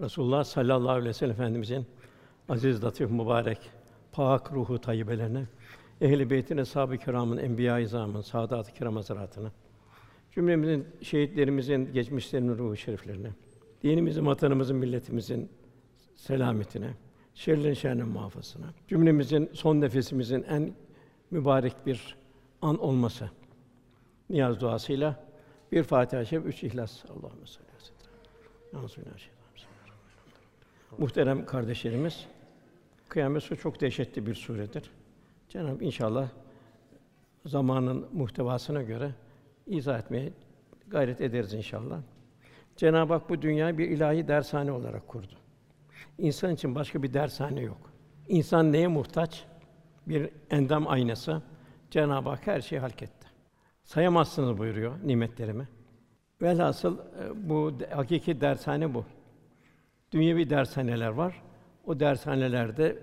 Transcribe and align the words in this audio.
Resulullah 0.00 0.44
sallallahu 0.44 0.90
aleyhi 0.90 1.08
ve 1.08 1.12
sellem 1.12 1.32
Efendimizin 1.32 1.86
aziz, 2.48 2.84
latif, 2.84 3.10
mübarek, 3.10 3.70
pak 4.12 4.52
ruhu 4.52 4.80
tayyibelerine, 4.80 5.46
ehl-i 6.00 6.30
beytin, 6.30 6.56
eshab-ı 6.56 6.98
kiramın, 6.98 7.36
enbiya-i 7.36 7.82
izamın, 7.82 8.20
saadat-ı 8.20 8.72
kiram 8.72 8.96
hazretlerine, 8.96 9.50
cümlemizin 10.32 10.86
şehitlerimizin 11.02 11.92
geçmişlerinin 11.92 12.58
ruhu 12.58 12.76
şeriflerine, 12.76 13.30
dinimizin, 13.82 14.26
vatanımızın, 14.26 14.76
milletimizin 14.76 15.50
selametine, 16.14 16.90
şerlerin 17.34 17.74
şerrinden 17.74 18.08
muhafazasına, 18.08 18.66
cümlemizin 18.88 19.50
son 19.52 19.80
nefesimizin 19.80 20.42
en 20.42 20.74
mübarek 21.30 21.86
bir 21.86 22.16
an 22.62 22.78
olması 22.78 23.30
niyaz 24.30 24.60
duasıyla 24.60 25.28
bir 25.72 25.82
Fatiha-i 25.82 26.26
Şerif, 26.26 26.46
üç 26.46 26.64
İhlas. 26.64 27.04
Allahümme 27.04 27.46
salli 27.46 27.66
aleyhi 28.72 28.84
ve 28.84 28.88
sellem. 28.88 29.37
Muhterem 30.98 31.46
kardeşlerimiz, 31.46 32.26
Kıyamet 33.08 33.42
Suresi 33.42 33.62
çok 33.62 33.80
dehşetli 33.80 34.26
bir 34.26 34.34
suredir. 34.34 34.90
Cenab-ı 35.48 35.84
inşallah 35.84 36.28
zamanın 37.46 38.06
muhtevasına 38.12 38.82
göre 38.82 39.10
izah 39.66 39.98
etmeye 39.98 40.32
gayret 40.88 41.20
ederiz 41.20 41.54
inşallah. 41.54 42.00
Cenab-ı 42.76 43.12
Hak 43.12 43.30
bu 43.30 43.42
dünyayı 43.42 43.78
bir 43.78 43.88
ilahi 43.88 44.28
dershane 44.28 44.72
olarak 44.72 45.08
kurdu. 45.08 45.34
İnsan 46.18 46.54
için 46.54 46.74
başka 46.74 47.02
bir 47.02 47.14
dershane 47.14 47.60
yok. 47.60 47.90
İnsan 48.28 48.72
neye 48.72 48.88
muhtaç? 48.88 49.44
Bir 50.06 50.30
endam 50.50 50.88
aynası. 50.88 51.42
Cenab-ı 51.90 52.28
Hak 52.28 52.46
her 52.46 52.60
şeyi 52.60 52.80
halketti. 52.80 53.28
Sayamazsınız 53.84 54.58
buyuruyor 54.58 54.92
nimetlerimi. 55.04 55.68
Velhasıl 56.42 56.98
e, 56.98 57.48
bu 57.48 57.72
hakiki 57.90 58.40
dershane 58.40 58.94
bu. 58.94 59.04
Dünyevi 60.12 60.50
dershaneler 60.50 61.08
var. 61.08 61.42
O 61.86 62.00
dershanelerde 62.00 62.98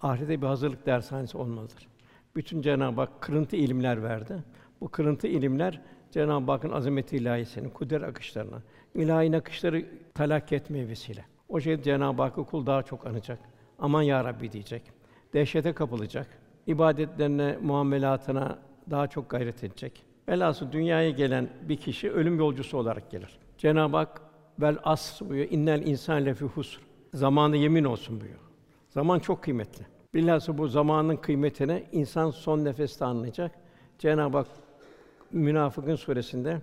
ahirete 0.00 0.42
bir 0.42 0.46
hazırlık 0.46 0.86
dershanesi 0.86 1.38
olmalıdır. 1.38 1.88
Bütün 2.36 2.62
Cenab-ı 2.62 3.00
Hak 3.00 3.20
kırıntı 3.20 3.56
ilimler 3.56 4.02
verdi. 4.02 4.44
Bu 4.80 4.88
kırıntı 4.88 5.26
ilimler 5.26 5.80
Cenab-ı 6.10 6.52
Hakk'ın 6.52 6.70
azameti 6.70 7.16
ilahisinin 7.16 7.70
kudret 7.70 8.02
akışlarına, 8.02 8.62
ilahi 8.94 9.36
akışları 9.36 9.86
talak 10.14 10.52
etmeye 10.52 10.88
vesile. 10.88 11.24
O 11.48 11.60
şey 11.60 11.82
Cenab-ı 11.82 12.22
Hakk'ı 12.22 12.44
kul 12.44 12.66
daha 12.66 12.82
çok 12.82 13.06
anacak. 13.06 13.38
Aman 13.78 14.02
ya 14.02 14.24
Rabbi 14.24 14.52
diyecek. 14.52 14.82
Dehşete 15.32 15.72
kapılacak. 15.72 16.26
İbadetlerine, 16.66 17.58
muamelatına 17.62 18.58
daha 18.90 19.06
çok 19.06 19.30
gayret 19.30 19.64
edecek. 19.64 20.02
Velhasıl 20.28 20.72
dünyaya 20.72 21.10
gelen 21.10 21.48
bir 21.62 21.76
kişi 21.76 22.10
ölüm 22.10 22.38
yolcusu 22.38 22.78
olarak 22.78 23.10
gelir. 23.10 23.38
Cenab-ı 23.58 23.96
Hak 23.96 24.22
vel 24.58 24.76
as 24.84 25.20
buyuruyor. 25.20 25.50
İnnel 25.50 25.86
insan 25.86 26.24
lefi 26.24 26.44
husr. 26.44 26.80
Zamanı 27.14 27.56
yemin 27.56 27.84
olsun 27.84 28.20
buyuruyor. 28.20 28.40
Zaman 28.88 29.18
çok 29.18 29.42
kıymetli. 29.42 29.86
Bilhassa 30.14 30.58
bu 30.58 30.68
zamanın 30.68 31.16
kıymetini 31.16 31.84
insan 31.92 32.30
son 32.30 32.64
nefeste 32.64 33.04
anlayacak. 33.04 33.52
Cenab-ı 33.98 34.36
Hak 34.36 34.46
Münafıkın 35.32 35.96
suresinde 35.96 36.60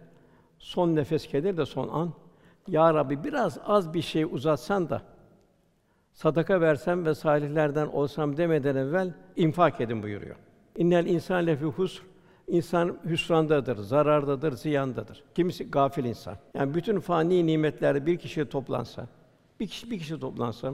son 0.59 0.95
nefes 0.95 1.31
gelir 1.31 1.57
de 1.57 1.65
son 1.65 1.87
an 1.87 2.13
ya 2.67 2.93
Rabbi 2.93 3.23
biraz 3.23 3.59
az 3.65 3.93
bir 3.93 4.01
şey 4.01 4.23
uzatsan 4.23 4.89
da 4.89 5.01
sadaka 6.13 6.61
versem 6.61 7.05
ve 7.05 7.15
salihlerden 7.15 7.87
olsam 7.87 8.37
demeden 8.37 8.75
evvel 8.75 9.13
infak 9.35 9.81
edin 9.81 10.03
buyuruyor. 10.03 10.35
İnnel 10.77 11.05
insan 11.05 11.47
lefi 11.47 11.65
husr 11.65 12.03
İnsan 12.51 12.97
hüsrandadır, 13.05 13.77
zarardadır, 13.77 14.51
ziyandadır. 14.51 15.23
Kimisi 15.35 15.71
gafil 15.71 16.05
insan. 16.05 16.37
Yani 16.53 16.73
bütün 16.73 16.99
fani 16.99 17.47
nimetler 17.47 18.05
bir 18.05 18.17
kişiye 18.17 18.49
toplansa, 18.49 19.07
bir 19.59 19.67
kişi 19.67 19.91
bir 19.91 19.99
kişi 19.99 20.19
toplansa, 20.19 20.73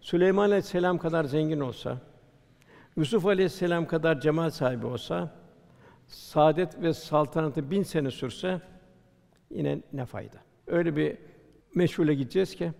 Süleyman 0.00 0.44
Aleyhisselam 0.44 0.98
kadar 0.98 1.24
zengin 1.24 1.60
olsa, 1.60 1.98
Yusuf 2.96 3.26
Aleyhisselam 3.26 3.86
kadar 3.86 4.20
cemal 4.20 4.50
sahibi 4.50 4.86
olsa, 4.86 5.30
saadet 6.06 6.82
ve 6.82 6.94
saltanatı 6.94 7.70
bin 7.70 7.82
sene 7.82 8.10
sürse 8.10 8.60
yine 9.50 9.82
ne 9.92 10.04
fayda? 10.04 10.36
Öyle 10.66 10.96
bir 10.96 11.18
meşhule 11.74 12.14
gideceğiz 12.14 12.54
ki 12.54 12.72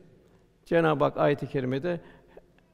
Cenab-ı 0.65 1.05
Hak 1.05 1.17
ayet-i 1.17 1.47
kerimede 1.47 2.01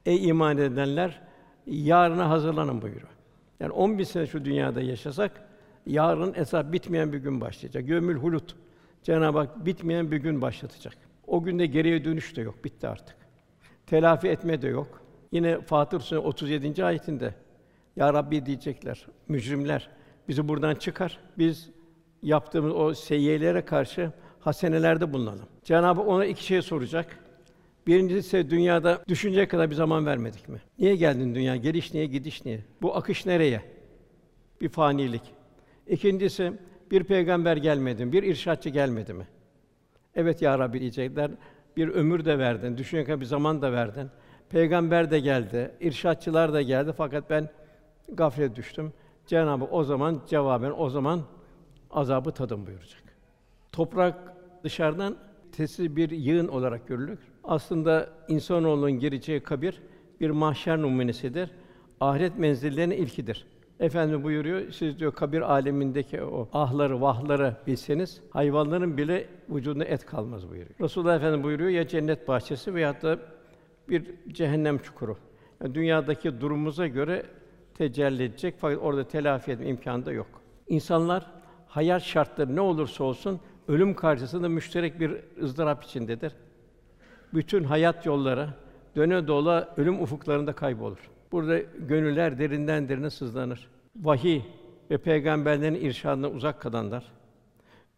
ey 0.05 0.27
iman 0.27 0.57
edenler 0.57 1.21
yarına 1.65 2.29
hazırlanın 2.29 2.81
buyuruyor. 2.81 3.09
Yani 3.59 3.71
10 3.71 3.97
bin 3.97 4.03
sene 4.03 4.27
şu 4.27 4.45
dünyada 4.45 4.81
yaşasak 4.81 5.54
yarın 5.85 6.33
esas 6.33 6.71
bitmeyen 6.71 7.13
bir 7.13 7.17
gün 7.17 7.41
başlayacak. 7.41 7.87
Gömül 7.87 8.15
hulut. 8.15 8.55
Cenab-ı 9.03 9.37
Hak 9.37 9.65
bitmeyen 9.65 10.11
bir 10.11 10.17
gün 10.17 10.41
başlatacak. 10.41 10.93
O 11.27 11.43
günde 11.43 11.65
geriye 11.65 12.05
dönüş 12.05 12.35
de 12.35 12.41
yok, 12.41 12.63
bitti 12.63 12.87
artık. 12.87 13.15
Telafi 13.87 14.27
etme 14.27 14.61
de 14.61 14.67
yok. 14.67 15.01
Yine 15.31 15.61
Fatır 15.61 15.99
Suresi 15.99 16.27
37. 16.27 16.85
ayetinde 16.85 17.33
Ya 17.95 18.13
Rabbi 18.13 18.45
diyecekler, 18.45 19.07
mücrimler 19.27 19.89
bizi 20.27 20.47
buradan 20.47 20.75
çıkar. 20.75 21.19
Biz 21.37 21.69
yaptığımız 22.21 22.73
o 22.73 22.93
seyyiyelere 22.93 23.65
karşı 23.65 24.11
hasenelerde 24.39 25.13
bulunalım. 25.13 25.45
Cenab-ı 25.63 26.01
ona 26.01 26.25
iki 26.25 26.45
şey 26.45 26.61
soracak. 26.61 27.19
Birincisi 27.87 28.49
dünyada 28.49 29.03
düşünecek 29.07 29.51
kadar 29.51 29.69
bir 29.69 29.75
zaman 29.75 30.05
vermedik 30.05 30.49
mi? 30.49 30.61
Niye 30.79 30.95
geldin 30.95 31.35
dünya? 31.35 31.55
Geliş 31.55 31.93
niye, 31.93 32.05
gidiş 32.05 32.45
niye? 32.45 32.59
Bu 32.81 32.95
akış 32.95 33.25
nereye? 33.25 33.61
Bir 34.61 34.69
fanilik. 34.69 35.21
İkincisi 35.87 36.53
bir 36.91 37.03
peygamber 37.03 37.57
gelmedi 37.57 38.05
mi? 38.05 38.11
Bir 38.11 38.23
irşatçı 38.23 38.69
gelmedi 38.69 39.13
mi? 39.13 39.27
Evet 40.15 40.41
ya 40.41 40.59
Rabbi 40.59 40.79
diyecekler. 40.79 41.31
Bir 41.77 41.87
ömür 41.87 42.25
de 42.25 42.39
verdin, 42.39 42.77
düşünecek 42.77 43.19
bir 43.19 43.25
zaman 43.25 43.61
da 43.61 43.71
verdin. 43.71 44.09
Peygamber 44.49 45.11
de 45.11 45.19
geldi, 45.19 45.71
irşatçılar 45.79 46.53
da 46.53 46.61
geldi 46.61 46.93
fakat 46.97 47.29
ben 47.29 47.49
gaflet 48.13 48.55
düştüm. 48.55 48.93
Cenabı 49.27 49.65
o 49.65 49.83
zaman 49.83 50.21
cevaben 50.27 50.73
o 50.77 50.89
zaman 50.89 51.21
azabı 51.91 52.31
tadım 52.31 52.67
buyuracak. 52.67 53.03
Toprak 53.71 54.15
dışarıdan 54.63 55.15
tesir 55.51 55.95
bir 55.95 56.09
yığın 56.09 56.47
olarak 56.47 56.87
görülür. 56.87 57.19
Aslında 57.43 58.09
insanoğlunun 58.27 58.91
gireceği 58.91 59.39
kabir 59.39 59.81
bir 60.19 60.29
mahşer 60.29 60.81
numunesidir. 60.81 61.51
Ahiret 61.99 62.37
menzillerinin 62.37 62.97
ilkidir. 62.97 63.47
Efendim 63.79 64.23
buyuruyor, 64.23 64.71
siz 64.71 64.99
diyor 64.99 65.11
kabir 65.13 65.41
alemindeki 65.41 66.23
o 66.23 66.49
ahları, 66.53 67.01
vahları 67.01 67.55
bilseniz 67.67 68.21
hayvanların 68.29 68.97
bile 68.97 69.27
vücudunda 69.49 69.85
et 69.85 70.05
kalmaz 70.05 70.49
buyuruyor. 70.49 70.79
Resulullah 70.81 71.15
Efendimiz 71.15 71.43
buyuruyor 71.43 71.69
ya 71.69 71.87
cennet 71.87 72.27
bahçesi 72.27 72.75
veyahut 72.75 73.03
da 73.03 73.19
bir 73.89 74.15
cehennem 74.31 74.77
çukuru. 74.77 75.17
Yani 75.61 75.75
dünyadaki 75.75 76.41
durumumuza 76.41 76.87
göre 76.87 77.23
tecelli 77.73 78.23
edecek 78.23 78.55
fakat 78.57 78.79
orada 78.81 79.07
telafi 79.07 79.51
etme 79.51 79.67
imkânı 79.67 80.05
da 80.05 80.11
yok. 80.11 80.27
İnsanlar 80.67 81.31
hayat 81.67 82.01
şartları 82.01 82.55
ne 82.55 82.61
olursa 82.61 83.03
olsun 83.03 83.39
ölüm 83.67 83.93
karşısında 83.93 84.49
müşterek 84.49 84.99
bir 84.99 85.15
ızdırap 85.41 85.83
içindedir. 85.83 86.33
Bütün 87.33 87.63
hayat 87.63 88.05
yolları 88.05 88.49
döne 88.95 89.27
dola 89.27 89.73
ölüm 89.77 90.01
ufuklarında 90.01 90.53
kaybolur. 90.53 91.09
Burada 91.35 91.59
gönüller 91.59 92.39
derinden 92.39 92.89
derine 92.89 93.09
sızlanır. 93.09 93.67
Vahiy 93.95 94.41
ve 94.91 94.97
peygamberlerin 94.97 95.75
irşadına 95.75 96.29
uzak 96.29 96.61
kalanlar, 96.61 97.03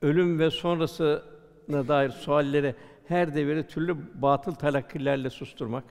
ölüm 0.01 0.39
ve 0.39 0.51
sonrasına 0.51 1.87
dair 1.87 2.09
sualleri 2.09 2.75
her 3.07 3.35
devirde 3.35 3.67
türlü 3.67 4.21
batıl 4.21 4.55
talakkilerle 4.55 5.29
susturmak, 5.29 5.83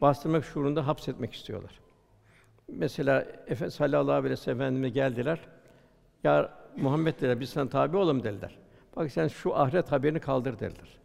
bastırmak 0.00 0.44
şuurunda 0.44 0.86
hapsetmek 0.86 1.34
istiyorlar. 1.34 1.80
Mesela 2.68 3.20
Efendimiz 3.46 3.74
sallallahu 3.74 4.12
aleyhi 4.12 4.32
ve 4.32 4.36
sellem 4.36 4.84
geldiler. 4.86 5.40
Ya 6.24 6.50
Muhammed 6.76 7.14
dediler, 7.14 7.40
biz 7.40 7.50
sana 7.50 7.68
tabi 7.68 7.96
olalım 7.96 8.22
dediler. 8.22 8.58
Bak 8.96 9.12
sen 9.12 9.28
şu 9.28 9.56
ahiret 9.56 9.92
haberini 9.92 10.20
kaldır 10.20 10.58
dediler. 10.58 10.98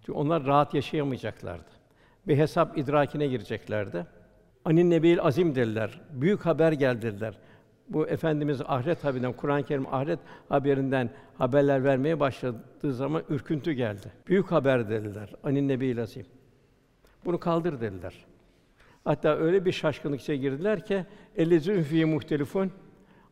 Çünkü 0.00 0.12
onlar 0.12 0.46
rahat 0.46 0.74
yaşayamayacaklardı. 0.74 1.70
Bir 2.26 2.36
hesap 2.36 2.78
idrakine 2.78 3.26
gireceklerdi. 3.26 4.06
Anin 4.68 4.90
Nebi'l 4.90 5.18
azim 5.20 5.54
dediler. 5.54 6.00
Büyük 6.10 6.46
haber 6.46 6.72
geldiler. 6.72 7.38
Bu 7.88 8.08
efendimiz 8.08 8.60
ahiret 8.60 9.04
haberinden 9.04 9.32
Kur'an-ı 9.32 9.62
Kerim 9.62 9.94
ahiret 9.94 10.18
haberinden 10.48 11.10
haberler 11.38 11.84
vermeye 11.84 12.20
başladığı 12.20 12.94
zaman 12.94 13.22
ürküntü 13.28 13.72
geldi. 13.72 14.12
Büyük 14.26 14.52
haber 14.52 14.90
dediler. 14.90 15.34
Anin 15.44 15.68
Nebi'l 15.68 16.02
azim. 16.02 16.26
Bunu 17.24 17.40
kaldır 17.40 17.80
dediler. 17.80 18.24
Hatta 19.04 19.36
öyle 19.36 19.64
bir 19.64 19.72
şaşkınlık 19.72 20.20
içine 20.20 20.36
girdiler 20.36 20.84
ki 20.84 21.04
ellezün 21.36 21.82
fi 21.82 22.04
muhtelifun 22.04 22.70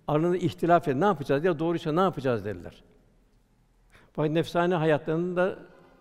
aralarında 0.08 0.36
ihtilaf 0.36 0.88
et. 0.88 0.96
Ne 0.96 1.04
yapacağız? 1.04 1.44
Ya 1.44 1.58
doğruysa 1.58 1.92
ne 1.92 2.00
yapacağız 2.00 2.44
dediler. 2.44 2.84
Fakat 4.12 4.30
nefsane 4.30 4.74
hayatlarında 4.74 5.58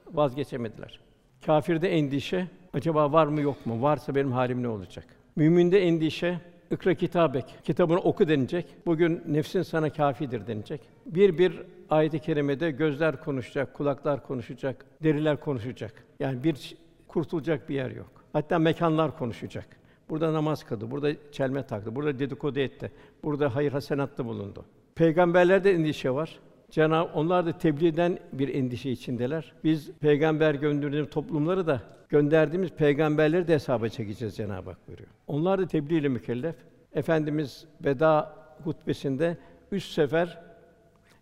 vazgeçemediler. 0.07 0.99
Kafirde 1.45 1.89
endişe, 1.89 2.47
acaba 2.73 3.11
var 3.11 3.27
mı 3.27 3.41
yok 3.41 3.65
mu? 3.65 3.81
Varsa 3.81 4.15
benim 4.15 4.31
halim 4.31 4.63
ne 4.63 4.67
olacak? 4.67 5.05
Müminde 5.35 5.87
endişe, 5.87 6.39
ikra 6.71 6.93
kitabek, 6.93 7.45
kitabını 7.63 7.99
oku 7.99 8.27
denilecek. 8.27 8.65
Bugün 8.85 9.23
nefsin 9.27 9.61
sana 9.61 9.89
kâfidir 9.89 10.47
denilecek. 10.47 10.81
Bir 11.05 11.37
bir 11.37 11.61
ayet-i 11.89 12.19
kerimede 12.19 12.71
gözler 12.71 13.23
konuşacak, 13.23 13.73
kulaklar 13.73 14.23
konuşacak, 14.23 14.85
deriler 15.03 15.39
konuşacak. 15.39 16.05
Yani 16.19 16.43
bir 16.43 16.75
kurtulacak 17.07 17.69
bir 17.69 17.75
yer 17.75 17.91
yok. 17.91 18.11
Hatta 18.33 18.59
mekanlar 18.59 19.17
konuşacak. 19.17 19.67
Burada 20.09 20.33
namaz 20.33 20.63
kıldı, 20.63 20.91
burada 20.91 21.11
çelme 21.31 21.67
taktı, 21.67 21.95
burada 21.95 22.19
dedikodu 22.19 22.59
etti, 22.59 22.91
burada 23.23 23.55
hayır 23.55 23.71
hasenatta 23.71 24.25
bulundu. 24.25 24.65
Peygamberlerde 24.95 25.71
endişe 25.71 26.11
var. 26.11 26.39
Cenab 26.75 27.10
onlar 27.13 27.45
da 27.45 27.57
tebliğden 27.57 28.19
bir 28.33 28.56
endişe 28.56 28.92
içindeler. 28.92 29.54
Biz 29.63 29.92
peygamber 29.92 30.56
gönderdiğimiz 30.56 31.10
toplumları 31.10 31.68
da 31.68 31.81
gönderdiğimiz 32.10 32.72
peygamberleri 32.72 33.48
de 33.48 33.54
hesaba 33.54 33.89
çekeceğiz 33.89 34.36
Cenab-ı 34.36 34.69
Hak 34.69 34.88
buyuruyor. 34.88 35.10
Onlar 35.27 35.60
da 35.60 35.68
tebliğ 35.68 35.98
ile 35.98 36.07
mükellef. 36.07 36.56
Efendimiz 36.94 37.66
veda 37.86 38.36
hutbesinde 38.63 39.38
üç 39.72 39.83
sefer 39.83 40.42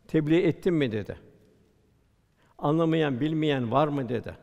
tebliğ 0.07 0.41
ettim 0.41 0.75
mi 0.75 0.91
dedi. 0.91 1.17
Anlamayan, 2.57 3.19
bilmeyen 3.19 3.71
var 3.71 3.87
mı 3.87 4.09
dedi. 4.09 4.35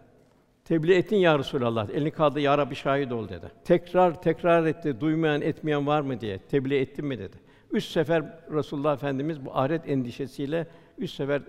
Tebliğ 0.65 0.95
ettin 0.95 1.17
ya 1.17 1.39
Resulallah. 1.39 1.91
Elini 1.91 2.11
kaldı 2.11 2.41
ya 2.41 2.59
Rabbi 2.59 2.75
şahit 2.75 3.13
ol 3.13 3.29
dedi. 3.29 3.47
Tekrar 3.65 4.23
tekrar 4.23 4.67
etti. 4.67 5.01
Duymayan, 5.01 5.43
etmeyen 5.43 5.87
var 5.87 6.01
mı 6.01 6.21
diye. 6.21 6.39
Tebliğ 6.39 6.77
ettin 6.77 7.05
mi 7.06 7.19
dedi. 7.19 7.37
Üç 7.73 7.85
sefer 7.85 8.25
Resulullah 8.53 8.95
Efendimiz 8.95 9.47
bu 9.47 9.59
ahiret 9.59 9.89
endişesiyle 9.89 10.67
üç 11.00 11.11
sefer 11.11 11.43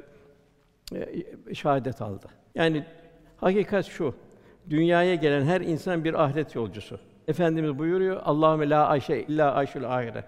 e, 0.95 1.55
şehadet 1.55 2.01
aldı. 2.01 2.27
Yani 2.55 2.85
hakikat 3.37 3.85
şu. 3.85 4.15
Dünyaya 4.69 5.15
gelen 5.15 5.45
her 5.45 5.61
insan 5.61 6.03
bir 6.03 6.23
ahiret 6.23 6.55
yolcusu. 6.55 6.99
Efendimiz 7.27 7.79
buyuruyor, 7.79 8.21
Allahümme 8.23 8.69
la 8.69 8.87
ayşe 8.87 9.17
illa 9.17 9.53
ayşul 9.53 9.83
ahiret. 9.83 10.25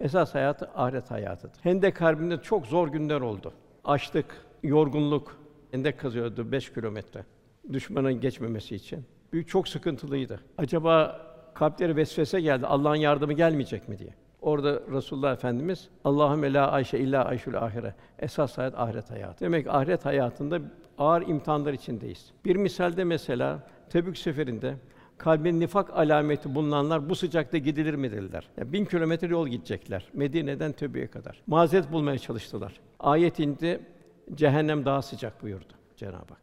Esas 0.00 0.34
hayatı 0.34 0.70
ahiret 0.74 1.10
hayatıdır. 1.10 1.60
Hendek 1.62 2.00
Harbi'nde 2.00 2.42
çok 2.42 2.66
zor 2.66 2.88
günler 2.88 3.20
oldu. 3.20 3.52
Açlık, 3.84 4.26
yorgunluk. 4.62 5.36
Hendek 5.70 6.00
kazıyordu 6.00 6.52
5 6.52 6.72
kilometre. 6.72 7.24
Düşmanın 7.72 8.20
geçmemesi 8.20 8.74
için. 8.74 9.04
Büyük 9.32 9.48
çok 9.48 9.68
sıkıntılıydı. 9.68 10.40
Acaba 10.58 11.20
kalpleri 11.54 11.96
vesvese 11.96 12.40
geldi. 12.40 12.66
Allah'ın 12.66 12.96
yardımı 12.96 13.32
gelmeyecek 13.32 13.88
mi 13.88 13.98
diye. 13.98 14.14
Orada 14.42 14.80
Resulullah 14.92 15.32
Efendimiz 15.32 15.88
Allahümme 16.04 16.52
la 16.52 16.70
ayşe 16.70 16.98
illa 16.98 17.24
ayşul 17.24 17.54
ahire. 17.54 17.94
Esas 18.18 18.58
hayat 18.58 18.78
ahiret 18.78 19.10
hayatı. 19.10 19.44
Demek 19.44 19.64
ki 19.64 19.70
ahiret 19.70 20.04
hayatında 20.04 20.60
ağır 20.98 21.22
imtihanlar 21.22 21.72
içindeyiz. 21.72 22.32
Bir 22.44 22.56
misalde 22.56 23.04
mesela 23.04 23.68
Tebük 23.90 24.18
seferinde 24.18 24.74
kalbin 25.18 25.60
nifak 25.60 25.90
alameti 25.90 26.54
bulunanlar 26.54 27.08
bu 27.08 27.14
sıcakta 27.14 27.58
gidilir 27.58 27.94
mi 27.94 28.12
dediler. 28.12 28.48
Yani 28.56 28.72
bin 28.72 28.84
kilometre 28.84 29.26
yol 29.26 29.48
gidecekler. 29.48 30.08
Medine'den 30.14 30.72
Tebük'e 30.72 31.06
kadar. 31.06 31.42
Mazeret 31.46 31.92
bulmaya 31.92 32.18
çalıştılar. 32.18 32.80
Ayet 33.00 33.38
indi, 33.38 33.80
cehennem 34.34 34.84
daha 34.84 35.02
sıcak 35.02 35.42
buyurdu 35.42 35.72
Cenab-ı 35.96 36.16
Hak. 36.16 36.42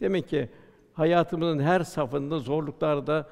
Demek 0.00 0.28
ki 0.28 0.48
hayatımızın 0.94 1.58
her 1.58 1.80
safında 1.80 2.38
zorluklarda, 2.38 3.26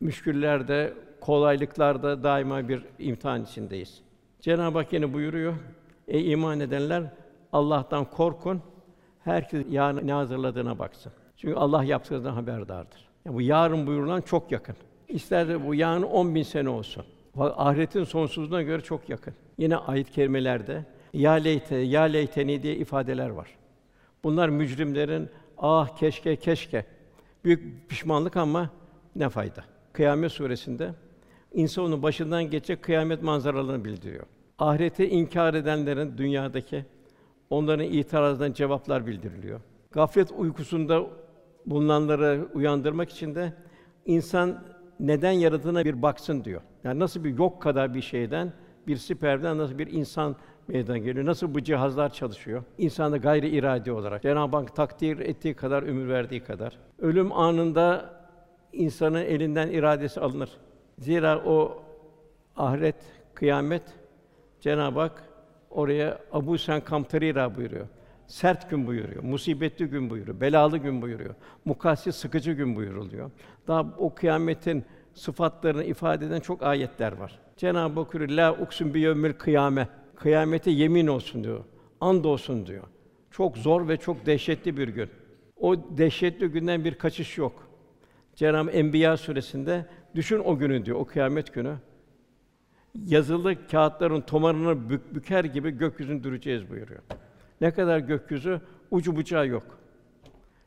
müşküllerde, 0.00 0.94
kolaylıklarda 1.22 2.22
daima 2.22 2.68
bir 2.68 2.84
imtihan 2.98 3.42
içindeyiz. 3.42 4.00
Cenab-ı 4.40 4.78
Hak 4.78 4.92
yine 4.92 5.12
buyuruyor: 5.12 5.54
Ey 6.08 6.32
iman 6.32 6.60
edenler, 6.60 7.02
Allah'tan 7.52 8.04
korkun. 8.04 8.62
Herkes 9.24 9.66
yarın 9.70 10.06
ne 10.06 10.12
hazırladığına 10.12 10.78
baksın. 10.78 11.12
Çünkü 11.36 11.54
Allah 11.54 11.84
yaptığından 11.84 12.32
haberdardır. 12.32 13.08
Yani 13.24 13.36
bu 13.36 13.40
yarın 13.40 13.86
buyurulan 13.86 14.20
çok 14.20 14.52
yakın. 14.52 14.76
İster 15.08 15.66
bu 15.66 15.74
yarın 15.74 16.02
10 16.02 16.34
bin 16.34 16.42
sene 16.42 16.68
olsun. 16.68 17.04
Ahiretin 17.38 18.04
sonsuzluğuna 18.04 18.62
göre 18.62 18.82
çok 18.82 19.08
yakın. 19.08 19.34
Yine 19.58 19.76
ayet 19.76 20.10
kerimelerde 20.10 20.84
ya 21.12 21.32
leyte, 21.32 21.76
ya 21.76 22.02
leyteni 22.02 22.62
diye 22.62 22.76
ifadeler 22.76 23.28
var. 23.28 23.48
Bunlar 24.24 24.48
mücrimlerin 24.48 25.30
ah 25.58 25.96
keşke 25.96 26.36
keşke 26.36 26.84
büyük 27.44 27.88
pişmanlık 27.88 28.36
ama 28.36 28.70
ne 29.16 29.28
fayda. 29.28 29.64
Kıyamet 29.92 30.32
suresinde 30.32 30.94
insanın 31.54 32.02
başından 32.02 32.44
geçecek 32.44 32.82
kıyamet 32.82 33.22
manzaralarını 33.22 33.84
bildiriyor. 33.84 34.26
Ahireti 34.58 35.06
inkar 35.08 35.54
edenlerin 35.54 36.18
dünyadaki 36.18 36.84
onların 37.50 37.86
itirazlarına 37.86 38.54
cevaplar 38.54 39.06
bildiriliyor. 39.06 39.60
Gaflet 39.92 40.32
uykusunda 40.32 41.06
bulunanları 41.66 42.48
uyandırmak 42.54 43.10
için 43.10 43.34
de 43.34 43.52
insan 44.06 44.64
neden 45.00 45.32
yaradığına 45.32 45.84
bir 45.84 46.02
baksın 46.02 46.44
diyor. 46.44 46.60
Yani 46.84 46.98
nasıl 46.98 47.24
bir 47.24 47.38
yok 47.38 47.62
kadar 47.62 47.94
bir 47.94 48.00
şeyden, 48.00 48.52
bir 48.86 48.96
siperden 48.96 49.58
nasıl 49.58 49.78
bir 49.78 49.86
insan 49.86 50.36
meydana 50.68 50.98
geliyor. 50.98 51.26
Nasıl 51.26 51.54
bu 51.54 51.62
cihazlar 51.62 52.12
çalışıyor? 52.12 52.64
İnsanda 52.78 53.16
gayri 53.16 53.48
iradi 53.48 53.92
olarak 53.92 54.22
Cenab-ı 54.22 54.56
Hak 54.56 54.76
takdir 54.76 55.18
ettiği 55.18 55.54
kadar 55.54 55.82
ömür 55.82 56.08
verdiği 56.08 56.40
kadar. 56.40 56.78
Ölüm 56.98 57.32
anında 57.32 58.14
insanın 58.72 59.24
elinden 59.24 59.68
iradesi 59.68 60.20
alınır. 60.20 60.50
Zira 61.02 61.42
o 61.44 61.82
ahiret, 62.56 62.96
kıyamet 63.34 63.82
Cenab-ı 64.60 65.00
Hak 65.00 65.24
oraya 65.70 66.18
Abu 66.32 66.58
Sen 66.58 66.80
Kamtarira 66.80 67.56
buyuruyor. 67.56 67.86
Sert 68.26 68.70
gün 68.70 68.86
buyuruyor, 68.86 69.22
musibetli 69.22 69.86
gün 69.86 70.10
buyuruyor, 70.10 70.40
belalı 70.40 70.78
gün 70.78 71.02
buyuruyor, 71.02 71.34
mukassi 71.64 72.12
sıkıcı 72.12 72.52
gün 72.52 72.76
buyuruluyor. 72.76 73.30
Daha 73.68 73.86
o 73.98 74.14
kıyametin 74.14 74.84
sıfatlarını 75.14 75.84
ifade 75.84 76.26
eden 76.26 76.40
çok 76.40 76.62
ayetler 76.62 77.12
var. 77.12 77.38
Cenab-ı 77.56 78.00
Hak 78.00 78.12
buyuruyor, 78.12 78.38
la 78.38 78.52
uksun 78.52 78.94
bi 78.94 79.00
yevmil 79.00 79.32
kıyame. 79.32 79.88
Kıyamete 80.16 80.70
yemin 80.70 81.06
olsun 81.06 81.44
diyor. 81.44 81.64
And 82.00 82.24
olsun 82.24 82.66
diyor. 82.66 82.84
Çok 83.30 83.58
zor 83.58 83.88
ve 83.88 83.96
çok 83.96 84.26
dehşetli 84.26 84.76
bir 84.76 84.88
gün. 84.88 85.10
O 85.60 85.76
dehşetli 85.98 86.46
günden 86.48 86.84
bir 86.84 86.94
kaçış 86.94 87.38
yok. 87.38 87.68
Cenab-ı 88.34 88.70
Enbiya 88.70 89.16
suresinde 89.16 89.86
düşün 90.14 90.38
o 90.38 90.58
günü 90.58 90.84
diyor, 90.84 90.98
o 90.98 91.04
kıyamet 91.04 91.54
günü. 91.54 91.74
Yazılı 93.06 93.66
kağıtların 93.66 94.20
tomarını 94.20 94.90
bük, 94.90 95.14
büker 95.14 95.44
gibi 95.44 95.70
gökyüzünü 95.70 96.24
düreceğiz 96.24 96.70
buyuruyor. 96.70 97.00
Ne 97.60 97.70
kadar 97.70 97.98
gökyüzü 97.98 98.60
ucu 98.90 99.16
bucağı 99.16 99.46
yok. 99.46 99.78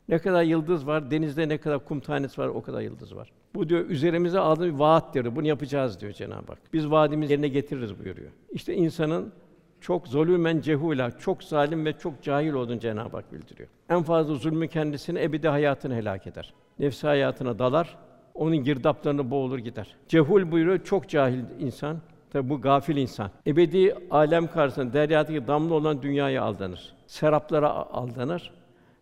Ne 0.08 0.18
kadar 0.18 0.42
yıldız 0.42 0.86
var, 0.86 1.10
denizde 1.10 1.48
ne 1.48 1.58
kadar 1.58 1.84
kum 1.84 2.00
tanesi 2.00 2.40
var, 2.40 2.48
o 2.48 2.62
kadar 2.62 2.80
yıldız 2.80 3.16
var. 3.16 3.32
Bu 3.54 3.68
diyor 3.68 3.86
üzerimize 3.86 4.38
aldığı 4.38 4.66
bir 4.74 4.78
vaat 4.78 5.14
diyor. 5.14 5.36
Bunu 5.36 5.46
yapacağız 5.46 6.00
diyor 6.00 6.12
Cenab-ı 6.12 6.46
Hak. 6.46 6.58
Biz 6.72 6.90
vaadimizi 6.90 7.32
yerine 7.32 7.48
getiririz 7.48 7.98
buyuruyor. 7.98 8.30
İşte 8.52 8.74
insanın 8.74 9.32
çok 9.80 10.08
zulümen 10.08 10.60
cehula, 10.60 11.18
çok 11.18 11.44
zalim 11.44 11.84
ve 11.84 11.92
çok 11.92 12.22
cahil 12.22 12.52
olduğunu 12.52 12.80
Cenab-ı 12.80 13.16
Hak 13.16 13.32
bildiriyor. 13.32 13.68
En 13.88 14.02
fazla 14.02 14.34
zulmü 14.34 14.68
kendisini 14.68 15.22
ebedi 15.22 15.48
hayatını 15.48 15.94
helak 15.94 16.26
eder. 16.26 16.54
Nefsi 16.78 17.06
hayatına 17.06 17.58
dalar, 17.58 17.98
onun 18.38 18.56
girdaplarını 18.56 19.30
boğulur 19.30 19.58
gider. 19.58 19.96
Cehul 20.08 20.50
buyuruyor, 20.50 20.84
çok 20.84 21.08
cahil 21.08 21.40
insan. 21.58 21.96
Tabi 22.30 22.48
bu 22.48 22.60
gafil 22.60 22.96
insan. 22.96 23.30
Ebedi 23.46 23.94
alem 24.10 24.46
karşısında 24.46 24.92
deryadaki 24.92 25.46
damla 25.46 25.74
olan 25.74 26.02
dünyaya 26.02 26.42
aldanır. 26.42 26.94
Seraplara 27.06 27.70
aldanır 27.70 28.52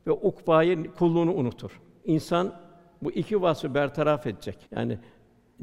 ve 0.06 0.12
ukbayı 0.12 0.94
kulluğunu 0.94 1.34
unutur. 1.34 1.80
İnsan 2.04 2.52
bu 3.02 3.12
iki 3.12 3.42
vasfı 3.42 3.74
bertaraf 3.74 4.26
edecek. 4.26 4.58
Yani 4.70 4.98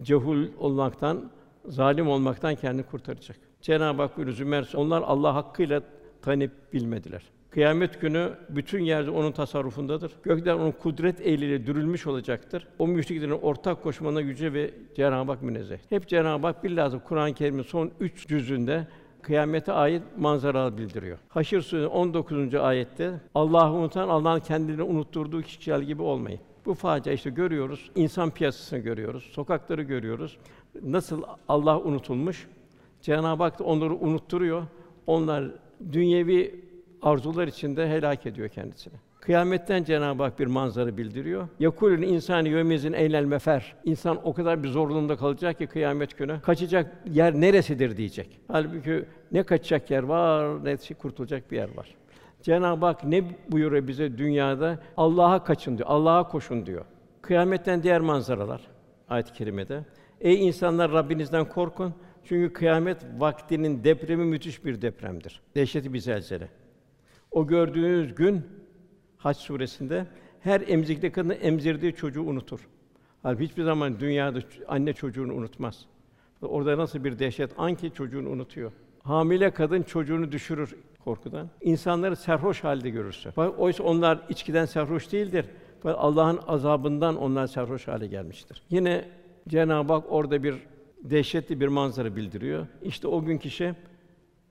cehul 0.02 0.48
olmaktan, 0.60 1.32
zalim 1.66 2.10
olmaktan 2.10 2.56
kendini 2.56 2.84
kurtaracak. 2.84 3.38
Cenab-ı 3.62 4.02
Hak 4.02 4.18
buyuruyor 4.18 4.38
Zümer, 4.38 4.72
onlar 4.76 5.02
Allah 5.02 5.36
hakkıyla 5.36 5.82
tanıp 6.22 6.74
bilmediler. 6.74 7.24
Kıyamet 7.52 8.02
günü 8.02 8.30
bütün 8.50 8.80
yerde 8.84 9.10
onun 9.10 9.32
tasarrufundadır. 9.32 10.12
Gökler 10.24 10.54
onun 10.54 10.72
kudret 10.72 11.22
eliyle 11.22 11.68
dürülmüş 11.68 12.08
olacaktır. 12.08 12.68
O 12.80 12.88
müşriklerin 12.88 13.32
ortak 13.32 13.84
koşmana 13.84 14.22
yüce 14.22 14.54
ve 14.54 14.72
Cenab-ı 14.96 15.32
Hak 15.32 15.42
münezzeh. 15.42 15.78
Hep 15.90 16.08
Cenab-ı 16.08 16.48
Hak 16.48 16.64
bilhassa 16.64 17.04
Kur'an-ı 17.04 17.34
Kerim'in 17.34 17.64
son 17.64 17.92
üç 18.00 18.28
cüzünde 18.28 18.88
kıyamete 19.22 19.72
ait 19.72 20.04
manzara 20.18 20.78
bildiriyor. 20.78 21.18
Haşr 21.30 21.62
Suresi 21.62 21.88
19. 21.88 22.56
ayette 22.56 23.12
Allah'ı 23.36 23.74
unutan 23.74 24.10
Allah'ın 24.10 24.40
kendilerini 24.40 24.84
unutturduğu 24.84 25.42
kişiler 25.42 25.80
gibi 25.80 26.02
olmayın. 26.02 26.40
Bu 26.66 26.74
facia 26.74 27.14
işte 27.14 27.30
görüyoruz. 27.30 27.92
İnsan 27.96 28.32
piyasasını 28.32 28.80
görüyoruz. 28.80 29.24
Sokakları 29.24 29.82
görüyoruz. 29.82 30.38
Nasıl 30.84 31.24
Allah 31.48 31.80
unutulmuş? 31.80 32.48
Cenab-ı 33.02 33.44
Hak 33.44 33.60
da 33.60 33.64
onları 33.64 33.94
unutturuyor. 33.94 34.64
Onlar 35.08 35.46
dünyevi 35.92 36.71
arzular 37.02 37.48
içinde 37.48 37.90
helak 37.90 38.26
ediyor 38.26 38.50
kendisini. 38.50 38.94
Kıyametten 39.22 39.84
Cenab-ı 39.84 40.24
Hak 40.24 40.40
bir 40.40 40.48
manzara 40.48 40.98
bildiriyor. 40.98 41.48
Yakulun 41.60 42.02
insani 42.02 42.50
yevmizin 42.50 42.94
eynel 42.94 43.26
mefer. 43.26 43.76
İnsan 43.86 44.20
o 44.28 44.34
kadar 44.34 44.64
bir 44.64 44.68
zorluğunda 44.68 45.18
kalacak 45.18 45.58
ki 45.58 45.68
kıyamet 45.68 46.18
günü 46.18 46.42
kaçacak 46.42 46.96
yer 47.12 47.34
neresidir 47.34 47.98
diyecek. 47.98 48.40
Halbuki 48.48 49.06
ne 49.32 49.44
kaçacak 49.44 49.92
yer 49.92 50.04
var, 50.04 50.66
ne 50.66 50.78
şey 50.78 50.98
kurtulacak 50.98 51.52
bir 51.52 51.58
yer 51.58 51.78
var. 51.78 51.96
Cenab-ı 52.42 52.86
Hak 52.86 53.04
ne 53.04 53.24
buyuruyor 53.52 53.88
bize 53.88 54.18
dünyada? 54.18 54.80
Allah'a 54.98 55.44
kaçın 55.44 55.78
diyor. 55.78 55.90
Allah'a 55.90 56.28
koşun 56.28 56.66
diyor. 56.66 56.86
Kıyametten 57.22 57.84
diğer 57.84 58.02
manzaralar 58.02 58.62
ayet-i 59.10 59.34
kerimede. 59.34 59.86
Ey 60.22 60.48
insanlar 60.48 60.92
Rabbinizden 60.92 61.46
korkun. 61.46 61.94
Çünkü 62.24 62.54
kıyamet 62.54 62.98
vaktinin 63.18 63.84
depremi 63.84 64.26
müthiş 64.26 64.66
bir 64.66 64.82
depremdir. 64.82 65.42
Dehşeti 65.56 65.94
bir 65.94 66.00
zelzele. 66.00 66.48
O 67.32 67.48
gördüğünüz 67.48 68.16
gün 68.16 68.42
Hac 69.18 69.38
suresinde 69.38 70.08
her 70.40 70.62
emzikte 70.68 71.12
kadın 71.12 71.38
emzirdiği 71.42 71.94
çocuğu 71.94 72.24
unutur. 72.24 72.68
Halbuki 73.24 73.44
hiçbir 73.44 73.64
zaman 73.64 74.00
dünyada 74.00 74.40
anne 74.68 74.94
çocuğunu 74.94 75.34
unutmaz. 75.34 75.86
Orada 76.42 76.78
nasıl 76.78 77.04
bir 77.04 77.20
dehşet 77.20 77.52
an 77.58 77.76
ki 77.76 77.92
çocuğunu 77.94 78.30
unutuyor. 78.30 78.72
Hamile 79.04 79.52
kadın 79.52 79.84
çocuğunu 79.84 80.32
düşürür 80.32 80.76
korkudan. 81.04 81.50
İnsanları 81.62 82.16
serhoş 82.16 82.64
halde 82.64 82.90
görürsün. 82.90 83.32
Oysa 83.58 83.84
onlar 83.84 84.20
içkiden 84.30 84.66
serhoş 84.66 85.12
değildir. 85.12 85.46
Allah'ın 85.84 86.40
azabından 86.48 87.18
onlar 87.18 87.48
serhoş 87.48 87.88
hale 87.88 88.08
gelmiştir. 88.08 88.64
Yine 88.70 89.06
Cenab-ı 89.48 89.94
Hak 89.94 90.06
orada 90.10 90.44
bir 90.44 90.56
dehşetli 91.04 91.60
bir 91.60 91.68
manzara 91.68 92.16
bildiriyor. 92.16 92.68
İşte 92.82 93.08
o 93.08 93.26
gün 93.26 93.38
kişi 93.38 93.76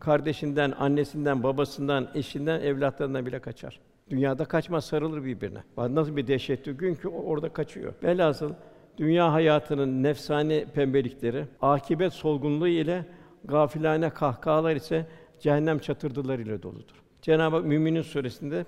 kardeşinden, 0.00 0.72
annesinden, 0.78 1.42
babasından, 1.42 2.08
eşinden, 2.14 2.60
evlatlarından 2.60 3.26
bile 3.26 3.38
kaçar. 3.38 3.80
Dünyada 4.10 4.44
kaçmaz, 4.44 4.84
sarılır 4.84 5.24
birbirine. 5.24 5.58
Bak 5.76 5.90
nasıl 5.90 6.16
bir 6.16 6.26
dehşetli 6.26 6.72
gün 6.72 6.94
ki 6.94 7.08
orada 7.08 7.48
kaçıyor. 7.48 7.94
Velhasıl 8.02 8.52
dünya 8.98 9.32
hayatının 9.32 10.02
nefsani 10.02 10.66
pembelikleri, 10.74 11.44
akibet 11.62 12.12
solgunluğu 12.12 12.68
ile 12.68 13.04
gafilane 13.44 14.10
kahkahalar 14.10 14.76
ise 14.76 15.06
cehennem 15.40 15.78
çatırdıları 15.78 16.42
ile 16.42 16.62
doludur. 16.62 17.02
Cenab-ı 17.22 17.56
Hak 17.56 17.64
Müminin 17.64 18.02
suresinde 18.02 18.66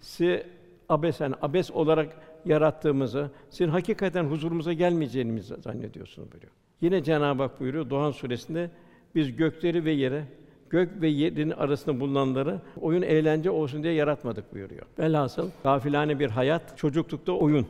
sizi 0.00 0.46
abesen, 0.88 1.34
abes 1.42 1.70
olarak 1.70 2.16
yarattığımızı, 2.44 3.30
sizin 3.50 3.70
hakikaten 3.70 4.24
huzurumuza 4.24 4.72
gelmeyeceğinizi 4.72 5.54
zannediyorsunuz 5.56 6.32
buyuruyor. 6.32 6.52
Yine 6.80 7.02
Cenab-ı 7.02 7.42
Hak 7.42 7.60
buyuruyor 7.60 7.90
Doğan 7.90 8.10
suresinde 8.10 8.70
biz 9.14 9.36
gökleri 9.36 9.84
ve 9.84 9.90
yere 9.90 10.24
gök 10.70 11.02
ve 11.02 11.08
yerin 11.08 11.50
arasında 11.50 12.00
bulunanları 12.00 12.60
oyun 12.80 13.02
eğlence 13.02 13.50
olsun 13.50 13.82
diye 13.82 13.92
yaratmadık 13.92 14.54
buyuruyor. 14.54 14.86
Velhasıl 14.98 15.50
gafilane 15.62 16.18
bir 16.18 16.30
hayat, 16.30 16.78
çocuklukta 16.78 17.32
oyun, 17.32 17.66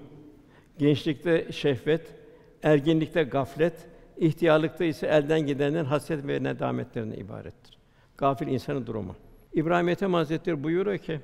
gençlikte 0.78 1.52
şehvet, 1.52 2.14
ergenlikte 2.62 3.22
gaflet, 3.22 3.74
ihtiyarlıkta 4.16 4.84
ise 4.84 5.06
elden 5.06 5.46
gidenlerin 5.46 5.84
hasret 5.84 6.26
ve 6.26 6.42
nedametlerine 6.42 7.16
ibarettir. 7.16 7.78
Gafil 8.16 8.46
insanın 8.46 8.86
durumu. 8.86 9.14
İbrahim 9.52 9.88
Ethem 9.88 10.14
Hazretleri 10.14 10.64
buyuruyor 10.64 10.98
ki, 10.98 11.20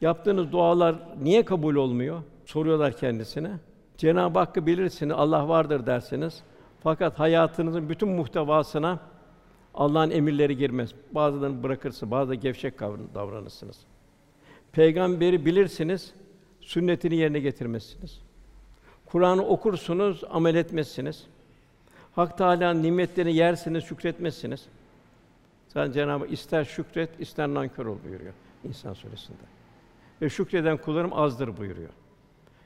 yaptığınız 0.00 0.52
dualar 0.52 0.96
niye 1.22 1.44
kabul 1.44 1.74
olmuyor? 1.74 2.22
Soruyorlar 2.44 2.96
kendisine. 2.96 3.50
Cenab-ı 3.96 4.38
Hakk'ı 4.38 4.66
bilirsiniz, 4.66 5.14
Allah 5.18 5.48
vardır 5.48 5.86
dersiniz. 5.86 6.42
Fakat 6.82 7.18
hayatınızın 7.18 7.88
bütün 7.88 8.08
muhtevasına 8.08 8.98
Allah'ın 9.74 10.10
emirleri 10.10 10.56
girmez. 10.56 10.94
Bazılarını 11.12 11.62
bırakırsınız, 11.62 12.10
bazı 12.10 12.30
da 12.30 12.34
gevşek 12.34 12.80
davranırsınız. 13.14 13.76
Peygamberi 14.72 15.46
bilirsiniz, 15.46 16.14
sünnetini 16.60 17.16
yerine 17.16 17.40
getirmezsiniz. 17.40 18.20
Kur'an'ı 19.06 19.46
okursunuz, 19.46 20.24
amel 20.30 20.54
etmezsiniz. 20.54 21.26
Hak 22.14 22.38
Teâlâ'nın 22.38 22.82
nimetlerini 22.82 23.36
yersiniz, 23.36 23.84
şükretmezsiniz. 23.84 24.66
Zaten 25.68 25.92
Cenab-ı 25.92 26.26
ister 26.26 26.64
şükret, 26.64 27.20
ister 27.20 27.48
nankör 27.48 27.86
ol 27.86 27.98
buyuruyor 28.04 28.32
İnsan 28.64 28.92
suresinde. 28.92 29.38
Ve 30.22 30.28
şükreden 30.28 30.76
kullarım 30.76 31.12
azdır 31.12 31.56
buyuruyor. 31.56 31.90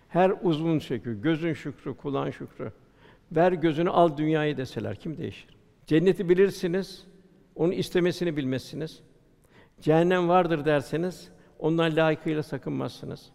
Her 0.09 0.33
uzvun 0.43 0.79
şükrü, 0.79 1.23
gözün 1.23 1.53
şükrü, 1.53 1.97
kulağın 1.97 2.31
şükrü. 2.31 2.73
Ver 3.33 3.53
gözünü 3.53 3.91
al 3.91 4.17
dünyayı 4.17 4.57
deseler 4.57 4.97
kim 4.97 5.19
değişir? 5.19 5.57
Cenneti 5.87 6.29
bilirsiniz, 6.29 7.07
onu 7.55 7.73
istemesini 7.73 8.37
bilmezsiniz. 8.37 9.03
Cehennem 9.81 10.29
vardır 10.29 10.65
derseniz 10.65 11.29
ondan 11.59 11.97
layıkıyla 11.97 12.43
sakınmazsınız. 12.43 13.31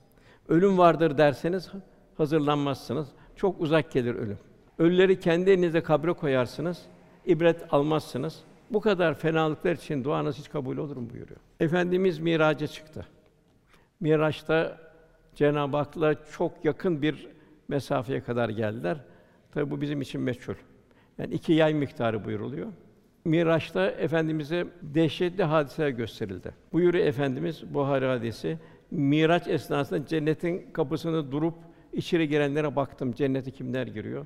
Ölüm 0.47 0.77
vardır 0.77 1.17
derseniz 1.17 1.71
hazırlanmazsınız. 2.17 3.07
Çok 3.35 3.61
uzak 3.61 3.91
gelir 3.91 4.15
ölüm. 4.15 4.37
Ölüleri 4.79 5.19
kendi 5.19 5.49
elinizde 5.49 5.83
kabre 5.83 6.13
koyarsınız. 6.13 6.81
ibret 7.25 7.73
almazsınız. 7.73 8.43
Bu 8.71 8.81
kadar 8.81 9.13
fenalıklar 9.13 9.75
için 9.75 10.03
duanız 10.03 10.37
hiç 10.37 10.49
kabul 10.49 10.77
olur 10.77 10.97
mu 10.97 11.09
buyuruyor. 11.09 11.39
Efendimiz 11.59 12.19
miraca 12.19 12.67
çıktı. 12.67 13.07
Miraç'ta 13.99 14.77
Cenab-ı 15.35 15.77
Hak'la 15.77 16.15
çok 16.31 16.65
yakın 16.65 17.01
bir 17.01 17.27
mesafeye 17.67 18.23
kadar 18.23 18.49
geldiler. 18.49 18.97
Tabi 19.51 19.71
bu 19.71 19.81
bizim 19.81 20.01
için 20.01 20.21
meçhul. 20.21 20.53
Yani 21.19 21.33
iki 21.33 21.53
yay 21.53 21.73
miktarı 21.73 22.25
buyuruluyor. 22.25 22.67
Miraç'ta 23.25 23.87
efendimize 23.87 24.67
dehşetli 24.81 25.43
hadiseler 25.43 25.89
gösterildi. 25.89 26.51
Buyuruyor 26.73 27.05
efendimiz 27.05 27.73
Buhari 27.73 28.05
hadisi. 28.05 28.57
Miraç 28.91 29.47
esnasında 29.47 30.05
cennetin 30.05 30.71
kapısında 30.73 31.31
durup 31.31 31.53
içeri 31.93 32.29
girenlere 32.29 32.75
baktım. 32.75 33.13
Cennete 33.13 33.51
kimler 33.51 33.87
giriyor? 33.87 34.25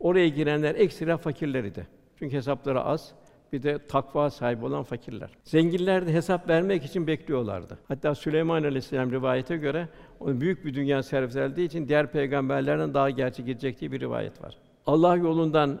Oraya 0.00 0.28
girenler 0.28 0.74
ekstra 0.74 1.16
fakirler 1.16 1.64
idi. 1.64 1.86
Çünkü 2.18 2.36
hesapları 2.36 2.82
az. 2.82 3.12
Bir 3.52 3.62
de 3.62 3.86
takva 3.86 4.30
sahibi 4.30 4.64
olan 4.64 4.82
fakirler. 4.82 5.30
Zenginler 5.44 6.06
de 6.06 6.12
hesap 6.12 6.48
vermek 6.48 6.84
için 6.84 7.06
bekliyorlardı. 7.06 7.78
Hatta 7.88 8.14
Süleyman 8.14 8.62
Aleyhisselam 8.62 9.12
rivayete 9.12 9.56
göre 9.56 9.88
onun 10.20 10.40
büyük 10.40 10.64
bir 10.64 10.74
dünya 10.74 11.02
servis 11.02 11.58
için 11.58 11.88
diğer 11.88 12.12
peygamberlerden 12.12 12.94
daha 12.94 13.10
gerçek 13.10 13.46
gidecek 13.46 13.80
diye 13.80 13.92
bir 13.92 14.00
rivayet 14.00 14.42
var. 14.42 14.56
Allah 14.86 15.16
yolundan 15.16 15.80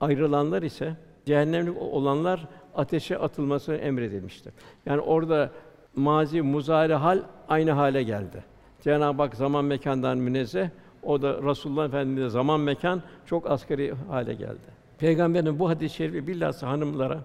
ayrılanlar 0.00 0.62
ise 0.62 0.96
cehennemlik 1.26 1.82
olanlar 1.82 2.48
ateşe 2.74 3.18
atılması 3.18 3.74
emredilmiştir. 3.74 4.52
Yani 4.86 5.00
orada 5.00 5.50
mazi 5.96 6.42
muzari 6.42 6.94
hal 6.94 7.22
aynı 7.48 7.70
hale 7.70 8.02
geldi. 8.02 8.44
Cenab-ı 8.80 9.22
Hak 9.22 9.36
zaman 9.36 9.64
mekandan 9.64 10.18
münezzeh, 10.18 10.68
o 11.02 11.22
da 11.22 11.42
Resulullah 11.42 11.86
Efendimiz 11.86 12.32
zaman 12.32 12.60
mekan 12.60 13.02
çok 13.26 13.50
asgari 13.50 13.94
hale 14.10 14.34
geldi. 14.34 14.74
Peygamberin 14.98 15.58
bu 15.58 15.68
hadis-i 15.68 15.94
şerifi 15.94 16.26
bilhassa 16.26 16.68
hanımlara 16.68 17.20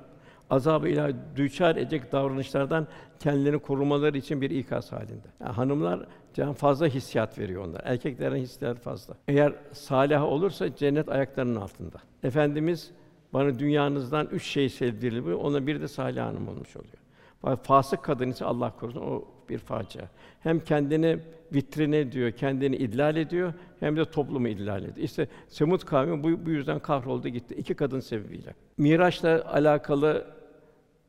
azab-ı 0.50 0.90
ilahi 0.90 1.16
düçar 1.36 1.76
edecek 1.76 2.12
davranışlardan 2.12 2.88
kendilerini 3.20 3.60
korumaları 3.60 4.18
için 4.18 4.42
bir 4.42 4.50
ikaz 4.50 4.92
halinde. 4.92 5.28
Yani 5.40 5.52
hanımlar 5.52 6.00
can 6.34 6.54
fazla 6.54 6.88
hissiyat 6.88 7.40
veriyor 7.40 7.66
onlar. 7.66 7.82
Erkeklerin 7.84 8.36
hissiyatı 8.36 8.82
fazla. 8.82 9.14
Eğer 9.28 9.54
salih 9.74 10.24
olursa 10.24 10.76
cennet 10.76 11.10
ayaklarının 11.10 11.56
altında. 11.56 11.98
Efendimiz 12.24 12.92
bana 13.34 13.60
dünyanızdan 13.60 14.28
üç 14.32 14.44
şey 14.44 14.70
sevdirildi. 14.70 15.34
Ona 15.34 15.68
bir 15.68 15.82
de 15.82 15.88
salih 15.88 16.22
hanım 16.22 16.48
olmuş 16.48 16.76
oluyor. 16.76 17.58
Fasık 17.64 18.04
kadın 18.04 18.30
ise 18.30 18.46
Allah 18.46 18.74
korusun 18.80 19.02
o 19.02 19.26
bir 19.50 19.58
facia. 19.58 20.06
Hem 20.40 20.60
kendini 20.60 21.20
vitrine 21.54 22.12
diyor, 22.12 22.32
kendini 22.32 22.76
idlal 22.76 23.16
ediyor 23.16 23.54
hem 23.80 23.98
de 23.98 24.06
toplumu 24.06 24.48
idlal 24.48 24.84
ediyor. 24.84 24.98
İşte 24.98 25.28
Semud 25.48 25.82
kavmi 25.82 26.24
bu, 26.24 26.46
bu 26.46 26.50
yüzden 26.50 26.80
kahroldu 26.80 27.28
gitti. 27.28 27.56
iki 27.56 27.74
kadın 27.74 28.00
sebebiyle. 28.00 28.54
Miraç'la 28.78 29.52
alakalı 29.52 30.39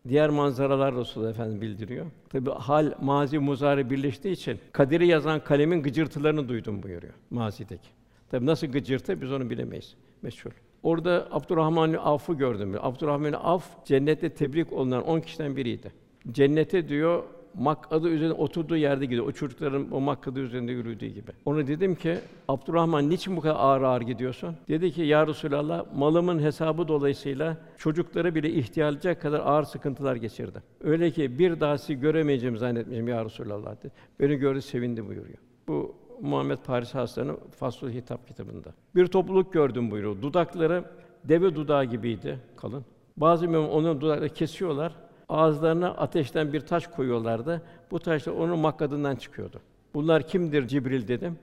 diğer 0.09 0.31
manzaralar 0.31 0.95
Resulullah 0.95 1.31
Efendimiz 1.31 1.61
bildiriyor. 1.61 2.07
Tabi 2.29 2.51
hal, 2.51 2.93
mazi, 3.01 3.39
muzari 3.39 3.91
birleştiği 3.91 4.33
için 4.33 4.59
kaderi 4.73 5.07
yazan 5.07 5.45
kalemin 5.45 5.83
gıcırtılarını 5.83 6.49
duydum 6.49 6.83
buyuruyor 6.83 7.15
mazideki. 7.31 7.89
Tabi 8.31 8.47
nasıl 8.47 8.67
gıcırtı 8.67 9.21
biz 9.21 9.33
onu 9.33 9.51
bilemeyiz. 9.51 9.95
Meşhur. 10.23 10.51
Orada 10.83 11.29
Abdurrahman 11.31 11.93
Af'ı 11.93 12.35
gördüm. 12.35 12.75
Abdurrahman 12.81 13.33
Af 13.33 13.85
cennette 13.85 14.29
tebrik 14.35 14.73
olunan 14.73 15.03
on 15.03 15.21
kişiden 15.21 15.57
biriydi. 15.57 15.93
Cennete 16.33 16.89
diyor 16.89 17.23
makadı 17.55 18.09
üzerinde 18.09 18.35
oturduğu 18.35 18.77
yerde 18.77 19.05
gidiyor. 19.05 19.27
O 19.27 19.33
çocukların 19.33 19.91
o 19.93 20.01
makadı 20.01 20.41
üzerinde 20.41 20.73
yürüdüğü 20.73 21.07
gibi. 21.07 21.31
Ona 21.45 21.67
dedim 21.67 21.95
ki 21.95 22.19
Abdurrahman 22.49 23.11
niçin 23.11 23.37
bu 23.37 23.41
kadar 23.41 23.55
ağır 23.55 23.83
ağır 23.83 24.01
gidiyorsun? 24.01 24.57
Dedi 24.69 24.93
ki 24.93 25.03
ya 25.03 25.27
Resulallah 25.27 25.85
malımın 25.95 26.39
hesabı 26.39 26.89
dolayısıyla 26.89 27.57
çocukları 27.79 28.35
bile 28.35 28.51
ihtiyacı 28.51 29.19
kadar 29.21 29.41
ağır 29.41 29.63
sıkıntılar 29.63 30.17
geçirdi. 30.17 30.63
Öyle 30.81 31.11
ki 31.11 31.39
bir 31.39 31.61
daha 31.61 31.79
sizi 31.79 32.01
göremeyeceğimi 32.01 32.59
zannetmişim 32.59 33.09
ya 33.09 33.25
Resulallah 33.25 33.77
dedi. 33.83 33.93
Beni 34.21 34.37
gördü 34.37 34.63
sevindi 34.63 35.09
buyuruyor. 35.09 35.39
Bu 35.69 35.95
Muhammed 36.21 36.59
Paris 36.67 36.95
Hastanı 36.95 37.37
Fasıl 37.59 37.91
Hitap 37.91 38.29
kitabında. 38.29 38.75
Bir 38.95 39.07
topluluk 39.07 39.53
gördüm 39.53 39.91
buyuruyor. 39.91 40.23
Dudakları 40.23 40.85
deve 41.25 41.55
dudağı 41.55 41.85
gibiydi 41.85 42.39
kalın. 42.57 42.85
Bazı 43.17 43.49
mümin 43.49 43.69
onun 43.69 44.01
dudakları 44.01 44.29
kesiyorlar. 44.29 44.93
Ağızlarına 45.31 45.89
ateşten 45.89 46.53
bir 46.53 46.61
taş 46.61 46.87
koyuyorlardı. 46.87 47.63
Bu 47.91 47.99
taş 47.99 48.27
da 48.27 48.35
onun 48.35 48.59
makadından 48.59 49.17
çıkıyordu. 49.17 49.61
Bunlar 49.95 50.29
kimdir 50.29 50.67
Cibril 50.67 51.09
dedim. 51.09 51.39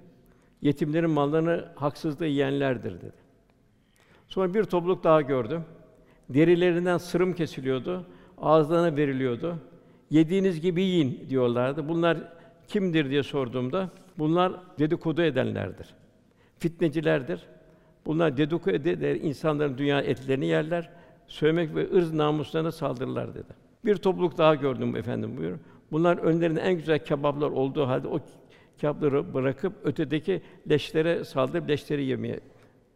Yetimlerin 0.62 1.10
mallarını 1.10 1.66
haksızlığı 1.76 2.26
yiyenlerdir 2.26 3.02
dedi. 3.02 3.14
Sonra 4.28 4.54
bir 4.54 4.64
topluluk 4.64 5.04
daha 5.04 5.22
gördüm. 5.22 5.64
Derilerinden 6.30 6.98
sırım 6.98 7.34
kesiliyordu. 7.34 8.06
Ağızlarına 8.38 8.98
veriliyordu. 8.98 9.56
Yediğiniz 10.10 10.62
gibi 10.62 10.82
yiyin 10.82 11.26
diyorlardı. 11.30 11.90
Bunlar 11.90 12.18
kimdir 12.68 13.10
diye 13.10 13.24
sorduğumda 13.24 13.90
bunlar 14.18 14.54
dedikodu 14.80 15.22
edenlerdir. 15.22 15.94
Fitnecilerdir. 16.60 17.42
Bunlar 18.06 18.38
dedikodu 18.38 18.70
eder 18.70 19.16
insanların 19.16 19.78
dünya 19.78 20.02
etlerini 20.02 20.46
yerler. 20.46 20.90
Sövmek 21.28 21.76
ve 21.76 21.94
ırz 21.96 22.14
namuslarına 22.14 22.72
saldırırlar 22.72 23.36
dedi. 23.36 23.67
Bir 23.88 23.96
topluluk 23.96 24.38
daha 24.38 24.56
gördüm 24.56 24.96
efendim 24.96 25.38
buyur. 25.38 25.58
Bunlar 25.92 26.18
önlerinde 26.18 26.62
en 26.62 26.74
güzel 26.74 27.00
kebaplar 27.00 27.52
olduğu 27.52 27.88
halde 27.88 28.08
o 28.08 28.20
Kâb'ları 28.82 29.34
bırakıp 29.34 29.74
ötedeki 29.84 30.42
leşlere 30.70 31.24
saldırıp 31.24 31.70
leşleri 31.70 32.06
yemeye 32.06 32.40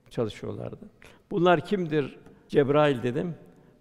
çalışıyorlardı. 0.10 0.90
Bunlar 1.32 1.66
kimdir? 1.66 2.18
Cebrail 2.48 3.04
dedim. 3.04 3.36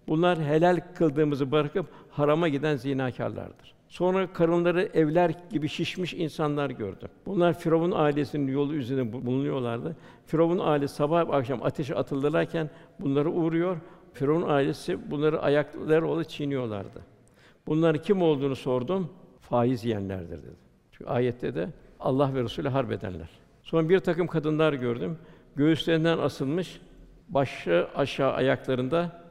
Bunlar 0.07 0.39
helal 0.39 0.79
kıldığımızı 0.95 1.51
bırakıp 1.51 1.85
harama 2.09 2.47
giden 2.47 2.75
zinakârlardır. 2.75 3.73
Sonra 3.87 4.33
karınları 4.33 4.89
evler 4.93 5.35
gibi 5.49 5.69
şişmiş 5.69 6.13
insanlar 6.13 6.69
gördüm. 6.69 7.09
Bunlar 7.25 7.59
Firavun 7.59 7.91
ailesinin 7.91 8.47
yolu 8.47 8.73
üzerinde 8.73 9.13
bulunuyorlardı. 9.13 9.95
Firavun 10.25 10.59
ailesi 10.59 10.95
sabah 10.95 11.29
akşam 11.29 11.63
ateşe 11.63 11.95
atılırlarken 11.95 12.69
bunları 12.99 13.31
uğruyor. 13.31 13.77
Firavun 14.13 14.49
ailesi 14.49 15.11
bunları 15.11 15.41
ayakları 15.41 16.23
çiğniyorlardı. 16.23 17.01
Bunların 17.67 18.01
kim 18.01 18.21
olduğunu 18.21 18.55
sordum. 18.55 19.09
Faiz 19.41 19.85
yiyenlerdir 19.85 20.43
dedi. 20.43 20.55
Çünkü 20.91 21.09
ayette 21.11 21.55
de 21.55 21.69
Allah 21.99 22.35
ve 22.35 22.43
Resulü 22.43 22.69
harp 22.69 22.91
edenler. 22.91 23.29
Sonra 23.63 23.89
bir 23.89 23.99
takım 23.99 24.27
kadınlar 24.27 24.73
gördüm. 24.73 25.17
Göğüslerinden 25.55 26.17
asılmış, 26.17 26.81
başı 27.29 27.87
aşağı 27.95 28.31
ayaklarında 28.31 29.23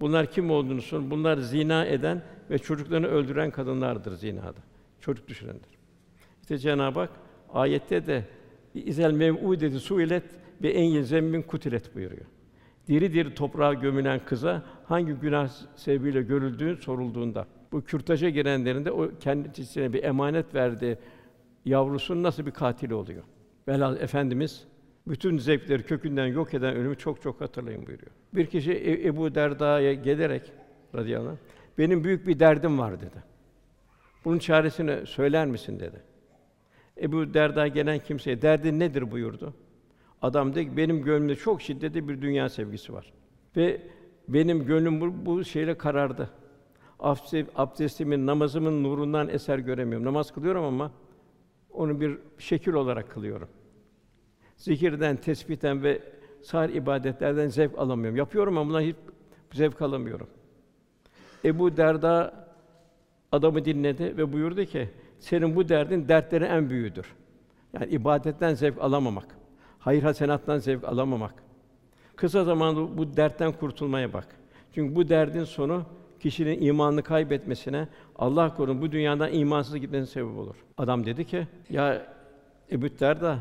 bunlar 0.00 0.26
kim 0.26 0.50
olduğunu 0.50 0.82
sordum. 0.82 1.10
Bunlar 1.10 1.36
zina 1.36 1.86
eden 1.86 2.22
ve 2.50 2.58
çocuklarını 2.58 3.06
öldüren 3.06 3.50
kadınlardır 3.50 4.12
zinada. 4.12 4.60
Çocuk 5.00 5.28
düşürendir. 5.28 5.70
İşte 6.42 6.58
Cenab-ı 6.58 7.00
Hak 7.00 7.10
ayette 7.52 8.06
de 8.06 8.24
izel 8.74 9.12
mev'udeti 9.12 9.78
suilet 9.78 10.24
ve 10.62 10.70
en 10.70 11.02
zembin 11.02 11.42
kutilet 11.42 11.94
buyuruyor. 11.94 12.26
Diri 12.90 13.12
diri 13.12 13.34
toprağa 13.34 13.74
gömülen 13.74 14.20
kıza 14.24 14.62
hangi 14.84 15.12
günah 15.12 15.48
sebebiyle 15.76 16.22
görüldüğü 16.22 16.76
sorulduğunda 16.76 17.46
bu 17.72 17.84
kürtaja 17.84 18.28
girenlerin 18.28 18.84
de 18.84 18.90
o 18.92 19.10
kendisine 19.20 19.92
bir 19.92 20.04
emanet 20.04 20.54
verdiği 20.54 20.96
yavrusunun 21.64 22.22
nasıl 22.22 22.46
bir 22.46 22.50
katili 22.50 22.94
oluyor. 22.94 23.22
Velhâsıl 23.68 24.00
Efendimiz 24.00 24.64
bütün 25.08 25.38
zevkleri 25.38 25.82
kökünden 25.82 26.26
yok 26.26 26.54
eden 26.54 26.76
ölümü 26.76 26.98
çok 26.98 27.22
çok 27.22 27.40
hatırlayın 27.40 27.86
buyuruyor. 27.86 28.10
Bir 28.34 28.46
kişi 28.46 28.72
e- 28.72 29.06
Ebu 29.06 29.34
Derda'ya 29.34 29.92
gelerek 29.92 30.52
radıyallahu 30.94 31.30
anh, 31.30 31.36
benim 31.78 32.04
büyük 32.04 32.26
bir 32.26 32.40
derdim 32.40 32.78
var 32.78 33.00
dedi. 33.00 33.22
Bunun 34.24 34.38
çaresini 34.38 35.06
söyler 35.06 35.46
misin 35.46 35.80
dedi. 35.80 36.02
Ebu 37.00 37.34
Derda 37.34 37.68
gelen 37.68 37.98
kimseye 37.98 38.42
derdin 38.42 38.80
nedir 38.80 39.10
buyurdu. 39.10 39.54
Adam 40.22 40.54
dedi 40.54 40.70
ki 40.70 40.76
benim 40.76 41.02
gönlümde 41.02 41.36
çok 41.36 41.62
şiddetli 41.62 42.08
bir 42.08 42.22
dünya 42.22 42.48
sevgisi 42.48 42.92
var. 42.92 43.12
Ve 43.56 43.82
benim 44.28 44.66
gönlüm 44.66 45.00
bu, 45.00 45.26
bu 45.26 45.44
şeyle 45.44 45.78
karardı. 45.78 46.30
Abdestimin, 47.56 48.26
namazımın 48.26 48.84
nurundan 48.84 49.28
eser 49.28 49.58
göremiyorum. 49.58 50.06
Namaz 50.06 50.32
kılıyorum 50.34 50.64
ama 50.64 50.92
onu 51.72 52.00
bir 52.00 52.18
şekil 52.38 52.72
olarak 52.72 53.10
kılıyorum. 53.10 53.48
Zikirden, 54.56 55.16
tesbihten 55.16 55.82
ve 55.82 56.02
sair 56.42 56.68
ibadetlerden 56.74 57.48
zevk 57.48 57.78
alamıyorum. 57.78 58.16
Yapıyorum 58.16 58.58
ama 58.58 58.68
bundan 58.68 58.80
hiç 58.80 58.96
zevk 59.52 59.82
alamıyorum. 59.82 60.26
Ebu 61.44 61.76
Derda 61.76 62.46
adamı 63.32 63.64
dinledi 63.64 64.16
ve 64.16 64.32
buyurdu 64.32 64.64
ki: 64.64 64.88
"Senin 65.18 65.56
bu 65.56 65.68
derdin 65.68 66.08
dertlerin 66.08 66.44
en 66.44 66.70
büyüğüdür. 66.70 67.14
Yani 67.72 67.86
ibadetten 67.86 68.54
zevk 68.54 68.78
alamamak, 68.80 69.36
hayır 69.80 70.02
hasenattan 70.02 70.58
zevk 70.58 70.84
alamamak. 70.84 71.34
Kısa 72.16 72.44
zamanda 72.44 72.98
bu 72.98 73.16
dertten 73.16 73.52
kurtulmaya 73.52 74.12
bak. 74.12 74.26
Çünkü 74.74 74.94
bu 74.94 75.08
derdin 75.08 75.44
sonu 75.44 75.84
kişinin 76.20 76.62
imanını 76.62 77.02
kaybetmesine, 77.02 77.88
Allah 78.16 78.54
korusun 78.54 78.82
bu 78.82 78.92
dünyadan 78.92 79.32
imansız 79.32 79.76
gitmesine 79.76 80.06
sebep 80.06 80.38
olur. 80.38 80.56
Adam 80.78 81.06
dedi 81.06 81.24
ki, 81.26 81.46
ya 81.70 82.06
Ebu 82.72 82.86
Derda 83.00 83.38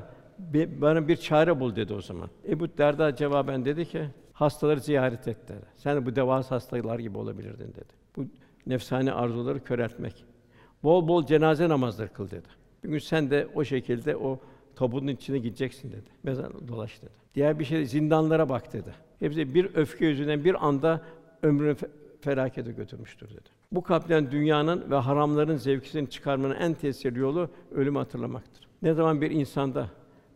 bana 0.82 1.08
bir 1.08 1.16
çare 1.16 1.60
bul 1.60 1.76
dedi 1.76 1.94
o 1.94 2.02
zaman. 2.02 2.30
Ebu 2.50 2.78
Derda 2.78 3.16
cevaben 3.16 3.66
dedi 3.66 3.86
ki, 3.86 4.06
hastaları 4.34 4.80
ziyaret 4.80 5.28
et 5.28 5.50
dedi. 5.50 5.66
Sen 5.76 5.96
de 5.96 6.06
bu 6.06 6.16
devas 6.16 6.52
hastalar 6.52 7.00
gibi 7.00 7.18
olabilirdin 7.18 7.68
dedi. 7.68 7.94
Bu 8.16 8.26
nefsani 8.68 9.14
arzuları 9.14 9.64
köreltmek. 9.64 10.26
Bol 10.84 11.08
bol 11.08 11.26
cenaze 11.26 11.70
namazları 11.70 12.14
kıl 12.14 12.30
dedi. 12.30 12.48
Gün 12.84 13.00
sen 13.00 13.32
de 13.32 13.48
o 13.56 13.64
şekilde 13.64 14.16
o 14.16 14.40
tabunun 14.76 15.08
içine 15.08 15.38
gideceksin 15.38 15.92
dedi. 15.92 16.10
Mezar 16.24 16.68
dolaş 16.68 17.02
dedi. 17.02 17.12
Diğer 17.36 17.60
bir 17.60 17.66
şey 17.66 17.86
zindanlara 17.86 18.50
bak 18.50 18.74
dedi. 18.74 18.94
Hepsi 19.20 19.54
bir 19.54 19.76
öfke 19.76 20.06
yüzünden 20.06 20.44
bir 20.44 20.68
anda 20.68 21.02
ömrünü 21.44 21.76
felakete 22.22 22.72
götürmüştür 22.72 23.30
dedi. 23.30 23.50
Bu 23.72 23.84
kalpten 23.84 24.32
dünyanın 24.32 24.92
ve 24.92 24.96
haramların 24.96 25.58
zevkisini 25.58 26.10
çıkarmanın 26.10 26.56
en 26.56 26.74
tesirli 26.74 27.20
yolu 27.20 27.50
ölümü 27.72 27.98
hatırlamaktır. 27.98 28.68
Ne 28.82 28.94
zaman 28.94 29.22
bir 29.22 29.32
insanda 29.32 29.88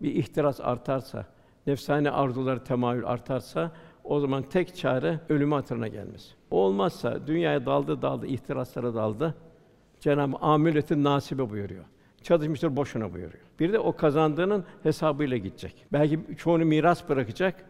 bir 0.01 0.15
ihtiras 0.15 0.61
artarsa, 0.61 1.25
nefsani 1.67 2.11
arzuları 2.11 2.63
temayül 2.63 3.05
artarsa 3.05 3.71
o 4.03 4.19
zaman 4.19 4.43
tek 4.43 4.75
çare 4.75 5.19
ölümü 5.29 5.55
hatırına 5.55 5.87
gelmesi. 5.87 6.33
O 6.51 6.57
olmazsa 6.57 7.27
dünyaya 7.27 7.65
daldı 7.65 8.01
daldı, 8.01 8.27
ihtiraslara 8.27 8.93
daldı. 8.95 9.35
Cenab-ı 9.99 10.37
Amületin 10.37 11.03
nasibe 11.03 11.49
buyuruyor. 11.49 11.83
Çalışmıştır 12.23 12.75
boşuna 12.75 13.13
buyuruyor. 13.13 13.43
Bir 13.59 13.73
de 13.73 13.79
o 13.79 13.95
kazandığının 13.95 14.63
hesabıyla 14.83 15.37
gidecek. 15.37 15.85
Belki 15.93 16.19
çoğunu 16.37 16.65
miras 16.65 17.09
bırakacak. 17.09 17.65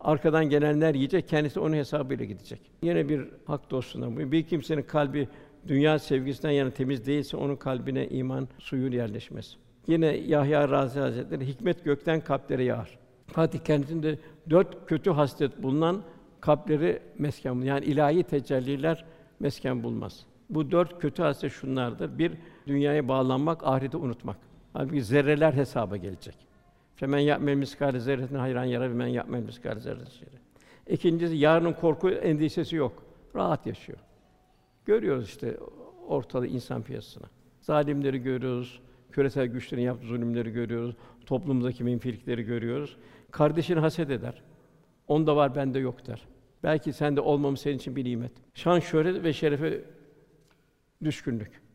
Arkadan 0.00 0.44
gelenler 0.44 0.94
yiyecek, 0.94 1.28
kendisi 1.28 1.60
onun 1.60 1.76
hesabıyla 1.76 2.24
gidecek. 2.24 2.60
Yine 2.82 3.08
bir 3.08 3.28
hak 3.46 3.70
dostuna 3.70 4.16
bu. 4.16 4.32
Bir 4.32 4.42
kimsenin 4.42 4.82
kalbi 4.82 5.28
dünya 5.68 5.98
sevgisinden 5.98 6.50
yana 6.50 6.70
temiz 6.70 7.06
değilse 7.06 7.36
onun 7.36 7.56
kalbine 7.56 8.08
iman 8.08 8.48
suyu 8.58 8.94
yerleşmez. 8.94 9.56
Yine 9.86 10.06
Yahya 10.06 10.68
Razi 10.68 11.00
Hazretleri 11.00 11.46
hikmet 11.46 11.84
gökten 11.84 12.20
kalplere 12.20 12.64
yağar. 12.64 12.98
Fatih 13.26 13.58
kendisinde 13.58 14.18
dört 14.50 14.86
kötü 14.86 15.10
haslet 15.10 15.62
bulunan 15.62 16.02
kalpleri 16.40 17.02
mesken 17.18 17.54
yani 17.54 17.84
ilahi 17.84 18.22
tecelliler 18.22 19.04
mesken 19.40 19.82
bulmaz. 19.82 20.26
Bu 20.50 20.70
dört 20.70 21.00
kötü 21.00 21.22
haslet 21.22 21.52
şunlardır. 21.52 22.18
Bir, 22.18 22.32
dünyaya 22.66 23.08
bağlanmak, 23.08 23.66
ahireti 23.66 23.96
unutmak. 23.96 24.36
Halbuki 24.72 25.02
zerreler 25.02 25.52
hesaba 25.52 25.96
gelecek. 25.96 26.34
Femen 26.96 27.18
ya'mel 27.18 27.54
miskâle 27.54 28.00
zerretin 28.00 28.36
hayran 28.36 28.64
yara 28.64 28.90
ve 28.90 28.94
men 28.94 29.06
ya'mel 29.06 29.42
miskâle 29.42 29.80
zerretin. 29.80 30.28
İkincisi 30.88 31.36
yarının 31.36 31.72
korku 31.72 32.10
endişesi 32.10 32.76
yok. 32.76 33.02
Rahat 33.34 33.66
yaşıyor. 33.66 33.98
Görüyoruz 34.84 35.28
işte 35.28 35.56
ortalığı 36.08 36.46
insan 36.46 36.82
piyasasına. 36.82 37.26
Zalimleri 37.60 38.22
görüyoruz, 38.22 38.80
küresel 39.12 39.46
güçlerin 39.46 39.82
yaptığı 39.82 40.06
zulümleri 40.06 40.50
görüyoruz, 40.50 40.96
toplumdaki 41.26 41.84
menfilikleri 41.84 42.42
görüyoruz. 42.42 42.96
Kardeşini 43.30 43.80
haset 43.80 44.10
eder. 44.10 44.42
Onda 45.08 45.36
var, 45.36 45.54
bende 45.54 45.78
yok 45.78 46.06
der. 46.06 46.22
Belki 46.62 46.92
sende 46.92 47.20
olmamız 47.20 47.60
senin 47.60 47.76
için 47.76 47.96
bir 47.96 48.04
nimet. 48.04 48.32
Şan, 48.54 48.80
şöhret 48.80 49.24
ve 49.24 49.32
şerefe 49.32 49.84
düşkünlük. 51.04 51.65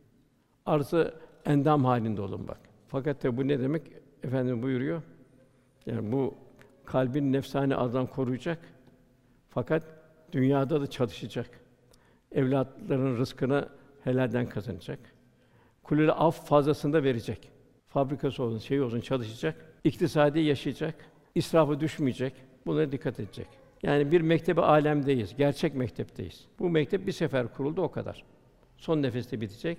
Arzı 0.65 1.13
endam 1.45 1.85
halinde 1.85 2.21
olun 2.21 2.47
bak. 2.47 2.59
Fakat 2.87 3.23
de 3.23 3.37
bu 3.37 3.47
ne 3.47 3.59
demek? 3.59 3.81
Efendim 4.23 4.61
buyuruyor. 4.61 5.01
Yani 5.85 6.11
bu 6.11 6.35
kalbin 6.85 7.33
nefsani 7.33 7.75
azdan 7.75 8.07
koruyacak. 8.07 8.59
Fakat 9.49 9.83
dünyada 10.31 10.81
da 10.81 10.87
çalışacak. 10.87 11.49
Evlatların 12.31 13.17
rızkını 13.17 13.69
helalden 14.03 14.49
kazanacak. 14.49 14.99
Kulüle 15.83 16.11
af 16.11 16.47
fazlasında 16.47 17.03
verecek. 17.03 17.51
Fabrikası 17.87 18.43
olsun, 18.43 18.57
şey 18.57 18.81
olsun 18.81 19.01
çalışacak. 19.01 19.55
İktisadi 19.83 20.39
yaşayacak. 20.39 20.95
İsrafa 21.35 21.79
düşmeyecek. 21.79 22.33
Bunlara 22.65 22.91
dikkat 22.91 23.19
edecek. 23.19 23.47
Yani 23.83 24.11
bir 24.11 24.21
mektebe 24.21 24.61
alemdeyiz. 24.61 25.35
Gerçek 25.35 25.75
mektepteyiz. 25.75 26.45
Bu 26.59 26.69
mektep 26.69 27.07
bir 27.07 27.11
sefer 27.11 27.53
kuruldu 27.53 27.81
o 27.81 27.91
kadar. 27.91 28.23
Son 28.77 29.01
nefeste 29.01 29.41
bitecek. 29.41 29.77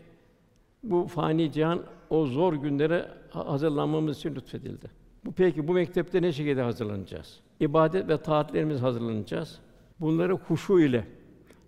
Bu 0.83 1.07
fani 1.07 1.53
cihan 1.53 1.83
o 2.11 2.27
zor 2.27 2.53
günlere 2.55 3.09
hazırlanmamız 3.31 4.17
için 4.17 4.35
lütfedildi. 4.35 4.91
Bu 5.25 5.33
peki 5.33 5.69
bu 5.69 5.73
mektepte 5.73 6.23
ne 6.23 6.33
şekilde 6.33 6.63
hazırlanacağız? 6.63 7.41
İbadet 7.61 8.09
ve 8.09 8.23
taatlerimiz 8.23 8.83
hazırlanacağız. 8.83 9.61
Bunları 10.01 10.33
huşu 10.33 10.81
ile 10.81 11.07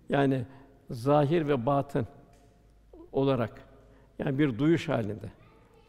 yani 0.09 0.45
zahir 0.89 1.47
ve 1.47 1.65
batın 1.65 2.07
olarak 3.11 3.61
yani 4.19 4.39
bir 4.39 4.59
duyuş 4.59 4.89
halinde. 4.89 5.31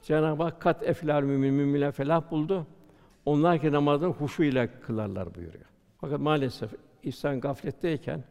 Cenab-ı 0.03 0.43
Hak 0.43 0.61
kat 0.61 0.83
eflal 0.83 1.23
mümin 1.23 1.55
müminler 1.55 1.93
felah 1.93 2.31
buldu. 2.31 2.67
Onlar 3.25 3.61
ki 3.61 3.73
namazını 3.73 4.13
huşu 4.13 4.43
ile 4.43 4.71
kılarlar 4.81 5.35
buyuruyor. 5.35 5.65
Fakat 6.01 6.21
maalesef 6.21 6.71
insan 7.03 7.41
gafletteyken 7.41 8.25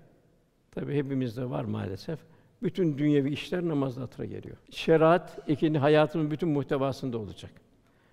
tabi 0.71 0.95
hepimizde 0.95 1.49
var 1.49 1.63
maalesef. 1.63 2.19
Bütün 2.65 2.97
dünyevi 2.97 3.29
işler 3.29 3.67
namazda 3.67 4.01
hatıra 4.01 4.25
geliyor. 4.25 4.57
Şeriat 4.69 5.39
ikinci 5.47 5.79
hayatımın 5.79 6.31
bütün 6.31 6.49
muhtevasında 6.49 7.17
olacak. 7.17 7.51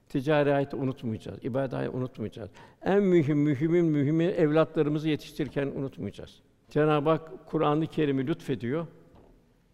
Ticari 0.08 0.52
hayatı 0.52 0.76
unutmayacağız, 0.76 1.44
ibadet 1.44 1.94
unutmayacağız. 1.94 2.50
En 2.82 3.02
mühim, 3.02 3.38
mühimin 3.38 3.84
mühimi 3.84 4.24
evlatlarımızı 4.24 5.08
yetiştirirken 5.08 5.66
unutmayacağız. 5.66 6.40
Cenab-ı 6.70 7.10
Hak 7.10 7.46
Kur'an-ı 7.46 7.86
Kerim'i 7.86 8.26
lütfediyor. 8.26 8.86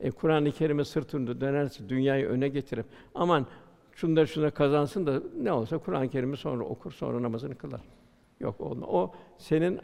E, 0.01 0.11
Kur'an-ı 0.11 0.53
Kerim'e 0.53 0.85
sırtını 0.85 1.41
dönerse 1.41 1.89
dünyayı 1.89 2.27
öne 2.27 2.49
getirip 2.49 2.87
aman 3.15 3.47
şunları 3.93 4.27
şunları 4.27 4.51
kazansın 4.51 5.07
da 5.07 5.23
ne 5.43 5.53
olsa 5.53 5.79
Kur'an-ı 5.79 6.09
Kerim'i 6.09 6.37
sonra 6.37 6.65
okur, 6.65 6.93
sonra 6.93 7.23
namazını 7.23 7.55
kılar. 7.55 7.81
Yok 8.41 8.61
olma. 8.61 8.87
O 8.87 9.15
senin 9.39 9.81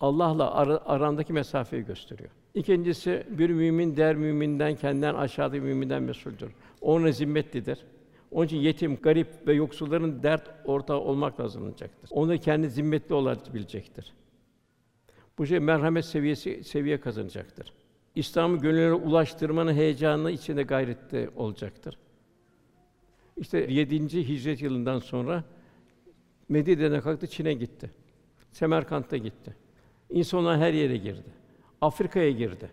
Allah'la 0.00 0.54
ara, 0.54 0.80
arandaki 0.86 1.32
mesafeyi 1.32 1.84
gösteriyor. 1.84 2.30
İkincisi 2.54 3.26
bir 3.30 3.50
mümin 3.50 3.96
der 3.96 4.16
müminden 4.16 4.76
kendinden 4.76 5.14
aşağıdaki 5.14 5.60
müminden 5.60 6.02
mesuldür. 6.02 6.50
Onun 6.80 7.10
zimmetlidir. 7.10 7.78
Onun 8.30 8.46
için 8.46 8.56
yetim, 8.56 8.96
garip 8.96 9.46
ve 9.46 9.52
yoksulların 9.52 10.22
dert 10.22 10.50
ortağı 10.64 10.98
olmakla 11.00 11.44
hazırlanacaktır. 11.44 12.10
Onu 12.12 12.38
kendi 12.38 12.70
zimmetli 12.70 13.14
olarak 13.14 13.54
bilecektir. 13.54 14.12
Bu 15.38 15.46
şey 15.46 15.58
merhamet 15.58 16.04
seviyesi 16.04 16.64
seviye 16.64 17.00
kazanacaktır. 17.00 17.72
İslam'ı 18.14 18.58
gönüllere 18.58 18.92
ulaştırmanın 18.92 19.74
heyecanı 19.74 20.30
içinde 20.30 20.62
gayrette 20.62 21.30
olacaktır. 21.36 21.98
İşte 23.36 23.58
7. 23.58 24.28
Hicret 24.28 24.62
yılından 24.62 24.98
sonra 24.98 25.44
Medine'den 26.48 27.00
kalktı 27.00 27.26
Çin'e 27.26 27.52
gitti. 27.52 27.90
Semerkant'a 28.52 29.16
gitti. 29.16 29.56
İnsanlar 30.10 30.58
her 30.58 30.72
yere 30.72 30.96
girdi. 30.96 31.37
Afrika'ya 31.80 32.30
girdi. 32.30 32.70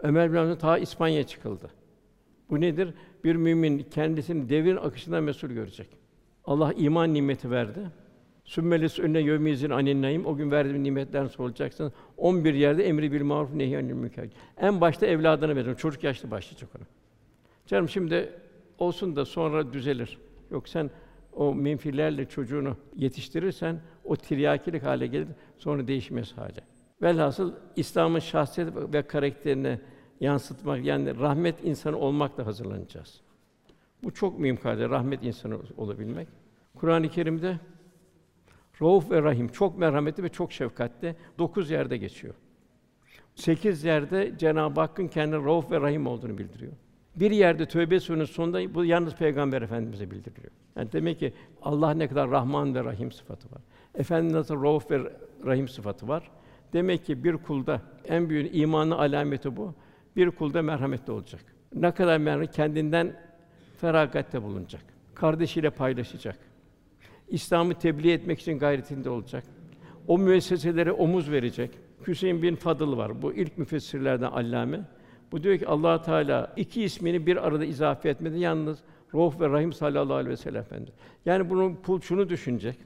Ömer 0.00 0.32
bin 0.32 0.36
Abdülhamid 0.36 0.60
ta 0.60 0.78
İspanya 0.78 1.26
çıkıldı. 1.26 1.70
Bu 2.50 2.60
nedir? 2.60 2.94
Bir 3.24 3.36
mümin 3.36 3.78
kendisini 3.90 4.48
devrin 4.48 4.76
akışından 4.76 5.22
mesul 5.22 5.48
görecek. 5.48 5.88
Allah 6.44 6.72
iman 6.72 7.14
nimeti 7.14 7.50
verdi. 7.50 7.80
Sümmelis 8.44 8.98
önüne 8.98 9.20
yevmizin 9.20 9.70
anin 9.70 10.02
naim. 10.02 10.26
O 10.26 10.36
gün 10.36 10.50
verdiğim 10.50 10.84
nimetlerden 10.84 11.28
sorulacaksın. 11.28 11.92
11 12.16 12.54
yerde 12.54 12.88
emri 12.88 13.12
bil 13.12 13.22
maruf 13.22 13.54
nehy 13.54 13.76
anil 13.76 13.92
münker. 13.92 14.28
En 14.60 14.80
başta 14.80 15.06
evladına 15.06 15.56
verin. 15.56 15.74
Çocuk 15.74 16.04
yaşta 16.04 16.30
başlayacak 16.30 16.70
ona. 16.78 16.84
Canım 17.66 17.88
şimdi 17.88 18.32
olsun 18.78 19.16
da 19.16 19.24
sonra 19.24 19.72
düzelir. 19.72 20.18
Yok 20.50 20.68
sen 20.68 20.90
o 21.32 21.54
menfilerle 21.54 22.28
çocuğunu 22.28 22.76
yetiştirirsen 22.96 23.80
o 24.04 24.16
tiryakilik 24.16 24.82
hale 24.82 25.06
gelir, 25.06 25.28
sonra 25.58 25.88
değişmez 25.88 26.32
hale. 26.32 26.60
Velhasıl 27.02 27.52
İslam'ın 27.76 28.18
şahsiyet 28.18 28.76
ve 28.76 29.02
karakterini 29.02 29.80
yansıtmak 30.20 30.84
yani 30.84 31.18
rahmet 31.18 31.64
insanı 31.64 31.96
olmakla 31.96 32.46
hazırlanacağız. 32.46 33.20
Bu 34.04 34.14
çok 34.14 34.38
mühim 34.38 34.56
kardeşler, 34.56 34.90
rahmet 34.90 35.24
insanı 35.24 35.58
olabilmek. 35.76 36.28
Kur'an-ı 36.74 37.08
Kerim'de 37.08 37.58
Rauf 38.82 39.10
ve 39.10 39.22
Rahim 39.22 39.48
çok 39.48 39.78
merhametli 39.78 40.22
ve 40.22 40.28
çok 40.28 40.52
şefkatli. 40.52 41.16
Dokuz 41.38 41.70
yerde 41.70 41.96
geçiyor. 41.96 42.34
Sekiz 43.34 43.84
yerde 43.84 44.34
Cenab-ı 44.38 44.80
Hakk'ın 44.80 45.08
kendine 45.08 45.44
Rauf 45.44 45.70
ve 45.70 45.80
Rahim 45.80 46.06
olduğunu 46.06 46.38
bildiriyor. 46.38 46.72
Bir 47.16 47.30
yerde 47.30 47.66
Tövbe 47.66 48.00
Sûresinin 48.00 48.24
sonunda 48.24 48.74
bu 48.74 48.84
yalnız 48.84 49.14
Peygamber 49.14 49.62
Efendimize 49.62 50.10
bildiriyor. 50.10 50.50
Yani 50.76 50.92
demek 50.92 51.18
ki 51.18 51.32
Allah 51.62 51.90
ne 51.90 52.08
kadar 52.08 52.30
Rahman 52.30 52.74
ve 52.74 52.84
Rahim 52.84 53.12
sıfatı 53.12 53.54
var. 53.54 53.62
Efendimiz 53.94 54.34
nasıl 54.34 54.62
Rauf 54.62 54.90
ve 54.90 55.12
Rahim 55.44 55.68
sıfatı 55.68 56.08
var. 56.08 56.30
Demek 56.72 57.04
ki 57.04 57.24
bir 57.24 57.36
kulda 57.36 57.82
en 58.04 58.28
büyük 58.28 58.54
imanı 58.56 58.98
alameti 58.98 59.56
bu. 59.56 59.74
Bir 60.16 60.30
kulda 60.30 60.62
merhametli 60.62 61.12
olacak. 61.12 61.40
Ne 61.74 61.90
kadar 61.90 62.18
merhamet 62.18 62.52
kendinden 62.52 63.16
feragatte 63.76 64.42
bulunacak. 64.42 64.82
Kardeşiyle 65.14 65.70
paylaşacak. 65.70 66.38
İslam'ı 67.28 67.74
tebliğ 67.74 68.12
etmek 68.12 68.40
için 68.40 68.58
gayretinde 68.58 69.10
olacak. 69.10 69.44
O 70.08 70.18
müesseselere 70.18 70.92
omuz 70.92 71.30
verecek. 71.30 71.70
Hüseyin 72.06 72.42
bin 72.42 72.56
Fadıl 72.56 72.96
var. 72.96 73.22
Bu 73.22 73.32
ilk 73.32 73.58
müfessirlerden 73.58 74.30
allame. 74.30 74.80
Bu 75.32 75.42
diyor 75.42 75.58
ki 75.58 75.66
Allah 75.66 76.02
Teala 76.02 76.52
iki 76.56 76.82
ismini 76.82 77.26
bir 77.26 77.46
arada 77.46 77.64
izafe 77.64 78.08
etmedi. 78.08 78.38
Yalnız 78.38 78.78
Ruh 79.14 79.40
ve 79.40 79.48
Rahim 79.48 79.72
sallallahu 79.72 80.14
aleyhi 80.14 80.30
ve 80.30 80.36
sellem 80.36 80.60
Efendimiz. 80.60 80.94
Yani 81.26 81.50
bunun 81.50 81.74
pul 81.74 82.00
şunu 82.00 82.28
düşünecek. 82.28 82.78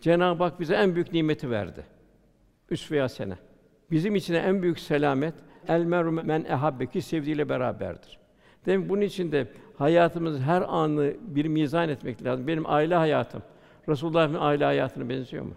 Cenab-ı 0.00 0.44
Hak 0.44 0.60
bize 0.60 0.74
en 0.74 0.94
büyük 0.94 1.12
nimeti 1.12 1.50
verdi. 1.50 1.84
Üsve 2.74 3.08
sene. 3.08 3.34
Bizim 3.90 4.16
için 4.16 4.34
en 4.34 4.62
büyük 4.62 4.78
selamet 4.78 5.34
el 5.68 5.84
meru 5.84 6.12
men 6.12 6.44
ehabbe 6.48 6.86
ki 6.86 7.02
sevdiğiyle 7.02 7.48
beraberdir. 7.48 8.18
Demek 8.66 8.88
bunun 8.88 9.00
için 9.00 9.32
de 9.32 9.48
hayatımız 9.78 10.40
her 10.40 10.62
anı 10.62 11.12
bir 11.20 11.44
mizan 11.44 11.88
etmek 11.88 12.24
lazım. 12.24 12.46
Benim 12.46 12.66
aile 12.66 12.94
hayatım 12.94 13.42
Resulullah'ın 13.88 14.34
aile 14.34 14.64
hayatına 14.64 15.08
benziyor 15.08 15.44
mu? 15.44 15.54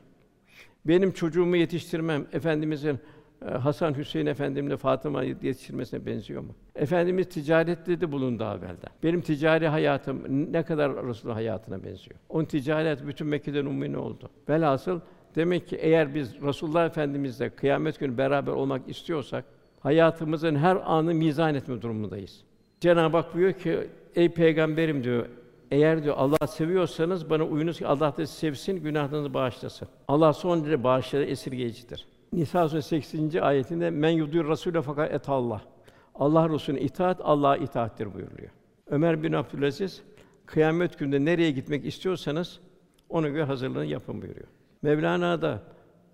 Benim 0.86 1.12
çocuğumu 1.12 1.56
yetiştirmem 1.56 2.26
efendimizin 2.34 3.00
e, 3.46 3.50
Hasan 3.50 3.98
Hüseyin 3.98 4.26
Efendimle 4.26 4.78
Fatıma 4.78 5.24
yetiştirmesine 5.24 6.06
benziyor 6.06 6.42
mu? 6.42 6.56
Efendimiz 6.76 7.30
ticarette 7.30 8.02
de 8.02 8.12
bulundu 8.12 8.44
evvelden. 8.44 8.92
Benim 9.04 9.22
ticari 9.22 9.68
hayatım 9.68 10.24
ne 10.54 10.64
kadar 10.64 11.08
Resulullah 11.08 11.36
hayatına 11.36 11.84
benziyor. 11.84 12.20
Onun 12.30 12.46
ticaret 12.46 13.08
bütün 13.08 13.28
Mekke'den 13.28 13.66
umumi 13.66 13.98
oldu. 13.98 14.30
Velhasıl 14.50 15.00
demek 15.38 15.68
ki 15.68 15.76
eğer 15.76 16.16
biz 16.16 16.42
Resulullah 16.42 16.86
Efendimizle 16.86 17.50
kıyamet 17.50 18.00
günü 18.00 18.18
beraber 18.18 18.52
olmak 18.52 18.90
istiyorsak 18.90 19.46
hayatımızın 19.80 20.56
her 20.56 20.76
anı 20.86 21.14
mizan 21.14 21.56
etme 21.56 21.82
durumundayız. 21.82 22.44
Cenab-ı 22.80 23.18
Hak 23.18 23.36
buyuruyor 23.36 23.60
ki 23.60 23.90
ey 24.16 24.30
peygamberim 24.30 25.04
diyor 25.04 25.26
eğer 25.72 26.04
diyor 26.04 26.16
Allah 26.18 26.48
seviyorsanız 26.48 27.30
bana 27.30 27.44
uyunuz 27.44 27.78
ki 27.78 27.88
Allah 27.88 28.18
da 28.18 28.28
sevsin, 28.28 28.84
günahlarınızı 28.84 29.34
bağışlasın. 29.34 29.88
Allah 30.08 30.34
son 30.34 30.62
derece 30.62 30.84
bağışlayıcı, 30.84 31.32
esirgeyicidir. 31.32 32.08
Nisa 32.34 32.70
suresi 32.70 32.88
80. 32.88 33.42
ayetinde 33.42 33.90
men 33.90 34.10
yudur 34.10 34.46
rasûle 34.46 34.82
fakat 34.82 35.14
et 35.14 35.30
Allah. 35.30 35.62
Allah 36.16 36.50
Resulüne 36.50 36.82
itaat 36.82 37.22
Allah'a 37.24 37.58
itaattir 37.58 38.14
buyuruyor. 38.14 38.50
Ömer 38.88 39.24
bin 39.24 39.34
Abdülaziz 39.34 40.02
kıyamet 40.46 41.00
gününde 41.00 41.26
nereye 41.26 41.52
gitmek 41.52 41.86
istiyorsanız 41.86 42.60
ona 43.10 43.28
göre 43.28 43.44
hazırlığını 43.44 43.86
yapın 43.86 44.22
buyuruyor. 44.22 44.48
Mevlana 44.82 45.42
da 45.42 45.62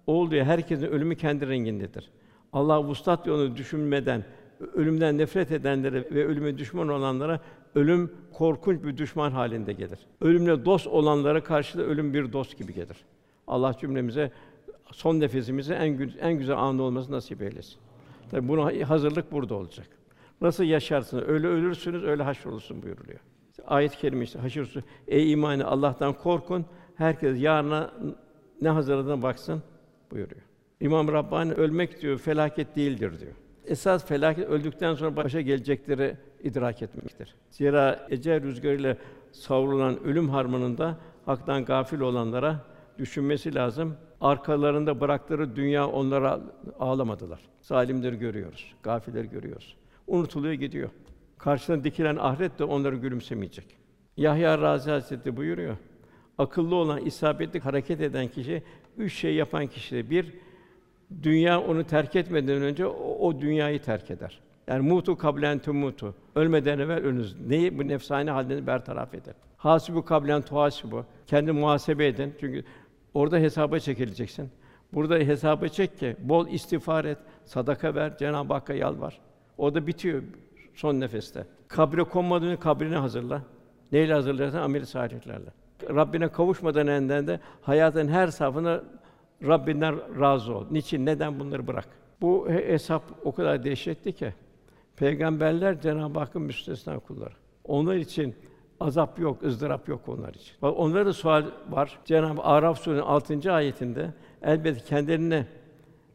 ol 0.07 0.31
diyor 0.31 0.45
herkesin 0.45 0.85
ölümü 0.85 1.15
kendi 1.15 1.47
rengindedir. 1.47 2.09
Allah 2.53 2.83
vuslat 2.83 3.27
yolunu 3.27 3.57
düşünmeden 3.57 4.23
ölümden 4.73 5.17
nefret 5.17 5.51
edenlere 5.51 6.05
ve 6.11 6.25
ölüme 6.25 6.57
düşman 6.57 6.89
olanlara 6.89 7.39
ölüm 7.75 8.11
korkunç 8.33 8.83
bir 8.83 8.97
düşman 8.97 9.31
halinde 9.31 9.73
gelir. 9.73 9.99
Ölümle 10.21 10.65
dost 10.65 10.87
olanlara 10.87 11.43
karşı 11.43 11.77
da 11.77 11.83
ölüm 11.83 12.13
bir 12.13 12.33
dost 12.33 12.57
gibi 12.57 12.73
gelir. 12.73 12.97
Allah 13.47 13.75
cümlemize 13.79 14.31
son 14.91 15.19
nefesimizi 15.19 15.73
en 15.73 15.89
gü- 15.97 16.19
en 16.19 16.33
güzel 16.33 16.57
anı 16.57 16.83
olması 16.83 17.11
nasip 17.11 17.41
eylesin. 17.41 17.75
Tabi 18.31 18.47
buna 18.47 18.89
hazırlık 18.89 19.31
burada 19.31 19.55
olacak. 19.55 19.87
Nasıl 20.41 20.63
yaşarsınız? 20.63 21.23
Öyle 21.27 21.47
ölürsünüz, 21.47 22.03
öyle 22.03 22.23
haşrolursun 22.23 22.83
buyuruluyor. 22.83 23.19
Ayet-i 23.67 23.97
kerime 23.97 24.23
işte 24.23 24.39
haşr 24.39 24.83
Ey 25.07 25.31
imanı 25.31 25.67
Allah'tan 25.67 26.13
korkun. 26.13 26.65
Herkes 26.95 27.41
yarına 27.41 27.91
ne 28.63 28.69
hazırladığına 28.69 29.21
baksın 29.21 29.63
buyuruyor. 30.11 30.41
İmam 30.79 31.07
Rabbani 31.07 31.53
ölmek 31.53 32.01
diyor 32.01 32.17
felaket 32.17 32.75
değildir 32.75 33.19
diyor. 33.19 33.31
Esas 33.65 34.05
felaket 34.05 34.49
öldükten 34.49 34.95
sonra 34.95 35.15
başa 35.15 35.41
gelecekleri 35.41 36.17
idrak 36.43 36.81
etmektir. 36.81 37.35
Zira 37.49 38.07
ecel 38.09 38.43
rüzgarıyla 38.43 38.97
savrulan 39.31 40.03
ölüm 40.03 40.29
harmanında 40.29 40.97
haktan 41.25 41.65
gafil 41.65 41.99
olanlara 41.99 42.59
düşünmesi 42.97 43.55
lazım. 43.55 43.95
Arkalarında 44.21 45.01
bıraktığı 45.01 45.55
dünya 45.55 45.87
onlara 45.87 46.39
ağlamadılar. 46.79 47.39
Zalimleri 47.61 48.19
görüyoruz, 48.19 48.73
gafilleri 48.83 49.29
görüyoruz. 49.29 49.75
Unutuluyor 50.07 50.53
gidiyor. 50.53 50.89
Karşısına 51.37 51.83
dikilen 51.83 52.15
ahiret 52.15 52.59
de 52.59 52.63
onları 52.63 52.95
gülümsemeyecek. 52.95 53.77
Yahya 54.17 54.57
Razi 54.61 54.91
Hazretleri 54.91 55.37
buyuruyor. 55.37 55.77
Akıllı 56.37 56.75
olan, 56.75 57.05
isabetli 57.05 57.59
hareket 57.59 58.01
eden 58.01 58.27
kişi 58.27 58.63
üç 58.97 59.13
şey 59.13 59.35
yapan 59.35 59.67
kişi 59.67 60.09
bir 60.09 60.33
dünya 61.23 61.61
onu 61.61 61.83
terk 61.83 62.15
etmeden 62.15 62.61
önce 62.61 62.85
o, 62.85 63.17
o 63.19 63.41
dünyayı 63.41 63.81
terk 63.81 64.11
eder. 64.11 64.39
Yani 64.67 64.89
mutu 64.89 65.17
kablen 65.17 65.59
tumutu. 65.59 66.15
Ölmeden 66.35 66.79
evvel 66.79 66.97
ölünüz. 66.97 67.35
Neyi 67.47 67.77
bu 67.77 67.87
nefsane 67.87 68.31
halini 68.31 68.67
bertaraf 68.67 69.13
eder. 69.13 69.33
Hasibu 69.57 70.05
kablen 70.05 70.41
tuhasibu. 70.41 71.05
Kendi 71.27 71.51
muhasebe 71.51 72.07
edin. 72.07 72.33
Çünkü 72.39 72.63
orada 73.13 73.37
hesaba 73.37 73.79
çekileceksin. 73.79 74.49
Burada 74.93 75.15
hesaba 75.15 75.67
çek 75.67 75.99
ki 75.99 76.15
bol 76.19 76.47
istiğfar 76.47 77.05
et, 77.05 77.17
sadaka 77.45 77.95
ver, 77.95 78.17
Cenab-ı 78.17 78.53
Hakk'a 78.53 78.73
yalvar. 78.73 79.19
O 79.57 79.75
da 79.75 79.87
bitiyor 79.87 80.23
son 80.73 80.99
nefeste. 80.99 81.47
Kabre 81.67 82.03
konmadan 82.03 82.47
önce 82.47 82.59
kabrini 82.59 82.95
hazırla. 82.95 83.41
Neyle 83.91 84.13
hazırlarsan 84.13 84.61
amel 84.61 84.85
salihlerle. 84.85 85.49
Rabbine 85.89 86.27
kavuşmadan 86.27 86.87
enden 86.87 87.27
de 87.27 87.39
hayatın 87.61 88.07
her 88.07 88.27
safhına 88.27 88.83
Rabbinden 89.47 90.19
razı 90.19 90.55
ol. 90.55 90.65
Niçin? 90.71 91.05
Neden 91.05 91.39
bunları 91.39 91.67
bırak? 91.67 91.87
Bu 92.21 92.49
hesap 92.49 93.03
o 93.23 93.31
kadar 93.31 93.63
dehşetli 93.63 94.13
ki 94.13 94.33
peygamberler 94.95 95.81
Cenab-ı 95.81 96.19
Hakk'ın 96.19 96.41
müstesna 96.41 96.99
kulları. 96.99 97.33
Onlar 97.63 97.95
için 97.95 98.35
azap 98.79 99.19
yok, 99.19 99.43
ızdırap 99.43 99.87
yok 99.87 100.01
onlar 100.07 100.33
için. 100.33 100.55
Onlara 100.61 101.05
da 101.05 101.13
sual 101.13 101.45
var. 101.69 101.99
Cenab-ı 102.05 102.41
Araf 102.41 102.79
Suresi'nin 102.79 103.05
6. 103.05 103.53
ayetinde 103.53 104.13
elbette 104.41 104.85
kendilerine 104.85 105.47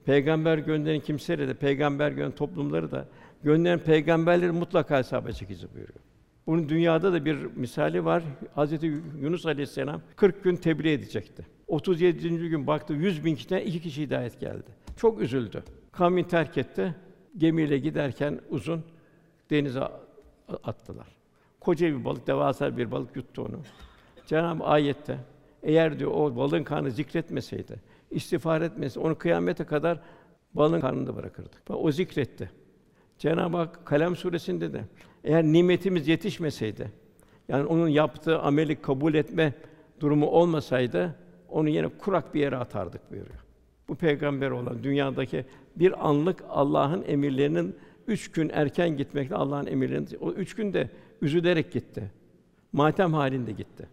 peygamber 0.05 0.59
gönderen 0.59 1.01
kimseleri 1.01 1.49
de 1.49 1.55
peygamber 1.55 2.09
gönderen 2.09 2.31
toplumları 2.31 2.91
da 2.91 3.05
gönderen 3.43 3.79
peygamberleri 3.79 4.53
mutlaka 4.53 4.99
hesaba 4.99 5.33
çekici 5.33 5.75
buyuruyor. 5.75 6.08
Bunun 6.49 6.69
dünyada 6.69 7.13
da 7.13 7.25
bir 7.25 7.37
misali 7.57 8.05
var. 8.05 8.23
Hazreti 8.55 8.87
Yunus 9.21 9.47
Aleyhisselam 9.47 10.01
40 10.17 10.45
gün 10.45 10.57
tebliğ 10.57 10.93
edecekti. 10.93 11.47
37. 11.67 12.49
gün 12.49 12.67
baktı 12.67 12.93
100 12.95 13.25
bin 13.25 13.35
kişiden 13.35 13.61
iki 13.61 13.81
kişi 13.81 14.03
hidayet 14.03 14.41
geldi. 14.41 14.71
Çok 14.97 15.21
üzüldü. 15.21 15.63
Kavmin 15.93 16.25
terk 16.25 16.59
etti. 16.59 16.95
Gemiyle 17.37 17.79
giderken 17.79 18.41
uzun 18.51 18.85
denize 19.51 19.81
attılar. 20.65 21.07
Koca 21.61 21.87
bir 21.87 22.05
balık, 22.05 22.27
devasa 22.27 22.77
bir 22.77 22.91
balık 22.91 23.17
yuttu 23.17 23.43
onu. 23.43 23.61
Cenab-ı 24.27 24.65
ayette 24.65 25.19
eğer 25.63 25.99
diyor 25.99 26.11
o 26.15 26.37
balığın 26.37 26.65
karnı 26.65 26.91
zikretmeseydi, 26.91 27.81
istiğfar 28.11 28.63
etmesi, 28.63 29.01
onu 29.01 29.19
kıyamete 29.19 29.65
kadar 29.65 30.01
balığın 30.55 30.81
karnında 30.81 31.17
bırakırdı. 31.17 31.57
O 31.69 31.93
zikretti. 31.93 32.51
Cenab-ı 33.19 33.57
Hak 33.57 33.87
Kalem 33.87 34.17
suresinde 34.17 34.73
de 34.73 34.85
eğer 35.25 35.45
nimetimiz 35.45 36.09
yetişmeseydi, 36.09 36.93
yani 37.49 37.67
onun 37.67 37.89
yaptığı 37.89 38.39
ameli 38.39 38.77
kabul 38.77 39.15
etme 39.15 39.53
durumu 40.01 40.27
olmasaydı 40.27 41.15
onu 41.49 41.69
yine 41.69 41.89
kurak 41.89 42.35
bir 42.35 42.41
yere 42.41 42.57
atardık 42.57 43.11
buyuruyor. 43.11 43.39
Bu 43.89 43.95
peygamber 43.95 44.51
olan 44.51 44.83
dünyadaki 44.83 45.45
bir 45.77 46.09
anlık 46.09 46.45
Allah'ın 46.49 47.05
emirlerinin 47.07 47.77
üç 48.07 48.33
gün 48.33 48.51
erken 48.53 48.97
gitmekle 48.97 49.35
Allah'ın 49.35 49.67
emirlerinin 49.67 50.09
o 50.21 50.33
üç 50.33 50.55
gün 50.55 50.73
de 50.73 50.91
üzülerek 51.23 51.73
gitti. 51.73 52.11
Matem 52.73 53.15
halinde 53.15 53.53
gitti. 53.53 53.89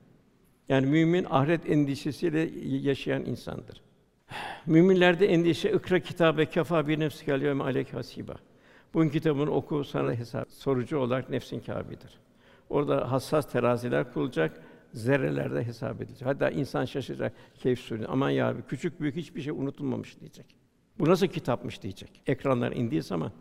Yani 0.69 0.85
mümin 0.85 1.25
ahiret 1.29 1.69
endişesiyle 1.69 2.49
yaşayan 2.65 3.25
insandır. 3.25 3.81
Müminlerde 4.65 5.25
endişe 5.25 5.71
ikra 5.71 5.99
kitabe 5.99 6.45
kefa 6.45 6.87
bir 6.87 6.99
nefsi 6.99 7.25
geliyor 7.25 7.59
aleyk 7.59 7.93
hasiba. 7.93 8.35
Bu 8.95 9.09
kitabını 9.09 9.51
oku 9.51 9.83
sana 9.83 10.13
hesap 10.13 10.51
sorucu 10.51 10.97
olarak 10.97 11.29
nefsin 11.29 11.59
kâbidir. 11.59 12.19
Orada 12.69 13.11
hassas 13.11 13.51
teraziler 13.51 14.13
kurulacak, 14.13 14.61
zerrelerde 14.93 15.63
hesap 15.63 16.01
edilecek. 16.01 16.27
Hatta 16.27 16.49
insan 16.49 16.85
şaşıracak 16.85 17.33
keyif 17.55 17.79
sürüyor. 17.79 18.09
Aman 18.11 18.29
ya 18.29 18.53
Rabbi, 18.53 18.61
küçük 18.61 19.01
büyük 19.01 19.15
hiçbir 19.15 19.41
şey 19.41 19.53
unutulmamış 19.53 20.19
diyecek. 20.19 20.55
Bu 20.99 21.09
nasıl 21.09 21.27
kitapmış 21.27 21.81
diyecek. 21.81 22.21
Ekranlar 22.27 22.71
indiği 22.71 23.01
zaman 23.01 23.31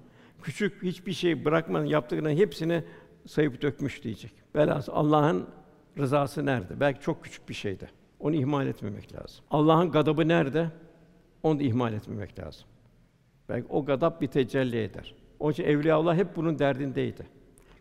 küçük 0.43 0.83
hiçbir 0.83 1.13
şey 1.13 1.45
bırakmadan 1.45 1.85
yaptıklarının 1.85 2.39
hepsini 2.39 2.85
sayıp 3.27 3.63
dökmüş 3.63 4.05
diyecek. 4.05 4.33
Velhâsıl 4.57 4.93
Allah'ın 4.93 5.49
rızası 5.99 6.47
nerede? 6.47 6.81
Belki 6.81 7.01
çok 7.01 7.25
küçük 7.25 7.49
bir 7.49 7.55
şeydi. 7.55 7.91
Onu 8.21 8.35
ihmal 8.35 8.67
etmemek 8.67 9.15
lazım. 9.15 9.45
Allah'ın 9.51 9.91
gadabı 9.91 10.29
nerede? 10.29 10.71
Onu 11.43 11.59
da 11.59 11.63
ihmal 11.63 11.93
etmemek 11.93 12.39
lazım. 12.39 12.65
Belki 13.49 13.67
o 13.69 13.85
gadap 13.85 14.21
bir 14.21 14.27
tecelli 14.27 14.83
eder. 14.83 15.15
Onun 15.41 15.53
için 15.53 15.65
Evliyaullah 15.65 16.17
hep 16.17 16.37
bunun 16.37 16.59
derdindeydi. 16.59 17.27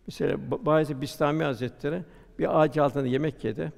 Mesela 0.08 0.38
Bayezid 0.66 1.02
Bistami 1.02 1.44
Hazretleri 1.44 2.04
bir 2.40 2.62
ağaç 2.62 2.78
altında 2.78 3.08
yemek 3.08 3.44
yedi. 3.44 3.72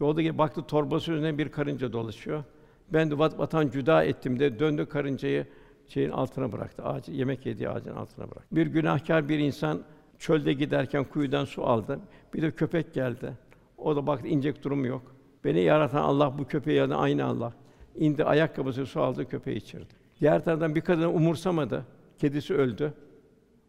Yolda 0.00 0.38
baktı 0.38 0.62
torbası 0.62 1.12
üzerine 1.12 1.38
bir 1.38 1.48
karınca 1.48 1.92
dolaşıyor. 1.92 2.44
Ben 2.92 3.10
de 3.10 3.18
vatan 3.18 3.68
cüda 3.68 4.04
ettim 4.04 4.40
de 4.40 4.58
döndü 4.58 4.86
karıncayı 4.86 5.46
şeyin 5.88 6.10
altına 6.10 6.52
bıraktı. 6.52 6.84
Ağaç 6.84 7.08
yemek 7.08 7.46
yediği 7.46 7.68
ağacın 7.68 7.96
altına 7.96 8.30
bıraktı. 8.30 8.56
Bir 8.56 8.66
günahkar 8.66 9.28
bir 9.28 9.38
insan 9.38 9.82
çölde 10.18 10.52
giderken 10.52 11.04
kuyudan 11.04 11.44
su 11.44 11.64
aldı. 11.64 12.00
Bir 12.34 12.42
de 12.42 12.50
köpek 12.50 12.94
geldi. 12.94 13.32
O 13.78 13.96
da 13.96 14.06
baktı 14.06 14.28
inecek 14.28 14.64
durumu 14.64 14.86
yok. 14.86 15.02
Beni 15.44 15.60
yaratan 15.60 16.02
Allah 16.02 16.38
bu 16.38 16.46
köpeği 16.46 16.76
yani 16.78 16.94
aynı 16.94 17.24
Allah. 17.24 17.52
İndi 17.96 18.24
ayakkabısı 18.24 18.86
su 18.86 19.00
aldı 19.00 19.28
köpeği 19.28 19.56
içirdi. 19.56 19.94
Diğer 20.20 20.44
taraftan 20.44 20.74
bir 20.74 20.80
kadın 20.80 21.08
umursamadı. 21.08 21.84
Kedisi 22.20 22.54
öldü. 22.54 22.92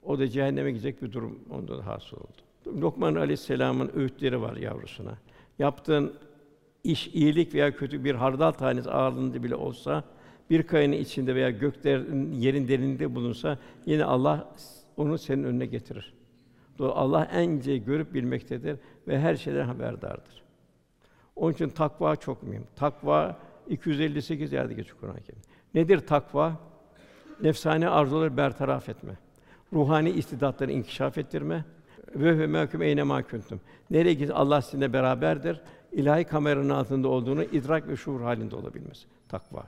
O 0.03 0.19
da 0.19 0.27
cehenneme 0.27 0.71
gidecek 0.71 1.01
bir 1.01 1.11
durum 1.11 1.39
onda 1.49 1.77
da 1.77 1.85
hasıl 1.85 2.17
oldu. 2.17 2.81
Lokman 2.81 3.15
Aleyhisselam'ın 3.15 3.91
öğütleri 3.95 4.41
var 4.41 4.55
yavrusuna. 4.55 5.17
Yaptığın 5.59 6.13
iş 6.83 7.07
iyilik 7.07 7.53
veya 7.53 7.75
kötü 7.75 8.03
bir 8.03 8.15
hardal 8.15 8.51
tanesi 8.51 8.91
ağırlığında 8.91 9.43
bile 9.43 9.55
olsa 9.55 10.03
bir 10.49 10.63
kayanın 10.63 10.93
içinde 10.93 11.35
veya 11.35 11.49
göklerin 11.49 12.31
yerin 12.31 12.67
derininde 12.67 13.15
bulunsa 13.15 13.57
yine 13.85 14.03
Allah 14.03 14.53
onu 14.97 15.17
senin 15.17 15.43
önüne 15.43 15.65
getirir. 15.65 16.13
Allah 16.79 17.29
ence 17.31 17.77
görüp 17.77 18.13
bilmektedir 18.13 18.77
ve 19.07 19.19
her 19.19 19.35
şeyden 19.35 19.65
haberdardır. 19.65 20.43
Onun 21.35 21.53
için 21.53 21.69
takva 21.69 22.15
çok 22.15 22.43
mühim. 22.43 22.63
Takva 22.75 23.39
258 23.69 24.53
yerde 24.53 24.73
geçiyor 24.73 24.97
Kur'an-ı 24.99 25.21
Kerim. 25.21 25.41
Nedir 25.73 25.99
takva? 25.99 26.70
Nefsane 27.41 27.89
arzuları 27.89 28.37
bertaraf 28.37 28.89
etme. 28.89 29.13
Ruhani 29.73 30.09
istidatları 30.09 30.71
inkişaf 30.71 31.17
ettirme. 31.17 31.65
Ve 32.15 32.39
ve 32.39 32.47
mehkum 32.47 32.81
eyne 32.81 33.03
ma 33.03 33.23
kuntum. 33.23 33.61
Nereye 33.89 34.13
git 34.13 34.31
Allah 34.33 34.61
sizinle 34.61 34.93
beraberdir. 34.93 35.61
İlahi 35.91 36.23
kameranın 36.23 36.69
altında 36.69 37.07
olduğunu 37.07 37.43
idrak 37.43 37.87
ve 37.87 37.95
şuur 37.95 38.21
halinde 38.21 38.55
olabilmesi. 38.55 39.05
Takva. 39.29 39.63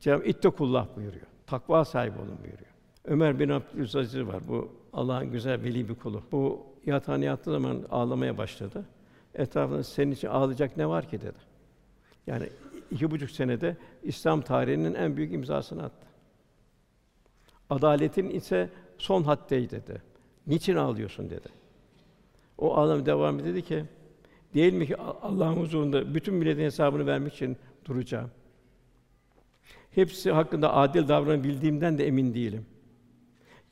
Cenab-ı 0.00 0.24
İttekullah 0.24 0.86
buyuruyor. 0.96 1.26
Takva 1.46 1.84
sahibi 1.84 2.18
olun 2.18 2.38
buyuruyor. 2.42 2.70
Ömer 3.04 3.38
bin 3.38 3.48
Abdülaziz 3.48 4.26
var. 4.26 4.48
Bu 4.48 4.72
Allah'ın 4.92 5.32
güzel 5.32 5.62
veli 5.62 5.88
bir 5.88 5.94
kulu. 5.94 6.22
Bu 6.32 6.66
yatağına 6.86 7.24
yattığı 7.24 7.52
zaman 7.52 7.82
ağlamaya 7.90 8.38
başladı. 8.38 8.84
Etrafında 9.34 9.82
senin 9.82 10.12
için 10.12 10.28
ağlayacak 10.28 10.76
ne 10.76 10.88
var 10.88 11.08
ki 11.08 11.20
dedi. 11.20 11.38
Yani 12.26 12.48
iki 12.90 13.10
buçuk 13.10 13.30
senede 13.30 13.76
İslam 14.02 14.40
tarihinin 14.40 14.94
en 14.94 15.16
büyük 15.16 15.32
imzasını 15.32 15.82
attı. 15.82 16.07
Adaletin 17.70 18.30
ise 18.30 18.70
son 18.98 19.22
haddeydi 19.22 19.70
dedi. 19.70 20.02
Niçin 20.46 20.76
ağlıyorsun 20.76 21.30
dedi. 21.30 21.48
O 22.58 22.76
ağlam 22.76 23.06
devam 23.06 23.44
dedi 23.44 23.62
ki, 23.62 23.84
değil 24.54 24.72
mi 24.72 24.86
ki 24.86 24.96
Allah'ın 24.96 25.56
huzurunda 25.56 26.14
bütün 26.14 26.34
milletin 26.34 26.62
hesabını 26.62 27.06
vermek 27.06 27.34
için 27.34 27.56
duracağım. 27.84 28.30
Hepsi 29.90 30.32
hakkında 30.32 30.74
adil 30.74 31.08
davranabildiğimden 31.08 31.98
de 31.98 32.06
emin 32.06 32.34
değilim. 32.34 32.66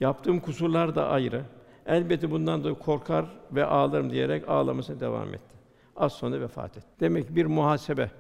Yaptığım 0.01 0.41
kusurlar 0.41 0.95
da 0.95 1.09
ayrı. 1.09 1.45
Elbette 1.87 2.31
bundan 2.31 2.65
da 2.65 2.75
korkar 2.75 3.27
ve 3.53 3.65
ağlarım 3.65 4.11
diyerek 4.11 4.49
ağlamasına 4.49 5.01
devam 5.01 5.35
etti. 5.35 5.57
Az 5.97 6.13
sonra 6.13 6.41
vefat 6.41 6.77
etti. 6.77 6.87
Demek 7.01 7.29
ki 7.29 7.37
bir 7.37 7.47
muhasebe. 7.47 8.11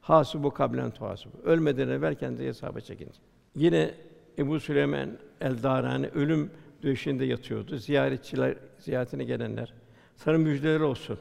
Hasibu 0.00 0.50
kablen 0.50 0.90
tuhasibu. 0.90 1.32
Ölmeden 1.44 1.88
evvel 1.88 2.14
kendi 2.14 2.46
hesaba 2.46 2.80
çekin. 2.80 3.08
Yine 3.56 3.94
Ebu 4.40 4.60
Süleyman 4.60 5.10
el-Darani 5.40 6.06
ölüm 6.06 6.50
döşeğinde 6.82 7.24
yatıyordu. 7.24 7.76
Ziyaretçiler, 7.76 8.56
ziyaretine 8.78 9.24
gelenler. 9.24 9.72
Sana 10.16 10.38
müjdeler 10.38 10.80
olsun. 10.80 11.18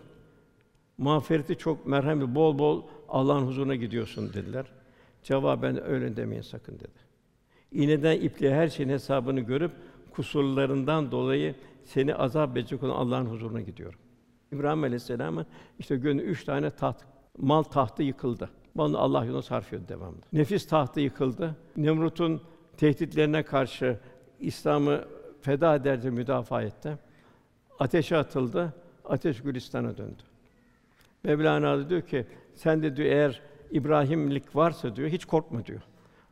Mağfireti 0.97 1.55
çok 1.55 1.88
merhametli, 1.88 2.36
bol 2.36 2.60
bol 2.60 2.84
Allah'ın 3.10 3.47
huzuruna 3.47 3.75
gidiyorsun 3.75 4.34
dediler. 4.34 4.65
Cevaben 5.23 5.84
öyle 5.84 6.15
demeyin 6.15 6.41
sakın 6.41 6.75
dedi. 6.75 6.99
İğneden 7.71 8.21
ipliğe 8.21 8.55
her 8.55 8.67
şeyin 8.67 8.89
hesabını 8.89 9.39
görüp 9.39 9.71
kusurlarından 10.12 11.12
dolayı 11.12 11.55
seni 11.84 12.15
azap 12.15 12.58
edecek 12.58 12.84
olan 12.84 12.95
Allah'ın 12.95 13.25
huzuruna 13.25 13.62
gidiyorum. 13.62 13.99
İbrahim 14.51 14.84
Aleyhisselam'ın 14.84 15.45
işte 15.79 15.95
gönlü 15.95 16.21
üç 16.21 16.43
tane 16.43 16.69
taht, 16.69 17.03
mal 17.38 17.63
tahtı 17.63 18.03
yıkıldı. 18.03 18.49
Malını 18.75 18.97
Allah 18.97 19.25
yoluna 19.25 19.41
sarf 19.41 19.73
ediyor 19.73 19.88
devamlı. 19.88 20.19
Nefis 20.34 20.67
tahtı 20.67 20.99
yıkıldı. 20.99 21.55
Nemrut'un 21.77 22.41
tehditlerine 22.79 23.43
karşı 23.43 23.97
İslam'ı 24.39 25.05
feda 25.41 25.75
ederce 25.75 26.09
müdafaa 26.09 26.61
etti. 26.61 26.97
Ateşe 27.79 28.17
atıldı. 28.17 28.73
Ateş 29.05 29.41
Gülistan'a 29.41 29.97
döndü. 29.97 30.23
Mevlana 31.23 31.77
da 31.77 31.89
diyor 31.89 32.01
ki 32.01 32.25
sen 32.55 32.83
de 32.83 32.95
diyor 32.95 33.09
eğer 33.11 33.41
İbrahimlik 33.71 34.55
varsa 34.55 34.95
diyor 34.95 35.09
hiç 35.09 35.25
korkma 35.25 35.65
diyor. 35.65 35.81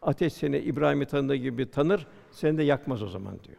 Ateş 0.01 0.33
seni 0.33 0.57
İbrahim'i 0.57 1.05
tanıdığı 1.05 1.35
gibi 1.35 1.71
tanır, 1.71 2.07
seni 2.31 2.57
de 2.57 2.63
yakmaz 2.63 3.03
o 3.03 3.07
zaman 3.07 3.39
diyor. 3.43 3.57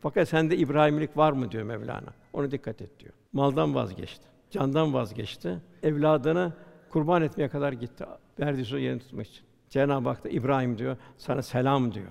Fakat 0.00 0.28
sende 0.28 0.56
İbrahimlik 0.56 1.16
var 1.16 1.32
mı 1.32 1.50
diyor 1.50 1.62
Mevlana. 1.62 2.14
Ona 2.32 2.50
dikkat 2.50 2.82
et 2.82 3.00
diyor. 3.00 3.12
Maldan 3.32 3.74
vazgeçti. 3.74 4.26
Candan 4.50 4.94
vazgeçti. 4.94 5.58
Evladını 5.82 6.52
kurban 6.90 7.22
etmeye 7.22 7.48
kadar 7.48 7.72
gitti. 7.72 8.04
Verdiği 8.40 8.64
sözü 8.64 8.82
yerini 8.82 9.00
tutmak 9.00 9.26
için. 9.26 9.44
Cenab-ı 9.70 10.08
Hak 10.08 10.24
da 10.24 10.28
İbrahim 10.28 10.78
diyor, 10.78 10.96
sana 11.18 11.42
selam 11.42 11.94
diyor. 11.94 12.08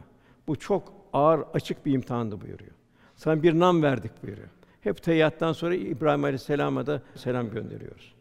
Bu 0.48 0.56
çok 0.56 0.94
ağır, 1.14 1.42
açık 1.54 1.86
bir 1.86 1.94
imtihandı 1.94 2.42
buyuruyor. 2.42 2.72
Sana 3.16 3.44
bir 3.44 3.60
nam 3.60 3.84
verdik 3.84 4.12
buyuruyor. 4.24 4.50
Hep 4.82 5.04
teyyattan 5.04 5.54
sonra 5.54 5.76
İbrahim 5.76 6.24
Aleyhisselam'a 6.24 6.86
da 6.86 7.02
selam 7.16 7.50
gönderiyoruz. 7.50 8.14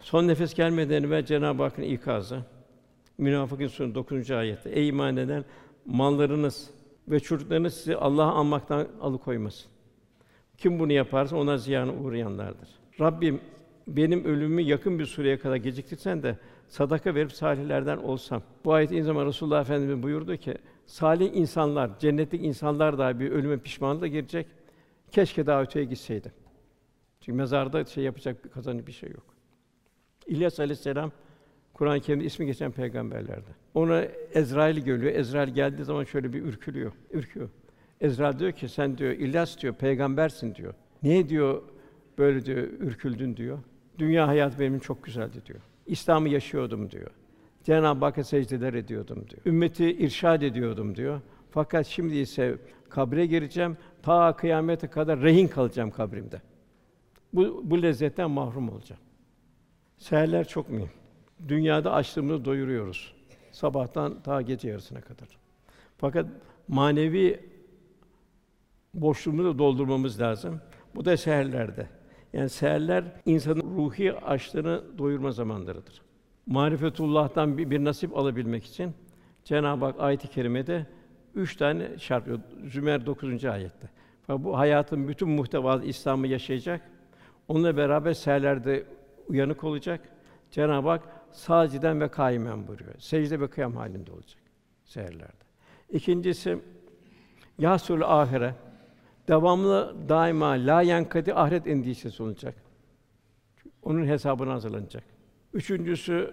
Son 0.00 0.28
nefes 0.28 0.54
gelmeden 0.54 1.02
evvel 1.02 1.24
Cenab-ı 1.24 1.62
Hakk'ın 1.62 1.82
ikazı. 1.82 2.42
Münafıkın 3.18 3.66
Suresi 3.66 3.94
9. 3.94 4.30
ayette. 4.30 4.70
Ey 4.70 4.88
iman 4.88 5.16
eden 5.16 5.44
mallarınız 5.86 6.70
ve 7.08 7.20
çocuklarınız 7.20 7.74
sizi 7.74 7.96
Allah'ı 7.96 8.30
anmaktan 8.30 8.88
alıkoymasın. 9.00 9.70
Kim 10.58 10.78
bunu 10.78 10.92
yaparsa 10.92 11.36
ona 11.36 11.58
ziyana 11.58 11.92
uğrayanlardır. 11.92 12.68
Rabbim 13.00 13.40
benim 13.86 14.24
ölümümü 14.24 14.62
yakın 14.62 14.98
bir 14.98 15.06
süreye 15.06 15.38
kadar 15.38 15.56
geciktirsen 15.56 16.22
de 16.22 16.38
sadaka 16.68 17.14
verip 17.14 17.32
salihlerden 17.32 17.96
olsam. 17.96 18.42
Bu 18.64 18.72
ayet 18.72 18.92
in 18.92 19.02
zaman 19.02 19.26
Resulullah 19.26 19.60
Efendimiz 19.60 20.02
buyurdu 20.02 20.36
ki 20.36 20.54
salih 20.86 21.30
insanlar, 21.34 21.98
cennetlik 21.98 22.44
insanlar 22.44 22.98
da 22.98 23.20
bir 23.20 23.30
ölüme 23.30 23.58
pişmanlıkla 23.58 24.06
girecek. 24.06 24.46
Keşke 25.10 25.46
daha 25.46 25.62
öteye 25.62 25.84
gitseydim. 25.84 26.32
Çünkü 27.20 27.36
mezarda 27.36 27.84
şey 27.84 28.04
yapacak 28.04 28.44
bir 28.44 28.50
kazanacak 28.50 28.86
bir 28.86 28.92
şey 28.92 29.10
yok. 29.10 29.24
İlyas 30.26 30.60
Aleyhisselam 30.60 31.12
Kur'an-ı 31.74 32.00
Kerim'de 32.00 32.24
ismi 32.24 32.46
geçen 32.46 32.72
peygamberlerden. 32.72 33.54
Ona 33.74 34.02
Ezrail 34.34 34.76
geliyor. 34.76 35.14
Ezrail 35.14 35.48
geldiği 35.48 35.84
zaman 35.84 36.04
şöyle 36.04 36.32
bir 36.32 36.42
ürkülüyor. 36.42 36.92
Ürküyor. 37.10 37.48
Ezrail 38.00 38.38
diyor 38.38 38.52
ki 38.52 38.68
sen 38.68 38.98
diyor 38.98 39.12
İlyas 39.12 39.58
diyor 39.58 39.74
peygambersin 39.74 40.54
diyor. 40.54 40.74
Niye 41.02 41.28
diyor 41.28 41.62
böyle 42.18 42.44
diyor 42.44 42.58
ürküldün 42.58 43.36
diyor. 43.36 43.58
Dünya 43.98 44.28
hayatı 44.28 44.58
benim 44.58 44.78
çok 44.78 45.04
güzeldi 45.04 45.36
diyor. 45.46 45.60
İslam'ı 45.86 46.28
yaşıyordum 46.28 46.90
diyor. 46.90 47.10
Cenab-ı 47.64 48.04
Hakk'a 48.04 48.24
secdeler 48.24 48.74
ediyordum 48.74 49.24
diyor. 49.30 49.42
Ümmeti 49.46 49.92
irşad 49.92 50.42
ediyordum 50.42 50.96
diyor. 50.96 51.20
Fakat 51.50 51.86
şimdi 51.86 52.16
ise 52.16 52.58
kabre 52.88 53.26
gireceğim. 53.26 53.76
Ta 54.02 54.36
kıyamete 54.36 54.86
kadar 54.86 55.20
rehin 55.20 55.48
kalacağım 55.48 55.90
kabrimde. 55.90 56.42
Bu 57.32 57.60
bu 57.64 57.82
lezzetten 57.82 58.30
mahrum 58.30 58.68
olacağım. 58.68 59.02
Seherler 59.98 60.48
çok 60.48 60.70
mühim. 60.70 60.90
Dünyada 61.48 61.92
açlığımızı 61.92 62.44
doyuruyoruz. 62.44 63.14
Sabahtan 63.52 64.22
ta 64.22 64.42
gece 64.42 64.68
yarısına 64.68 65.00
kadar. 65.00 65.28
Fakat 65.98 66.26
manevi 66.68 67.50
boşluğumuzu 68.94 69.58
doldurmamız 69.58 70.20
lazım. 70.20 70.60
Bu 70.94 71.04
da 71.04 71.16
seherlerde. 71.16 71.86
Yani 72.32 72.48
seherler 72.48 73.04
insanın 73.26 73.76
ruhi 73.76 74.12
açlığını 74.12 74.98
doyurma 74.98 75.32
zamanlarıdır. 75.32 76.02
Marifetullah'tan 76.46 77.58
bir, 77.58 77.70
bir 77.70 77.84
nasip 77.84 78.16
alabilmek 78.16 78.64
için 78.64 78.94
Cenab-ı 79.44 79.84
Hak 79.84 80.00
ayet-i 80.00 80.28
kerimede 80.28 80.86
üç 81.34 81.56
tane 81.56 81.98
şart 81.98 82.22
veriyor. 82.22 82.40
Zümer 82.64 83.06
9. 83.06 83.44
ayette. 83.44 83.90
Fakat 84.26 84.44
bu 84.44 84.58
hayatın 84.58 85.08
bütün 85.08 85.28
muhtevası 85.28 85.84
İslam'ı 85.84 86.26
yaşayacak. 86.26 86.80
Onunla 87.48 87.76
beraber 87.76 88.12
seherlerde 88.12 88.84
uyanık 89.28 89.64
olacak. 89.64 90.00
Cenab-ı 90.50 90.88
Hak 90.88 91.02
saciden 91.30 92.00
ve 92.00 92.08
kaimen 92.08 92.66
buyuruyor. 92.66 92.94
Secde 92.98 93.40
ve 93.40 93.50
kıyam 93.50 93.76
halinde 93.76 94.12
olacak 94.12 94.42
seherlerde. 94.84 95.42
İkincisi 95.90 96.58
yasul 97.58 98.00
ahire 98.00 98.54
devamlı 99.28 99.94
daima 100.08 100.50
la 100.50 100.82
yankadi 100.82 101.34
ahiret 101.34 101.66
endişesi 101.66 102.22
olacak. 102.22 102.54
Onun 103.82 104.06
hesabına 104.06 104.52
hazırlanacak. 104.52 105.04
Üçüncüsü 105.54 106.30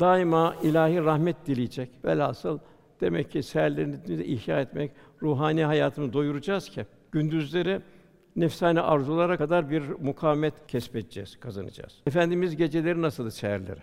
daima 0.00 0.56
ilahi 0.62 0.96
rahmet 0.98 1.46
dileyecek. 1.46 1.90
Velhasıl 2.04 2.58
demek 3.00 3.30
ki 3.30 3.42
seherlerimizi 3.42 4.24
ihya 4.24 4.60
etmek, 4.60 4.90
ruhani 5.22 5.64
hayatımızı 5.64 6.12
doyuracağız 6.12 6.68
ki 6.68 6.86
gündüzleri 7.12 7.80
nefsane 8.36 8.80
arzulara 8.80 9.36
kadar 9.36 9.70
bir 9.70 9.82
mukavemet 9.88 10.54
kesbedeceğiz, 10.68 11.40
kazanacağız. 11.40 12.02
Efendimiz 12.06 12.56
geceleri 12.56 13.02
nasıldı 13.02 13.30
seherleri? 13.30 13.80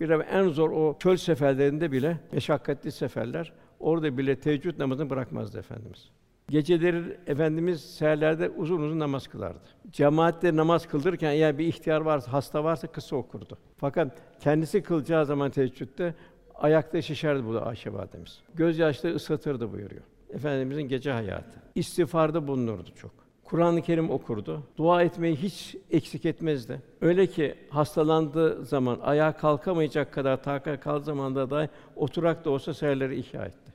Bir 0.00 0.10
en 0.10 0.48
zor 0.48 0.70
o 0.70 0.98
çöl 0.98 1.16
seferlerinde 1.16 1.92
bile 1.92 2.16
meşakkatli 2.32 2.92
seferler 2.92 3.52
orada 3.80 4.18
bile 4.18 4.40
teheccüd 4.40 4.78
namazını 4.78 5.10
bırakmazdı 5.10 5.58
efendimiz. 5.58 6.10
Geceleri 6.50 7.16
efendimiz 7.26 7.80
seherlerde 7.80 8.48
uzun 8.50 8.80
uzun 8.80 8.98
namaz 8.98 9.28
kılardı. 9.28 9.60
Cemaatle 9.90 10.56
namaz 10.56 10.86
kıldırırken 10.86 11.30
eğer 11.30 11.58
bir 11.58 11.66
ihtiyar 11.66 12.00
varsa, 12.00 12.32
hasta 12.32 12.64
varsa 12.64 12.86
kısa 12.86 13.16
okurdu. 13.16 13.58
Fakat 13.76 14.22
kendisi 14.40 14.82
kılacağı 14.82 15.26
zaman 15.26 15.50
teheccüdde 15.50 16.14
ayakta 16.54 17.02
şişerdi 17.02 17.46
bu 17.46 17.54
da 17.54 17.66
Ayşe 17.66 17.92
validemiz. 17.92 18.40
Gözyaşları 18.54 19.14
ıslatırdı 19.14 19.72
buyuruyor. 19.72 20.02
Efendimizin 20.30 20.82
gece 20.82 21.12
hayatı. 21.12 21.62
İstiğfarda 21.74 22.48
bulunurdu 22.48 22.90
çok. 22.96 23.10
Kur'an-ı 23.44 23.82
Kerim 23.82 24.10
okurdu. 24.10 24.62
Dua 24.76 25.02
etmeyi 25.02 25.36
hiç 25.36 25.76
eksik 25.90 26.26
etmezdi. 26.26 26.82
Öyle 27.00 27.26
ki 27.26 27.54
hastalandığı 27.70 28.64
zaman 28.64 28.98
ayağa 29.02 29.32
kalkamayacak 29.36 30.12
kadar 30.12 30.42
takat 30.42 30.80
kal 30.80 31.00
zamanda 31.00 31.50
da 31.50 31.68
oturak 31.96 32.44
da 32.44 32.50
olsa 32.50 32.74
seherleri 32.74 33.18
ihya 33.18 33.44
etti. 33.44 33.69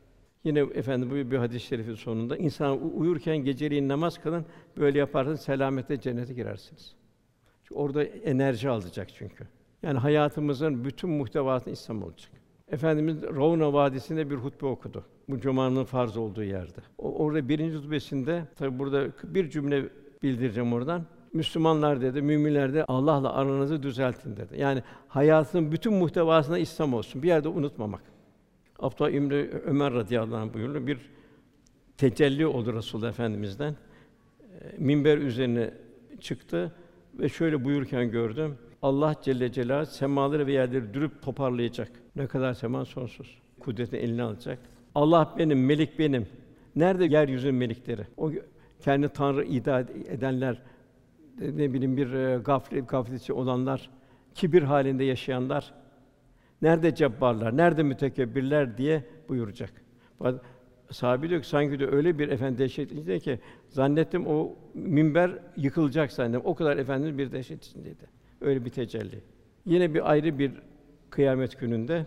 Yine 0.45 0.59
efendim 0.59 1.09
bu 1.09 1.31
bir 1.31 1.37
hadis-i 1.37 1.65
şerifin 1.65 1.95
sonunda 1.95 2.37
insan 2.37 2.97
uyurken 2.97 3.37
geceliğin 3.37 3.89
namaz 3.89 4.17
kılın. 4.17 4.45
Böyle 4.77 4.99
yaparsanız 4.99 5.41
selamete 5.41 5.99
cennete 5.99 6.33
girersiniz. 6.33 6.95
Çünkü 7.63 7.79
orada 7.79 8.03
enerji 8.03 8.69
alacak 8.69 9.07
çünkü. 9.13 9.47
Yani 9.83 9.99
hayatımızın 9.99 10.85
bütün 10.85 11.09
muhtevasını 11.09 11.73
İslam 11.73 12.03
olacak. 12.03 12.31
Efendimiz 12.71 13.23
Ravna 13.23 13.73
Vadisi'nde 13.73 14.29
bir 14.29 14.35
hutbe 14.35 14.65
okudu. 14.65 15.03
Bu 15.29 15.39
cumanın 15.39 15.83
farz 15.83 16.17
olduğu 16.17 16.43
yerde. 16.43 16.81
O, 16.97 17.13
orada 17.13 17.49
birinci 17.49 17.77
hutbesinde 17.77 18.43
tabi 18.55 18.79
burada 18.79 19.07
bir 19.23 19.49
cümle 19.49 19.89
bildireceğim 20.23 20.73
oradan. 20.73 21.05
Müslümanlar 21.33 22.01
dedi, 22.01 22.21
müminler 22.21 22.73
de 22.73 22.85
Allah'la 22.85 23.33
aranızı 23.33 23.83
düzeltin 23.83 24.37
dedi. 24.37 24.61
Yani 24.61 24.83
hayatın 25.07 25.71
bütün 25.71 25.93
muhtevasına 25.93 26.57
İslam 26.57 26.93
olsun. 26.93 27.23
Bir 27.23 27.27
yerde 27.27 27.47
unutmamak. 27.47 28.14
Abdullah 28.85 29.09
İbni 29.09 29.49
Ömer 29.65 29.93
radıyallahu 29.93 30.37
anh 30.37 30.53
buyurdu. 30.53 30.87
Bir 30.87 30.97
tecelli 31.97 32.47
oldu 32.47 32.73
Resulullah 32.73 33.09
Efendimiz'den. 33.09 33.71
E, 33.71 33.75
minber 34.77 35.17
üzerine 35.17 35.73
çıktı 36.21 36.71
ve 37.13 37.29
şöyle 37.29 37.65
buyurken 37.65 38.11
gördüm. 38.11 38.57
Allah 38.81 39.15
Celle 39.21 39.51
Celaluhu 39.51 39.91
semaları 39.91 40.47
ve 40.47 40.53
yerleri 40.53 40.93
dürüp 40.93 41.21
toparlayacak. 41.21 41.91
Ne 42.15 42.27
kadar 42.27 42.53
sema 42.53 42.85
sonsuz. 42.85 43.37
Kudretini 43.59 43.99
eline 43.99 44.23
alacak. 44.23 44.59
Allah 44.95 45.35
benim, 45.37 45.65
melik 45.65 45.99
benim. 45.99 46.27
Nerede 46.75 47.05
yeryüzünün 47.05 47.55
melikleri? 47.55 48.01
O 48.17 48.31
kendi 48.79 49.09
tanrı 49.09 49.45
iddia 49.45 49.79
edenler, 49.79 50.61
ne 51.39 51.73
bileyim 51.73 51.97
bir 51.97 52.35
gaflet 52.35 52.89
gafletçi 52.89 53.33
olanlar, 53.33 53.89
kibir 54.35 54.63
halinde 54.63 55.03
yaşayanlar, 55.03 55.73
nerede 56.65 56.95
cebbarlar, 56.95 57.57
nerede 57.57 57.83
mütekebbirler 57.83 58.77
diye 58.77 59.03
buyuracak. 59.29 59.73
Sahabi 60.91 61.29
diyor 61.29 61.41
ki 61.41 61.47
sanki 61.47 61.79
de 61.79 61.87
öyle 61.87 62.19
bir 62.19 62.29
efendi 62.29 62.57
dehşet 62.57 62.91
içinde 62.91 63.19
ki 63.19 63.39
zannettim 63.69 64.27
o 64.27 64.55
minber 64.73 65.31
yıkılacak 65.57 66.11
zannettim. 66.11 66.41
O 66.45 66.55
kadar 66.55 66.77
efendimiz 66.77 67.17
bir 67.17 67.31
dehşet 67.31 67.65
içindeydi. 67.65 68.05
Öyle 68.41 68.65
bir 68.65 68.69
tecelli. 68.69 69.19
Yine 69.65 69.93
bir 69.93 70.11
ayrı 70.11 70.39
bir 70.39 70.51
kıyamet 71.09 71.59
gününde 71.59 72.05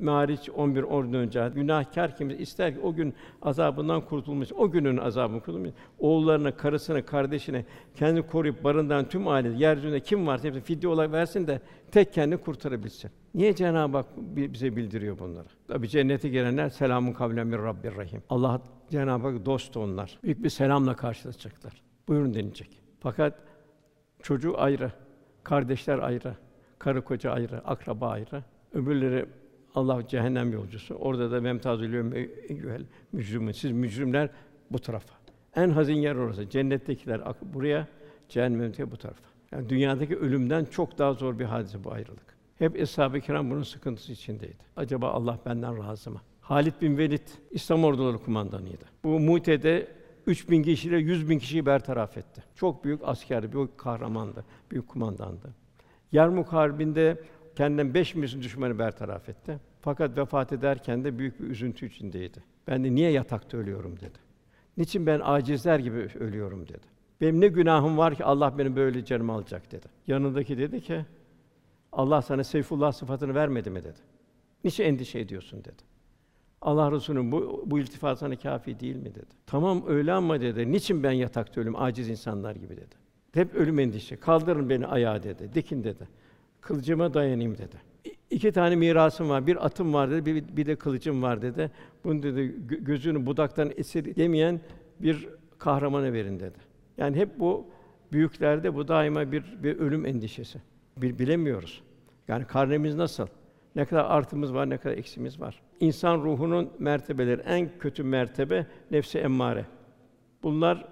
Mariç 0.00 0.50
11 0.50 0.82
10 0.82 1.12
önce 1.12 1.50
günahkar 1.54 2.16
kim 2.16 2.30
ister 2.30 2.74
ki 2.74 2.80
o 2.80 2.94
gün 2.94 3.14
azabından 3.42 4.00
kurtulmuş, 4.00 4.52
o 4.52 4.70
günün 4.70 4.96
azabından 4.96 5.40
kurtulmuş. 5.40 5.70
Oğullarına, 5.98 6.56
karısına, 6.56 7.06
kardeşine 7.06 7.64
kendi 7.94 8.22
koruyup 8.22 8.64
barındıran 8.64 9.08
tüm 9.08 9.28
aile 9.28 9.48
yeryüzünde 9.48 10.00
kim 10.00 10.26
varsa 10.26 10.48
hepsi 10.48 10.60
fidye 10.60 10.88
olarak 10.88 11.12
versin 11.12 11.46
de 11.46 11.60
tek 11.90 12.12
kendini 12.12 12.40
kurtarabilsin. 12.40 13.10
Niye 13.34 13.54
Cenab-ı 13.54 13.96
Hak 13.96 14.06
bize 14.16 14.76
bildiriyor 14.76 15.18
bunları? 15.18 15.46
Tabi 15.68 15.88
cennete 15.88 16.28
girenler 16.28 16.68
selamun 16.68 17.12
kavlen 17.12 17.46
min 17.46 17.58
Rabbir 17.58 17.96
Rahim. 17.96 18.22
Allah 18.30 18.60
Cenab-ı 18.90 19.28
Hak 19.28 19.46
dost 19.46 19.76
onlar. 19.76 20.18
Büyük 20.22 20.44
bir 20.44 20.48
selamla 20.48 20.96
karşılaşacaklar. 20.96 21.82
Buyurun 22.08 22.34
denilecek. 22.34 22.80
Fakat 23.00 23.34
çocuğu 24.22 24.60
ayrı, 24.60 24.92
kardeşler 25.44 25.98
ayrı, 25.98 26.36
karı 26.78 27.04
koca 27.04 27.32
ayrı, 27.32 27.60
akraba 27.64 28.08
ayrı. 28.08 28.44
Öbürleri 28.72 29.26
Allah 29.74 30.08
cehennem 30.08 30.52
yolcusu. 30.52 30.94
Orada 30.94 31.30
da 31.30 31.40
memtazülüyorum 31.40 32.14
eyyuhel 32.48 32.84
mücrimun. 33.12 33.52
Siz 33.52 33.72
mücrimler 33.72 34.30
bu 34.70 34.78
tarafa. 34.78 35.14
En 35.56 35.70
hazin 35.70 35.94
yer 35.94 36.14
orası. 36.14 36.50
Cennettekiler 36.50 37.20
buraya, 37.42 37.88
cehennemdeki 38.28 38.90
bu 38.90 38.96
tarafa. 38.96 39.28
Yani 39.52 39.68
dünyadaki 39.68 40.16
ölümden 40.16 40.64
çok 40.64 40.98
daha 40.98 41.12
zor 41.12 41.38
bir 41.38 41.44
hadise 41.44 41.84
bu 41.84 41.92
ayrılık. 41.92 42.38
Hep 42.58 42.76
eshab-ı 42.76 43.20
kiram 43.20 43.50
bunun 43.50 43.62
sıkıntısı 43.62 44.12
içindeydi. 44.12 44.64
Acaba 44.76 45.10
Allah 45.10 45.38
benden 45.46 45.88
razı 45.88 46.10
mı? 46.10 46.20
Halid 46.40 46.72
bin 46.82 46.98
Velid 46.98 47.28
İslam 47.50 47.84
orduları 47.84 48.18
kumandanıydı. 48.18 48.84
Bu 49.04 49.20
Mute'de 49.20 49.88
3000 50.26 50.62
kişiyle 50.62 50.96
100 50.96 51.28
bin 51.28 51.38
kişiyi 51.38 51.66
bertaraf 51.66 52.16
etti. 52.16 52.44
Çok 52.54 52.84
büyük 52.84 53.00
asker, 53.04 53.52
büyük 53.52 53.78
kahramandı, 53.78 54.44
büyük 54.70 54.88
kumandandı. 54.88 55.54
Yarmuk 56.12 56.52
Harbi'nde 56.52 57.20
kendinden 57.58 57.94
5 57.94 58.14
milyon 58.14 58.42
düşmanı 58.42 58.78
bertaraf 58.78 59.28
etti. 59.28 59.58
Fakat 59.80 60.18
vefat 60.18 60.52
ederken 60.52 61.04
de 61.04 61.18
büyük 61.18 61.40
bir 61.40 61.46
üzüntü 61.46 61.86
içindeydi. 61.86 62.42
Ben 62.66 62.84
de 62.84 62.94
niye 62.94 63.10
yatakta 63.10 63.56
ölüyorum 63.56 63.96
dedi. 63.96 64.18
Niçin 64.76 65.06
ben 65.06 65.20
acizler 65.24 65.78
gibi 65.78 66.08
ölüyorum 66.20 66.68
dedi. 66.68 66.86
Benim 67.20 67.40
ne 67.40 67.48
günahım 67.48 67.98
var 67.98 68.14
ki 68.14 68.24
Allah 68.24 68.58
benim 68.58 68.76
böyle 68.76 69.04
canımı 69.04 69.32
alacak 69.32 69.72
dedi. 69.72 69.86
Yanındaki 70.06 70.58
dedi 70.58 70.80
ki 70.80 71.04
Allah 71.92 72.22
sana 72.22 72.44
Seyfullah 72.44 72.92
sıfatını 72.92 73.34
vermedi 73.34 73.70
mi 73.70 73.84
dedi. 73.84 73.98
Niçin 74.64 74.84
endişe 74.84 75.18
ediyorsun 75.18 75.64
dedi. 75.64 75.82
Allah 76.60 76.92
Resulü'nün 76.92 77.32
bu, 77.32 77.64
bu 77.66 77.78
iltifat 77.78 78.42
kâfi 78.42 78.80
değil 78.80 78.96
mi 78.96 79.14
dedi. 79.14 79.34
Tamam 79.46 79.84
öyle 79.86 80.12
ama 80.12 80.40
dedi. 80.40 80.72
Niçin 80.72 81.02
ben 81.02 81.12
yatakta 81.12 81.60
ölüm 81.60 81.76
aciz 81.76 82.08
insanlar 82.08 82.56
gibi 82.56 82.76
dedi. 82.76 82.94
Hep 83.32 83.54
ölüm 83.54 83.78
endişe. 83.78 84.16
Kaldırın 84.16 84.68
beni 84.68 84.86
ayağa 84.86 85.22
dedi. 85.22 85.50
Dikin 85.54 85.84
dedi. 85.84 86.08
Kılıcıma 86.60 87.14
dayanayım 87.14 87.58
dedi. 87.58 87.76
İki 88.30 88.52
tane 88.52 88.76
mirasım 88.76 89.28
var. 89.28 89.46
Bir 89.46 89.66
atım 89.66 89.94
var 89.94 90.10
dedi. 90.10 90.26
Bir, 90.26 90.56
bir 90.56 90.66
de 90.66 90.76
kılıcım 90.76 91.22
var 91.22 91.42
dedi. 91.42 91.70
Bunu 92.04 92.22
dedi 92.22 92.54
gözünü 92.68 93.26
budaktan 93.26 93.72
esir 93.76 94.16
demeyen 94.16 94.60
bir 95.00 95.28
kahramana 95.58 96.12
verin 96.12 96.40
dedi. 96.40 96.58
Yani 96.98 97.16
hep 97.16 97.40
bu 97.40 97.66
Büyüklerde 98.12 98.74
bu 98.74 98.88
daima 98.88 99.32
bir 99.32 99.44
bir 99.62 99.78
ölüm 99.78 100.06
endişesi. 100.06 100.58
Bir 100.96 101.18
bilemiyoruz. 101.18 101.82
Yani 102.28 102.44
karnemiz 102.44 102.94
nasıl? 102.94 103.26
Ne 103.76 103.84
kadar 103.84 104.04
artımız 104.04 104.54
var, 104.54 104.70
ne 104.70 104.78
kadar 104.78 104.96
eksimiz 104.96 105.40
var. 105.40 105.62
İnsan 105.80 106.18
ruhunun 106.18 106.70
mertebeleri 106.78 107.40
en 107.40 107.78
kötü 107.78 108.02
mertebe 108.02 108.66
nefsi 108.90 109.18
emmare. 109.18 109.66
Bunlar 110.42 110.88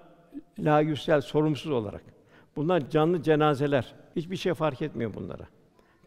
la 0.59 0.79
yüsel 0.79 1.21
sorumsuz 1.21 1.71
olarak. 1.71 2.03
Bunlar 2.55 2.89
canlı 2.89 3.21
cenazeler. 3.23 3.95
Hiçbir 4.15 4.35
şey 4.35 4.53
fark 4.53 4.81
etmiyor 4.81 5.13
bunlara. 5.13 5.47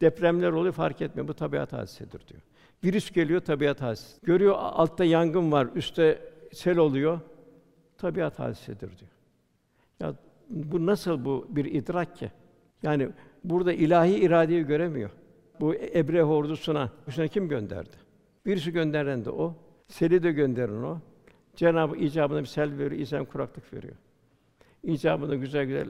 Depremler 0.01 0.53
oluyor 0.53 0.75
fark 0.75 1.03
etmiyor. 1.03 1.29
Bu 1.29 1.35
tabiat 1.35 1.73
hadisesidir 1.73 2.29
diyor. 2.29 2.41
Virüs 2.85 3.11
geliyor 3.11 3.41
tabiat 3.41 3.83
hadisesi. 3.83 4.21
Görüyor 4.27 4.55
altta 4.59 5.05
yangın 5.05 5.53
var, 5.53 5.69
üstte 5.75 6.33
sel 6.53 6.79
oluyor. 6.79 7.21
Tabiat 7.99 8.39
hadisesidir 8.39 8.99
diyor. 8.99 9.11
Ya 10.01 10.15
bu 10.49 10.87
nasıl 10.87 11.25
bu 11.25 11.47
bir 11.49 11.65
idrak 11.65 12.17
ki? 12.17 12.31
Yani 12.83 13.09
burada 13.45 13.73
ilahi 13.73 14.15
iradeyi 14.15 14.67
göremiyor. 14.67 15.11
Bu 15.61 15.75
Ebre 15.75 16.25
ordusuna, 16.25 16.91
üstüne 17.07 17.29
kim 17.29 17.49
gönderdi? 17.49 17.97
Virüsü 18.47 18.71
gönderen 18.71 19.25
de 19.25 19.31
o. 19.31 19.55
Seli 19.89 20.23
de 20.23 20.33
gönderen 20.33 20.83
o. 20.83 20.99
Cenab-ı 21.57 21.97
icabına 21.97 22.41
bir 22.41 22.47
sel 22.47 22.79
veriyor, 22.79 23.01
İslam 23.01 23.25
kuraklık 23.25 23.73
veriyor. 23.73 23.95
İcabında 24.83 25.35
güzel 25.35 25.65
güzel 25.65 25.89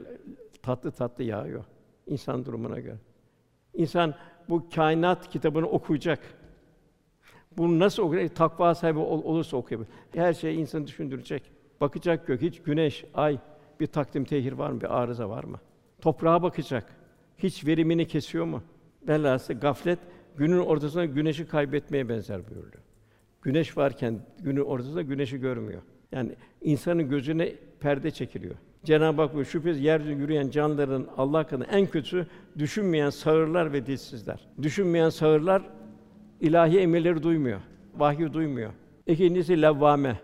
tatlı 0.61 0.91
tatlı 0.91 1.23
yağıyor 1.23 1.63
insan 2.07 2.45
durumuna 2.45 2.79
göre. 2.79 2.97
İnsan 3.73 4.13
bu 4.49 4.69
kainat 4.75 5.29
kitabını 5.29 5.67
okuyacak. 5.67 6.19
Bunu 7.57 7.79
nasıl 7.79 8.03
okuyacak? 8.03 8.35
Takva 8.35 8.75
sahibi 8.75 8.99
ol, 8.99 9.23
olursa 9.23 9.57
okuyabilir. 9.57 9.89
Her 10.15 10.33
şey 10.33 10.61
insanı 10.61 10.87
düşündürecek. 10.87 11.43
Bakacak 11.81 12.27
gök, 12.27 12.41
hiç 12.41 12.61
güneş, 12.61 13.05
ay 13.13 13.39
bir 13.79 13.87
takdim 13.87 14.25
tehir 14.25 14.53
var 14.53 14.69
mı? 14.69 14.81
Bir 14.81 15.01
arıza 15.01 15.29
var 15.29 15.43
mı? 15.43 15.59
Toprağa 16.01 16.43
bakacak. 16.43 16.95
Hiç 17.37 17.65
verimini 17.67 18.07
kesiyor 18.07 18.45
mu? 18.45 18.63
Velhâsıl 19.07 19.53
gaflet 19.53 19.99
günün 20.37 20.59
ortasında 20.59 21.05
güneşi 21.05 21.47
kaybetmeye 21.47 22.09
benzer 22.09 22.49
buyuruyor. 22.49 22.83
Güneş 23.41 23.77
varken 23.77 24.19
günün 24.39 24.61
ortasında 24.61 25.01
güneşi 25.01 25.37
görmüyor. 25.37 25.81
Yani 26.11 26.31
insanın 26.61 27.09
gözüne 27.09 27.55
perde 27.79 28.11
çekiliyor. 28.11 28.55
Cenab-ı 28.83 29.21
Hak 29.21 29.35
bu 29.35 29.45
şüphesiz 29.45 29.83
yeryüzünde 29.83 30.21
yürüyen 30.21 30.49
canlıların 30.49 31.07
Allah 31.17 31.37
hakkında 31.37 31.65
en 31.65 31.87
kötüsü 31.87 32.27
düşünmeyen 32.57 33.09
sağırlar 33.09 33.73
ve 33.73 33.85
dilsizler. 33.85 34.47
Düşünmeyen 34.61 35.09
sağırlar 35.09 35.61
ilahi 36.39 36.79
emirleri 36.79 37.23
duymuyor. 37.23 37.59
Vahyi 37.97 38.33
duymuyor. 38.33 38.71
İkincisi 39.07 39.61
levvame. 39.61 40.19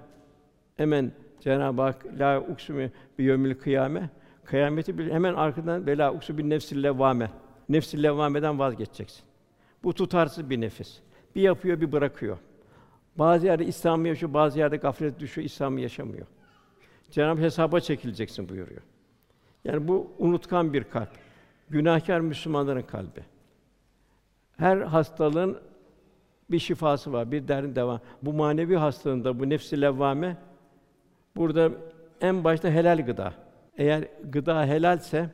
Hemen 0.78 1.12
Cenab-ı 1.40 1.82
Hak 1.82 2.06
la 2.20 2.42
uksumi 2.42 2.92
bi 3.20 3.24
yevmil 3.24 3.56
kıyame. 3.56 4.10
Kıyameti 4.46 4.98
bir 4.98 5.12
hemen 5.12 5.34
arkadan 5.34 5.86
vela 5.86 6.14
uksu 6.14 6.38
bin 6.38 6.50
nefsil 6.50 6.84
levvame. 6.84 7.32
Nefsil 7.70 8.04
levvameden 8.04 8.60
vazgeçeceksin. 8.60 9.24
Bu 9.84 9.94
tutarsız 9.94 10.50
bir 10.50 10.62
nefis. 10.62 11.00
Bir 11.36 11.42
yapıyor, 11.42 11.82
bir 11.82 11.92
bırakıyor. 11.92 12.38
Bazı 13.16 13.46
yerde 13.46 13.66
İslam'ı 13.66 14.08
yaşıyor, 14.08 14.34
bazı 14.34 14.60
yerde 14.60 14.78
gaflet 14.78 15.20
düşüyor, 15.20 15.46
İslam'ı 15.46 15.82
yaşamıyor. 15.82 16.28
Cenab-ı 17.12 17.42
hesaba 17.42 17.80
çekileceksin 17.80 18.50
buyuruyor. 18.50 18.82
Yani 19.64 19.88
bu 19.88 20.12
unutkan 20.20 20.74
bir 20.74 20.84
kalp. 20.84 21.10
Günahkar 21.70 22.20
Müslümanların 22.20 22.82
kalbi. 22.82 23.24
Her 24.58 24.78
hastalığın 24.78 25.58
bir 26.52 26.60
şifası 26.60 27.14
var, 27.14 27.32
bir 27.32 27.48
derdin 27.48 27.76
devam. 27.76 28.00
Bu 28.22 28.34
manevi 28.34 28.76
hastalığında 28.76 29.40
bu 29.40 29.50
nefsi 29.50 29.82
levvame 29.82 30.38
burada 31.36 31.72
en 32.22 32.44
başta 32.44 32.70
helal 32.70 33.06
gıda. 33.06 33.34
Eğer 33.78 34.08
gıda 34.24 34.66
helalse 34.66 35.30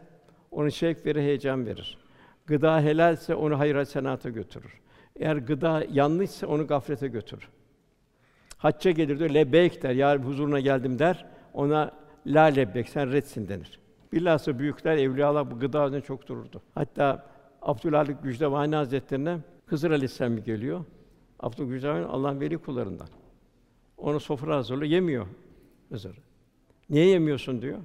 onu 0.52 0.72
şevk 0.72 1.06
verir, 1.06 1.22
heyecan 1.22 1.66
verir. 1.66 1.98
Gıda 2.46 2.82
helalse 2.82 3.36
onu 3.36 3.60
hayır 3.60 3.76
hasenata 3.76 4.30
götürür. 4.30 4.80
Eğer 5.16 5.36
gıda 5.36 5.84
yanlışsa 5.92 6.48
onu 6.48 6.68
gaflete 6.68 7.08
götürür. 7.08 7.50
Hacca 8.58 8.92
gelir 8.92 9.20
diyor, 9.20 9.30
lebeyk 9.30 9.84
der, 9.84 9.92
yar 9.92 10.20
huzuruna 10.20 10.60
geldim 10.60 11.00
der. 11.00 11.26
Ona 11.54 11.92
la 12.26 12.44
lebbek, 12.44 12.90
sen 12.90 13.12
redsin 13.12 13.48
denir. 13.48 13.80
Bilhassa 14.14 14.60
büyükler, 14.60 14.98
evliyalar 14.98 15.52
bu 15.52 15.60
gıda 15.60 15.88
üzerine 15.88 16.06
çok 16.06 16.28
dururdu. 16.28 16.62
Hatta 16.76 17.26
Abdülhalik 17.62 18.24
Gücdevani 18.24 18.76
Hazretlerine 18.76 19.38
Hızır 19.66 19.92
Aleyhisselam 19.92 20.44
geliyor. 20.44 20.86
Abdülhalik 21.40 21.72
Gücdevani 21.74 22.06
Allah'ın 22.06 22.40
veli 22.40 22.58
kullarından. 22.58 23.08
Onu 23.98 24.20
sofra 24.20 24.56
hazırlıyor, 24.56 24.92
yemiyor 24.92 25.28
Hızır. 25.90 26.18
Niye 26.90 27.06
yemiyorsun 27.06 27.62
diyor. 27.62 27.78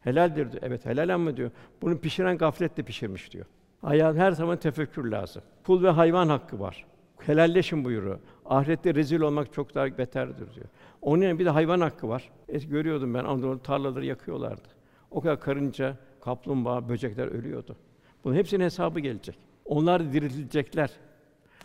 Helaldir 0.00 0.52
diyor. 0.52 0.62
Evet 0.66 0.86
helal 0.86 1.14
ama 1.14 1.36
diyor. 1.36 1.50
Bunu 1.82 1.98
pişiren 1.98 2.38
gafletle 2.38 2.82
pişirmiş 2.82 3.32
diyor. 3.32 3.46
Hayat 3.80 4.16
her 4.16 4.32
zaman 4.32 4.56
tefekkür 4.56 5.04
lazım. 5.04 5.42
Kul 5.66 5.82
ve 5.82 5.90
hayvan 5.90 6.28
hakkı 6.28 6.60
var. 6.60 6.86
Helalleşin 7.18 7.84
buyuruyor. 7.84 8.18
Ahirette 8.48 8.94
rezil 8.94 9.20
olmak 9.20 9.52
çok 9.52 9.74
daha 9.74 9.98
beterdir 9.98 10.54
diyor. 10.54 10.66
Onun 11.02 11.22
yerine 11.22 11.38
bir 11.38 11.44
de 11.44 11.50
hayvan 11.50 11.80
hakkı 11.80 12.08
var. 12.08 12.30
Es 12.48 12.68
görüyordum 12.68 13.14
ben 13.14 13.24
Anadolu 13.24 13.62
tarlaları 13.62 14.04
yakıyorlardı. 14.04 14.68
O 15.10 15.20
kadar 15.20 15.40
karınca, 15.40 15.96
kaplumbağa, 16.20 16.88
böcekler 16.88 17.26
ölüyordu. 17.26 17.76
Bunun 18.24 18.34
hepsinin 18.34 18.64
hesabı 18.64 19.00
gelecek. 19.00 19.38
Onlar 19.64 20.12
diriltilecekler. 20.12 20.90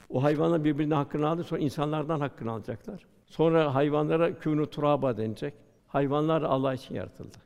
O 0.09 0.23
hayvanlar 0.23 0.63
birbirine 0.63 0.93
hakkını 0.95 1.27
aldı, 1.27 1.43
sonra 1.43 1.61
insanlardan 1.61 2.19
hakkını 2.19 2.51
alacaklar. 2.51 3.05
Sonra 3.25 3.75
hayvanlara 3.75 4.29
kûnû 4.29 4.69
turaba 4.69 5.17
denecek. 5.17 5.53
Hayvanlar 5.87 6.41
Allah 6.41 6.73
için 6.73 6.95
yaratıldı. 6.95 7.37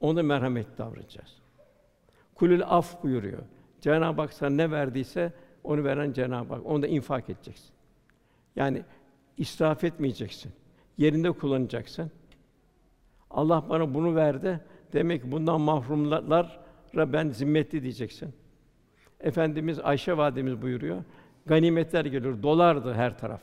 Ona 0.00 0.22
merhamet 0.22 0.78
davranacağız. 0.78 1.42
Kulül 2.34 2.62
af 2.64 3.02
buyuruyor. 3.02 3.42
Cenab-ı 3.80 4.20
Hak 4.20 4.32
sana 4.32 4.50
ne 4.50 4.70
verdiyse 4.70 5.32
onu 5.64 5.84
veren 5.84 6.12
Cenab-ı 6.12 6.54
Hak. 6.54 6.66
Onu 6.66 6.82
da 6.82 6.86
infak 6.86 7.30
edeceksin. 7.30 7.74
Yani 8.56 8.82
israf 9.36 9.84
etmeyeceksin. 9.84 10.52
Yerinde 10.98 11.32
kullanacaksın. 11.32 12.10
Allah 13.30 13.64
bana 13.68 13.94
bunu 13.94 14.14
verdi. 14.14 14.60
Demek 14.92 15.22
ki 15.22 15.32
bundan 15.32 15.60
mahrumlara 15.60 17.12
ben 17.12 17.28
zimmetli 17.28 17.82
diyeceksin. 17.82 18.34
Efendimiz 19.20 19.78
Ayşe 19.78 20.16
validemiz 20.16 20.62
buyuruyor. 20.62 21.04
Ganimetler 21.46 22.04
geliyor, 22.04 22.42
dolardı 22.42 22.94
her 22.94 23.18
taraf. 23.18 23.40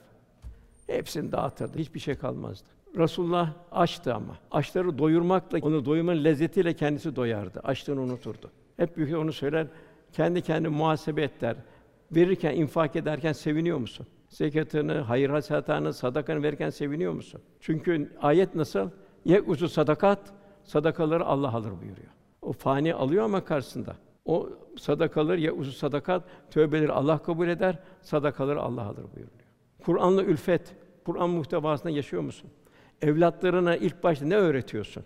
Hepsini 0.88 1.32
dağıtırdı, 1.32 1.78
hiçbir 1.78 2.00
şey 2.00 2.16
kalmazdı. 2.16 2.68
Resulullah 2.98 3.54
açtı 3.72 4.14
ama. 4.14 4.38
Açları 4.52 4.98
doyurmakla, 4.98 5.60
onu 5.62 5.86
doyurmanın 5.86 6.24
lezzetiyle 6.24 6.74
kendisi 6.74 7.16
doyardı. 7.16 7.60
Açlığını 7.60 8.02
unuturdu. 8.02 8.52
Hep 8.78 8.98
büyük 8.98 9.18
onu 9.18 9.34
söyler, 9.34 9.68
kendi 10.14 10.42
kendi 10.42 10.70
muhasebe 10.70 11.22
et 11.22 11.42
der. 11.42 11.56
Verirken, 12.12 12.56
infak 12.56 12.96
ederken 12.96 13.34
seviniyor 13.34 13.78
musun? 13.78 14.08
Zekatını, 14.32 14.94
hayır 14.94 15.30
hasenatını, 15.30 15.94
sadakanı 15.94 16.44
verirken 16.44 16.70
seviniyor 16.70 17.14
musun? 17.14 17.42
Çünkü 17.60 18.12
ayet 18.22 18.56
nasıl? 18.56 18.90
Ye 19.26 19.42
uzu 19.42 19.70
sadakat, 19.70 20.20
sadakaları 20.64 21.26
Allah 21.26 21.54
alır 21.54 21.72
buyuruyor. 21.72 22.10
O 22.42 22.54
fani 22.54 22.94
alıyor 22.94 23.24
ama 23.24 23.46
karşısında. 23.46 23.96
O 24.26 24.50
sadakaları 24.78 25.40
ya 25.40 25.52
uzu 25.52 25.72
sadakat, 25.72 26.24
tövbeleri 26.52 26.92
Allah 26.92 27.18
kabul 27.18 27.48
eder, 27.48 27.80
sadakaları 28.02 28.62
Allah 28.62 28.82
alır 28.82 29.04
buyuruyor. 29.04 29.48
Kur'an'la 29.86 30.24
ülfet, 30.24 30.76
Kur'an 31.06 31.30
muhtevasında 31.30 31.90
yaşıyor 31.90 32.22
musun? 32.22 32.50
Evlatlarına 33.02 33.76
ilk 33.76 34.04
başta 34.04 34.26
ne 34.26 34.36
öğretiyorsun? 34.36 35.04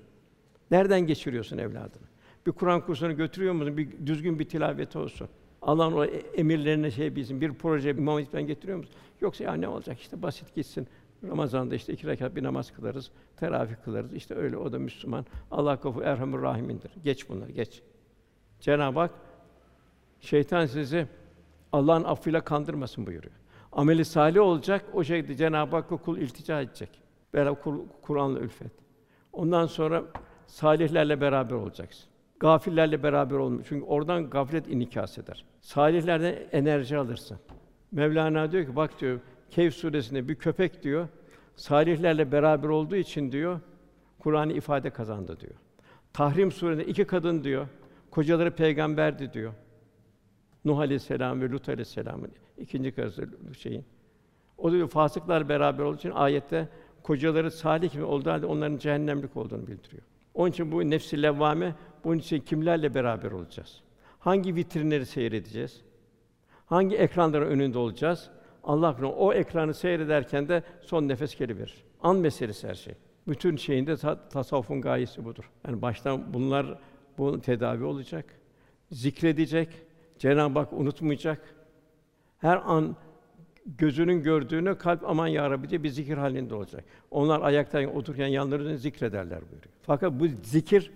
Nereden 0.71 1.01
geçiriyorsun 1.01 1.57
evladını? 1.57 2.07
Bir 2.47 2.51
Kur'an 2.51 2.86
kursuna 2.86 3.11
götürüyor 3.11 3.53
musun? 3.53 3.78
Bir 3.78 4.07
düzgün 4.07 4.39
bir 4.39 4.49
tilaveti 4.49 4.97
olsun. 4.97 5.30
Allah'ın 5.66 5.93
o 5.93 6.05
emirlerine 6.05 6.91
şey 6.91 7.16
bilsin. 7.16 7.41
Bir 7.41 7.53
proje 7.53 7.89
İmam 7.89 8.16
Hatip'ten 8.16 8.47
getiriyor 8.47 8.78
musun? 8.78 8.95
Yoksa 9.22 9.43
ya 9.43 9.53
ne 9.53 9.68
olacak 9.68 9.99
işte 9.99 10.22
basit 10.22 10.55
gitsin. 10.55 10.88
Ramazan'da 11.24 11.76
işte 11.76 11.93
iki 11.93 12.07
rekat 12.07 12.36
bir 12.36 12.43
namaz 12.43 12.72
kılarız, 12.72 13.11
teravih 13.38 13.76
kılarız. 13.86 14.13
İşte 14.13 14.36
öyle 14.36 14.57
o 14.57 14.72
da 14.72 14.80
Müslüman. 14.80 15.26
Allah 15.51 15.80
kafu 15.80 16.01
erhamur 16.01 16.41
rahimindir. 16.41 16.91
Geç 17.03 17.30
bunları, 17.30 17.51
geç. 17.51 17.82
Cenab-ı 18.59 18.99
Hak 18.99 19.11
şeytan 20.20 20.66
sizi 20.66 21.07
Allah'ın 21.72 22.03
affıyla 22.03 22.41
kandırmasın 22.41 23.05
buyuruyor. 23.05 23.34
Ameli 23.72 24.05
salih 24.05 24.41
olacak, 24.41 24.86
o 24.93 25.03
şekilde 25.03 25.36
Cenab-ı 25.36 25.76
Hakk'a 25.76 25.97
kul 25.97 26.18
iltica 26.18 26.61
edecek. 26.61 26.89
Beraber 27.34 27.61
Kur'an'la 28.01 28.39
ülfet. 28.39 28.72
Ondan 29.34 29.66
sonra 29.66 30.03
salihlerle 30.47 31.22
beraber 31.22 31.55
olacaksın. 31.55 32.09
Gafillerle 32.39 33.03
beraber 33.03 33.36
olma. 33.36 33.63
Çünkü 33.63 33.86
oradan 33.86 34.29
gaflet 34.29 34.67
inikas 34.67 35.17
eder. 35.17 35.45
Salihlerden 35.61 36.36
enerji 36.51 36.97
alırsın. 36.97 37.38
Mevlana 37.91 38.51
diyor 38.51 38.65
ki 38.65 38.75
bak 38.75 39.01
diyor 39.01 39.19
Kehf 39.49 39.73
suresinde 39.73 40.27
bir 40.27 40.36
köpek 40.36 40.83
diyor 40.83 41.07
salihlerle 41.55 42.31
beraber 42.31 42.67
olduğu 42.67 42.95
için 42.95 43.31
diyor 43.31 43.59
Kur'an'ı 44.19 44.53
ifade 44.53 44.89
kazandı 44.89 45.39
diyor. 45.39 45.53
Tahrim 46.13 46.51
suresinde 46.51 46.86
iki 46.86 47.05
kadın 47.05 47.43
diyor 47.43 47.67
kocaları 48.11 48.51
peygamberdi 48.51 49.33
diyor. 49.33 49.53
Nuh 50.65 50.79
aleyhisselam 50.79 51.41
ve 51.41 51.49
Lut 51.49 51.69
aleyhisselamın 51.69 52.31
ikinci 52.57 52.91
karısı 52.91 53.29
şeyin. 53.57 53.86
O 54.57 54.71
diyor 54.71 54.88
fasıklar 54.88 55.49
beraber 55.49 55.83
olduğu 55.83 55.97
için 55.97 56.11
ayette 56.11 56.69
kocaları 57.03 57.51
salih 57.51 57.91
gibi 57.91 58.03
olduğu 58.03 58.29
halde 58.29 58.45
onların 58.45 58.77
cehennemlik 58.77 59.38
olduğunu 59.38 59.67
bildiriyor. 59.67 60.03
Onun 60.33 60.51
için 60.51 60.71
bu 60.71 60.89
nefsi 60.89 61.21
levvame 61.21 61.75
bunun 62.06 62.18
için 62.18 62.39
kimlerle 62.39 62.95
beraber 62.95 63.32
olacağız? 63.32 63.82
Hangi 64.20 64.56
vitrinleri 64.56 65.06
seyredeceğiz? 65.06 65.82
Hangi 66.66 66.95
ekranların 66.95 67.47
önünde 67.47 67.78
olacağız? 67.78 68.30
Allah 68.64 68.95
korusun 68.95 69.16
o 69.18 69.34
ekranı 69.34 69.74
seyrederken 69.74 70.47
de 70.47 70.64
son 70.82 71.08
nefes 71.08 71.36
geri 71.36 71.58
verir. 71.58 71.84
An 72.01 72.16
meselesi 72.16 72.68
her 72.68 72.76
şey. 72.76 72.93
Bütün 73.28 73.56
şeyinde 73.56 73.97
ta- 73.97 74.30
tasavvufun 74.30 74.82
gayesi 74.82 75.26
budur. 75.26 75.51
Yani 75.68 75.82
baştan 75.82 76.34
bunlar 76.34 76.80
bu 77.18 77.41
tedavi 77.41 77.84
olacak. 77.84 78.26
Zikredecek. 78.91 79.70
Cenab-ı 80.20 80.60
Hak 80.60 80.74
unutmayacak. 80.74 81.56
Her 82.38 82.62
an 82.66 82.95
gözünün 83.66 84.24
gördüğünü 84.24 84.78
kalp 84.78 85.10
aman 85.10 85.28
ya 85.28 85.49
Rabbi 85.49 85.70
diye 85.70 85.84
bir 85.84 85.89
zikir 85.89 86.18
halinde 86.18 86.56
olacak. 86.56 86.84
Onlar 87.12 87.41
ayakta 87.41 87.88
otururken 87.88 88.28
yanlarında 88.28 88.78
zikrederler 88.78 89.41
buyuruyor. 89.41 89.74
Fakat 89.82 90.20
bu 90.20 90.28
zikir 90.43 90.91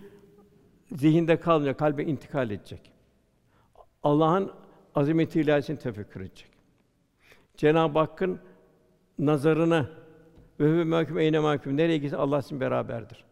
zihinde 0.91 1.39
kalmıyor, 1.39 1.73
kalbe 1.73 2.03
intikal 2.03 2.51
edecek. 2.51 2.91
Allah'ın 4.03 4.51
azameti 4.95 5.41
ilahisini 5.41 5.79
tefekkür 5.79 6.21
edecek. 6.21 6.49
Cenab-ı 7.57 7.99
Hakk'ın 7.99 8.39
nazarına 9.19 9.89
ve 10.59 10.77
ve 10.77 10.83
mahkum 10.83 11.19
eyne 11.19 11.39
mahkum 11.39 11.77
nereye 11.77 11.97
gitse 11.97 12.17
Allah 12.17 12.41
sizin 12.41 12.59
beraberdir. 12.59 13.23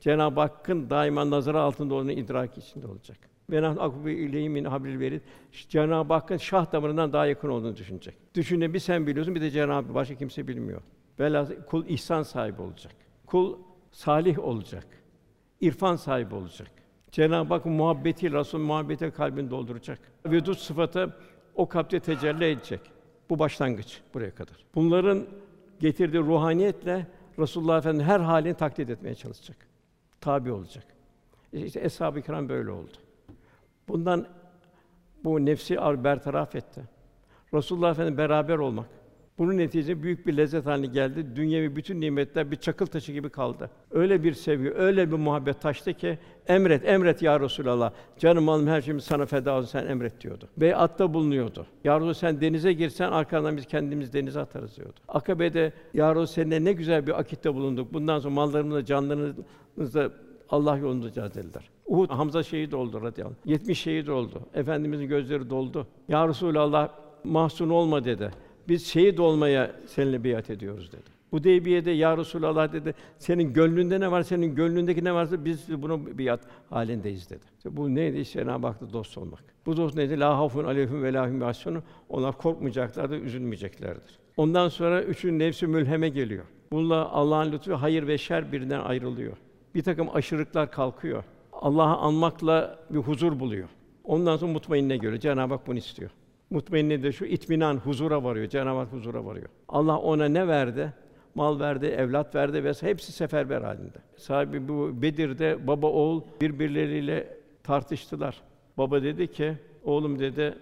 Cenab-ı 0.00 0.40
Hakk'ın 0.40 0.90
daima 0.90 1.30
nazarı 1.30 1.60
altında 1.60 1.94
olduğunu 1.94 2.12
idrak 2.12 2.58
içinde 2.58 2.86
olacak. 2.86 3.18
Ve 3.50 3.62
nahnu 3.62 3.82
akbu 3.82 4.08
ileyhi 4.08 4.48
min 4.48 4.64
hablil 4.64 5.00
verid. 5.00 5.20
Cenab-ı 5.68 6.14
Hakk'ın 6.14 6.36
şah 6.36 6.72
damarından 6.72 7.12
daha 7.12 7.26
yakın 7.26 7.48
olduğunu 7.48 7.76
düşünecek. 7.76 8.14
Düşüne 8.34 8.74
bir 8.74 8.78
sen 8.78 9.06
biliyorsun, 9.06 9.34
bir 9.34 9.40
de 9.40 9.50
Cenab-ı 9.50 9.72
Hak 9.72 9.94
başka 9.94 10.14
kimse 10.14 10.48
bilmiyor. 10.48 10.82
Velhâsıl 11.20 11.54
kul 11.62 11.86
ihsan 11.86 12.22
sahibi 12.22 12.62
olacak. 12.62 12.92
Kul 13.26 13.58
salih 13.90 14.38
olacak. 14.38 14.86
İrfan 15.60 15.96
sahibi 15.96 16.34
olacak. 16.34 16.68
Cenab-ı 17.10 17.54
Hak 17.54 17.66
muhabbeti, 17.66 18.32
Resul 18.32 18.58
muhabbeti 18.58 19.10
kalbini 19.10 19.50
dolduracak. 19.50 19.98
Vedud 20.26 20.54
sıfatı 20.54 21.16
o 21.54 21.68
kalpte 21.68 22.00
tecelli 22.00 22.44
edecek. 22.44 22.80
Bu 23.30 23.38
başlangıç 23.38 24.00
buraya 24.14 24.34
kadar. 24.34 24.56
Bunların 24.74 25.26
getirdiği 25.80 26.18
ruhaniyetle 26.18 27.06
Resulullah 27.38 27.78
Efendimiz 27.78 28.06
her 28.06 28.20
halini 28.20 28.54
taklit 28.54 28.90
etmeye 28.90 29.14
çalışacak. 29.14 29.56
Tabi 30.20 30.52
olacak. 30.52 30.84
İşte 31.52 31.80
eshab-ı 31.80 32.22
kiram 32.22 32.48
böyle 32.48 32.70
oldu. 32.70 32.96
Bundan 33.88 34.26
bu 35.24 35.46
nefsi 35.46 35.80
ar 35.80 36.04
bertaraf 36.04 36.54
etti. 36.54 36.82
Resulullah 37.54 37.90
Efendimiz 37.90 38.18
beraber 38.18 38.58
olmak. 38.58 38.86
Bunun 39.38 39.58
neticesinde 39.58 40.02
büyük 40.02 40.26
bir 40.26 40.36
lezzet 40.36 40.66
haline 40.66 40.86
geldi. 40.86 41.36
Dünyevi 41.36 41.76
bütün 41.76 42.00
nimetler 42.00 42.50
bir 42.50 42.56
çakıl 42.56 42.86
taşı 42.86 43.12
gibi 43.12 43.30
kaldı. 43.30 43.70
Öyle 43.90 44.22
bir 44.24 44.32
sevgi, 44.32 44.72
öyle 44.72 45.10
bir 45.12 45.16
muhabbet 45.16 45.60
taştı 45.60 45.92
ki 45.92 46.18
emret, 46.46 46.88
emret 46.88 47.22
ya 47.22 47.40
Resulallah. 47.40 47.92
Canım 48.18 48.44
malım 48.44 48.66
her 48.66 48.82
şeyim 48.82 49.00
sana 49.00 49.26
feda 49.26 49.54
olsun 49.54 49.68
sen 49.68 49.86
emret 49.86 50.20
diyordu. 50.20 50.48
Beyatta 50.56 51.14
bulunuyordu. 51.14 51.66
Ya 51.84 51.96
Resulallah 51.96 52.14
sen 52.14 52.40
denize 52.40 52.72
girsen 52.72 53.12
arkandan 53.12 53.56
biz 53.56 53.66
kendimiz 53.66 54.12
denize 54.12 54.40
atarız 54.40 54.76
diyordu. 54.76 55.00
Akabe'de 55.08 55.72
ya 55.94 56.10
Resulallah 56.10 56.26
seninle 56.26 56.64
ne 56.64 56.72
güzel 56.72 57.06
bir 57.06 57.18
akitte 57.20 57.54
bulunduk. 57.54 57.94
Bundan 57.94 58.18
sonra 58.18 58.34
mallarımızla, 58.34 58.84
canlarımızla 58.84 60.10
Allah 60.50 60.76
yolunda 60.76 61.12
cihad. 61.12 61.32
Uhud 61.86 62.10
Hamza 62.10 62.42
şehit 62.42 62.74
oldu 62.74 63.02
radıyallahu 63.02 63.36
anh. 63.44 63.50
70 63.50 63.78
şehit 63.78 64.08
oldu. 64.08 64.40
Efendimizin 64.54 65.08
gözleri 65.08 65.50
doldu. 65.50 65.86
Ya 66.08 66.28
Resulallah 66.28 66.88
mahzun 67.24 67.68
olma 67.68 68.04
dedi. 68.04 68.30
Biz 68.68 68.86
şehit 68.86 69.20
olmaya 69.20 69.72
seninle 69.86 70.24
biat 70.24 70.50
ediyoruz 70.50 70.92
dedi. 70.92 71.18
Bu 71.32 71.36
Hudeybiye'de 71.36 71.90
ya 71.90 72.16
Resulallah 72.16 72.72
dedi. 72.72 72.94
Senin 73.18 73.52
gönlünde 73.52 74.00
ne 74.00 74.10
var? 74.10 74.22
Senin 74.22 74.54
gönlündeki 74.54 75.04
ne 75.04 75.14
varsa 75.14 75.44
biz 75.44 75.82
bunu 75.82 76.18
biat 76.18 76.40
halindeyiz 76.70 77.30
dedi. 77.30 77.44
İşte 77.56 77.76
bu 77.76 77.94
neydi? 77.94 78.18
İşte 78.18 78.40
Cenab-ı 78.40 78.66
Hak'ta 78.66 78.92
dost 78.92 79.18
olmak. 79.18 79.44
Bu 79.66 79.76
dost 79.76 79.96
neydi? 79.96 80.20
La 80.20 80.38
hafun 80.38 80.64
aleyhim 80.64 81.02
ve 81.02 81.12
lahum 81.12 81.40
yahsunun. 81.40 81.82
Onlar 82.08 82.38
korkmayacaklardır, 82.38 83.22
üzülmeyeceklerdir. 83.22 84.18
Ondan 84.36 84.68
sonra 84.68 85.02
üçün 85.02 85.38
nefsi 85.38 85.66
mülheme 85.66 86.08
geliyor. 86.08 86.44
Bununla 86.72 87.08
Allah'ın 87.10 87.52
lütfu 87.52 87.72
hayır 87.74 88.06
ve 88.06 88.18
şer 88.18 88.52
birinden 88.52 88.80
ayrılıyor. 88.80 89.36
Bir 89.74 89.82
takım 89.82 90.08
aşırılıklar 90.16 90.70
kalkıyor. 90.70 91.24
Allah'ı 91.52 91.96
anmakla 91.96 92.78
bir 92.90 92.98
huzur 92.98 93.40
buluyor. 93.40 93.68
Ondan 94.04 94.36
sonra 94.36 94.52
mutmainne 94.52 94.96
göre 94.96 95.20
Cenab-ı 95.20 95.54
Hak 95.54 95.66
bunu 95.66 95.78
istiyor. 95.78 96.10
Mutmainne 96.50 97.02
de 97.02 97.12
şu 97.12 97.24
itminan, 97.24 97.76
huzura 97.76 98.24
varıyor. 98.24 98.48
Cenab-ı 98.48 98.78
Hak 98.78 98.92
huzura 98.92 99.24
varıyor. 99.24 99.48
Allah 99.68 99.98
ona 99.98 100.24
ne 100.24 100.48
verdi? 100.48 100.92
Mal 101.34 101.60
verdi, 101.60 101.86
evlat 101.86 102.34
verdi 102.34 102.64
ve 102.64 102.72
hepsi 102.80 103.12
seferber 103.12 103.62
halinde. 103.62 103.98
Sahibi 104.16 104.68
bu 104.68 105.02
Bedir'de 105.02 105.66
baba 105.66 105.86
oğul 105.86 106.22
birbirleriyle 106.40 107.36
tartıştılar. 107.62 108.42
Baba 108.78 109.02
dedi 109.02 109.32
ki, 109.32 109.54
oğlum 109.84 110.18
dedi, 110.18 110.54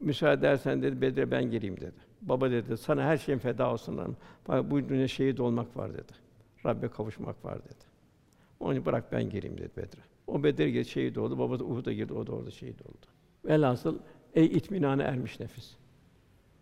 müsaade 0.00 0.46
edersen 0.46 0.82
dedi 0.82 1.00
Bedir'e 1.00 1.30
ben 1.30 1.50
gireyim 1.50 1.76
dedi. 1.76 2.10
Baba 2.22 2.50
dedi, 2.50 2.76
sana 2.76 3.02
her 3.02 3.16
şeyin 3.16 3.38
feda 3.38 3.72
olsun. 3.72 4.16
Bak 4.48 4.70
bu 4.70 4.88
dünya 4.88 5.08
şehit 5.08 5.40
olmak 5.40 5.76
var 5.76 5.92
dedi. 5.94 6.12
Rabbe 6.66 6.88
kavuşmak 6.88 7.44
var 7.44 7.58
dedi. 7.64 7.84
Onu 8.60 8.86
bırak 8.86 9.12
ben 9.12 9.30
gireyim 9.30 9.58
dedi 9.58 9.70
Bedir'e. 9.76 10.02
O 10.26 10.42
Bedir 10.44 10.66
girdi, 10.66 10.88
şehit 10.88 11.18
oldu. 11.18 11.38
Baba 11.38 11.58
da 11.58 11.64
Uhud'a 11.64 11.92
girdi, 11.92 12.12
o 12.12 12.26
da 12.26 12.32
orada 12.32 12.50
şehit 12.50 12.82
oldu. 12.82 13.06
Velhasıl 13.44 13.98
ey 14.34 14.46
itminana 14.46 15.02
ermiş 15.02 15.40
nefis. 15.40 15.76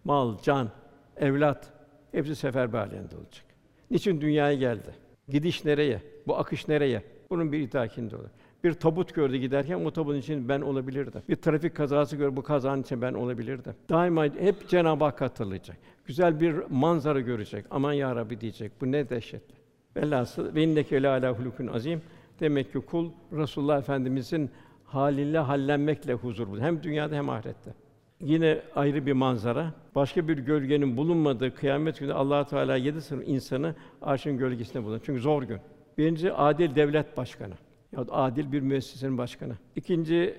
Mal, 0.04 0.38
can, 0.42 0.68
evlat 1.16 1.72
hepsi 2.12 2.36
seferber 2.36 2.78
halinde 2.78 3.16
olacak. 3.16 3.44
Niçin 3.90 4.20
dünyaya 4.20 4.54
geldi? 4.54 4.94
Gidiş 5.28 5.64
nereye? 5.64 6.02
Bu 6.26 6.36
akış 6.36 6.68
nereye? 6.68 7.02
Bunun 7.30 7.52
bir 7.52 7.60
idrakinde 7.60 8.16
olur. 8.16 8.28
Bir 8.64 8.72
tabut 8.72 9.14
gördü 9.14 9.36
giderken 9.36 9.84
o 9.84 9.90
tabutun 9.90 10.18
için 10.18 10.48
ben 10.48 10.60
olabilirdim. 10.60 11.22
Bir 11.28 11.36
trafik 11.36 11.76
kazası 11.76 12.16
gördü 12.16 12.36
bu 12.36 12.42
kazanın 12.42 12.82
için 12.82 13.02
ben 13.02 13.14
olabilirdim. 13.14 13.74
Daima 13.88 14.24
hep 14.24 14.68
Cenab-ı 14.68 15.04
Hak 15.04 15.20
hatırlayacak. 15.20 15.76
Güzel 16.04 16.40
bir 16.40 16.54
manzara 16.70 17.20
görecek. 17.20 17.64
Aman 17.70 17.92
ya 17.92 18.16
Rabbi 18.16 18.40
diyecek. 18.40 18.72
Bu 18.80 18.92
ne 18.92 19.08
dehşetli. 19.08 19.54
Velhasıl 19.96 20.54
ve 20.54 20.62
inneke 20.62 21.08
ala 21.08 21.38
hulukun 21.38 21.66
azim. 21.66 22.02
Demek 22.40 22.72
ki 22.72 22.80
kul 22.80 23.10
Resulullah 23.32 23.78
Efendimizin 23.78 24.50
haliyle 24.88 25.38
hallenmekle 25.38 26.14
huzur 26.14 26.48
bulur. 26.48 26.60
Hem 26.60 26.82
dünyada 26.82 27.14
hem 27.14 27.28
ahirette. 27.28 27.74
Yine 28.20 28.60
ayrı 28.74 29.06
bir 29.06 29.12
manzara. 29.12 29.72
Başka 29.94 30.28
bir 30.28 30.38
gölgenin 30.38 30.96
bulunmadığı 30.96 31.54
kıyamet 31.54 31.98
günü 31.98 32.12
Allah 32.12 32.46
Teala 32.46 32.76
yedi 32.76 33.02
sınıf 33.02 33.28
insanı 33.28 33.74
arşın 34.02 34.38
gölgesinde 34.38 34.84
bulunur. 34.84 35.00
Çünkü 35.04 35.20
zor 35.20 35.42
gün. 35.42 35.58
Birinci 35.98 36.32
adil 36.32 36.74
devlet 36.74 37.16
başkanı. 37.16 37.54
Ya 37.92 38.04
adil 38.10 38.52
bir 38.52 38.60
müessesenin 38.60 39.18
başkanı. 39.18 39.54
İkinci 39.76 40.34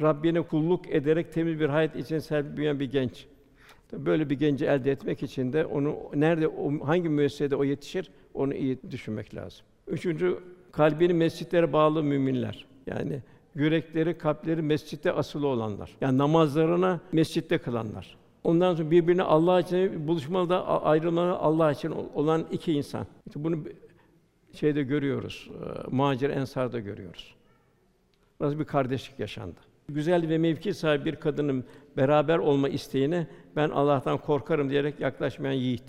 Rabbine 0.00 0.42
kulluk 0.42 0.90
ederek 0.90 1.32
temiz 1.32 1.60
bir 1.60 1.68
hayat 1.68 1.96
için 1.96 2.18
serp 2.18 2.56
büyüyen 2.56 2.80
bir 2.80 2.90
genç. 2.90 3.26
Böyle 3.92 4.30
bir 4.30 4.38
genci 4.38 4.66
elde 4.66 4.90
etmek 4.90 5.22
için 5.22 5.52
de 5.52 5.66
onu 5.66 5.96
nerede 6.14 6.48
o, 6.48 6.86
hangi 6.86 7.08
müessesede 7.08 7.56
o 7.56 7.64
yetişir 7.64 8.10
onu 8.34 8.54
iyi 8.54 8.78
düşünmek 8.90 9.34
lazım. 9.34 9.66
Üçüncü 9.86 10.38
kalbini 10.72 11.14
mescitlere 11.14 11.72
bağlı 11.72 12.02
müminler. 12.02 12.66
Yani 12.86 13.22
yürekleri, 13.58 14.18
kalpleri 14.18 14.62
mescitte 14.62 15.12
asılı 15.12 15.46
olanlar. 15.46 15.90
Yani 16.00 16.18
namazlarına 16.18 17.00
mescitte 17.12 17.58
kılanlar. 17.58 18.16
Ondan 18.44 18.74
sonra 18.74 18.90
birbirine 18.90 19.22
Allah 19.22 19.60
için 19.60 20.08
buluşmalı 20.08 20.60
ayrılmalı 20.64 21.36
Allah 21.36 21.72
için 21.72 21.94
olan 22.14 22.46
iki 22.52 22.72
insan. 22.72 23.06
İşte 23.26 23.44
bunu 23.44 23.58
şeyde 24.52 24.82
görüyoruz. 24.82 25.50
E, 25.50 25.90
muhacir 25.90 26.30
ensarda 26.30 26.80
görüyoruz. 26.80 27.34
Nasıl 28.40 28.58
bir 28.58 28.64
kardeşlik 28.64 29.18
yaşandı. 29.18 29.56
Güzel 29.88 30.28
ve 30.28 30.38
mevki 30.38 30.74
sahibi 30.74 31.04
bir 31.04 31.16
kadının 31.16 31.64
beraber 31.96 32.38
olma 32.38 32.68
isteğine 32.68 33.26
ben 33.56 33.70
Allah'tan 33.70 34.18
korkarım 34.18 34.70
diyerek 34.70 35.00
yaklaşmayan 35.00 35.52
yiğit. 35.52 35.84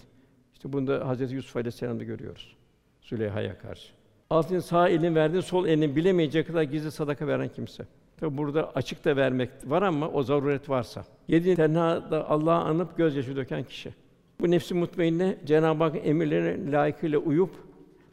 İşte 0.54 0.74
bunu 0.74 0.88
da 0.88 1.08
Hazreti 1.08 1.36
Yusuf 1.36 1.56
Aleyhisselam'da 1.56 2.04
görüyoruz. 2.04 2.56
Züleyha'ya 3.02 3.58
karşı. 3.58 3.99
Altın 4.30 4.60
sağ 4.60 4.90
elin 4.90 5.16
verdiğin 5.16 5.42
sol 5.42 5.68
elini 5.68 5.96
bilemeyecek 5.96 6.48
kadar 6.48 6.64
gizli 6.64 6.92
sadaka 6.92 7.28
veren 7.28 7.50
kimse. 7.50 7.86
Tabi 8.18 8.38
burada 8.38 8.72
açık 8.76 9.06
da 9.06 9.16
vermek 9.16 9.50
var 9.66 9.82
ama 9.82 10.10
o 10.10 10.24
zaruret 10.24 10.70
varsa. 10.70 11.06
Yedi 11.28 11.56
tenhada 11.56 12.30
Allah'ı 12.30 12.64
anıp 12.64 12.98
gözyaşı 12.98 13.36
döken 13.36 13.64
kişi. 13.64 13.94
Bu 14.40 14.52
nefsi 14.52 14.74
mutmainne 14.74 15.38
Cenab-ı 15.46 15.84
Hak 15.84 15.96
emirlerine 16.08 16.72
layıkıyla 16.72 17.20
uyup 17.20 17.52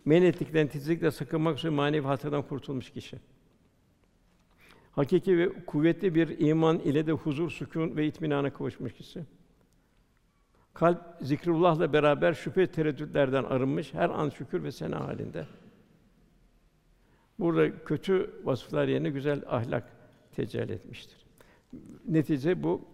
men 0.04 0.22
ettikten 0.22 0.66
titizlikle 0.66 1.10
sakınmak 1.10 1.58
üzere 1.58 1.72
manevi 1.72 2.06
hasardan 2.06 2.42
kurtulmuş 2.42 2.90
kişi. 2.90 3.16
Hakiki 4.92 5.38
ve 5.38 5.64
kuvvetli 5.66 6.14
bir 6.14 6.38
iman 6.38 6.78
ile 6.78 7.06
de 7.06 7.12
huzur, 7.12 7.50
sükûn 7.50 7.96
ve 7.96 8.06
itminana 8.06 8.52
kavuşmuş 8.52 8.92
kişi. 8.92 9.20
Kalp 10.74 11.00
zikrullah'la 11.20 11.92
beraber 11.92 12.34
şüphe 12.34 12.66
tereddütlerden 12.66 13.44
arınmış, 13.44 13.94
her 13.94 14.10
an 14.10 14.28
şükür 14.28 14.64
ve 14.64 14.72
sena 14.72 15.00
halinde. 15.00 15.46
Burada 17.38 17.84
kötü 17.84 18.30
vasıflar 18.44 18.88
yerine 18.88 19.10
güzel 19.10 19.42
ahlak 19.46 19.84
tecelli 20.32 20.72
etmiştir. 20.72 21.26
Netice 22.08 22.62
bu 22.62 22.84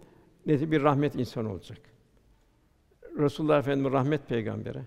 netice 0.46 0.70
bir 0.70 0.82
rahmet 0.82 1.14
insanı 1.14 1.52
olacak. 1.52 1.78
Resulullah 3.18 3.58
Efendimiz 3.58 3.92
rahmet 3.92 4.28
peygamberi 4.28 4.80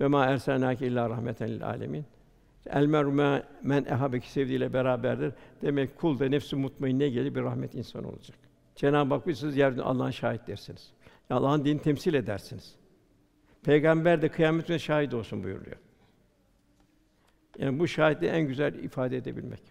ve 0.00 0.06
ma 0.06 0.24
erselnâke 0.24 0.86
illa 0.86 1.10
rahmeten 1.10 1.48
lil 1.48 1.66
âlemin. 1.66 2.04
El 2.66 2.86
mer'u 2.86 3.12
men 3.62 3.84
ehabeki 3.84 4.32
sevdiğiyle 4.32 4.72
beraberdir. 4.72 5.32
Demek 5.62 5.98
kul 5.98 6.18
da 6.18 6.28
nefsi 6.28 6.56
mutmainne 6.56 7.08
gelir 7.08 7.34
bir 7.34 7.42
rahmet 7.42 7.74
insan 7.74 8.04
olacak. 8.04 8.38
Cenab-ı 8.74 9.14
Hak 9.14 9.36
siz 9.36 9.56
yerde 9.56 9.82
Allah'ın 9.82 10.10
şahitlersiniz. 10.10 10.92
Allah'ın 11.30 11.64
dinini 11.64 11.82
temsil 11.82 12.14
edersiniz. 12.14 12.74
Peygamber 13.62 14.22
de 14.22 14.28
kıyamet 14.28 14.68
günü 14.68 14.80
şahit 14.80 15.14
olsun 15.14 15.44
buyuruyor. 15.44 15.76
Yani 17.58 17.78
bu 17.78 17.88
şahitliği 17.88 18.30
en 18.30 18.48
güzel 18.48 18.74
ifade 18.74 19.16
edebilmek. 19.16 19.62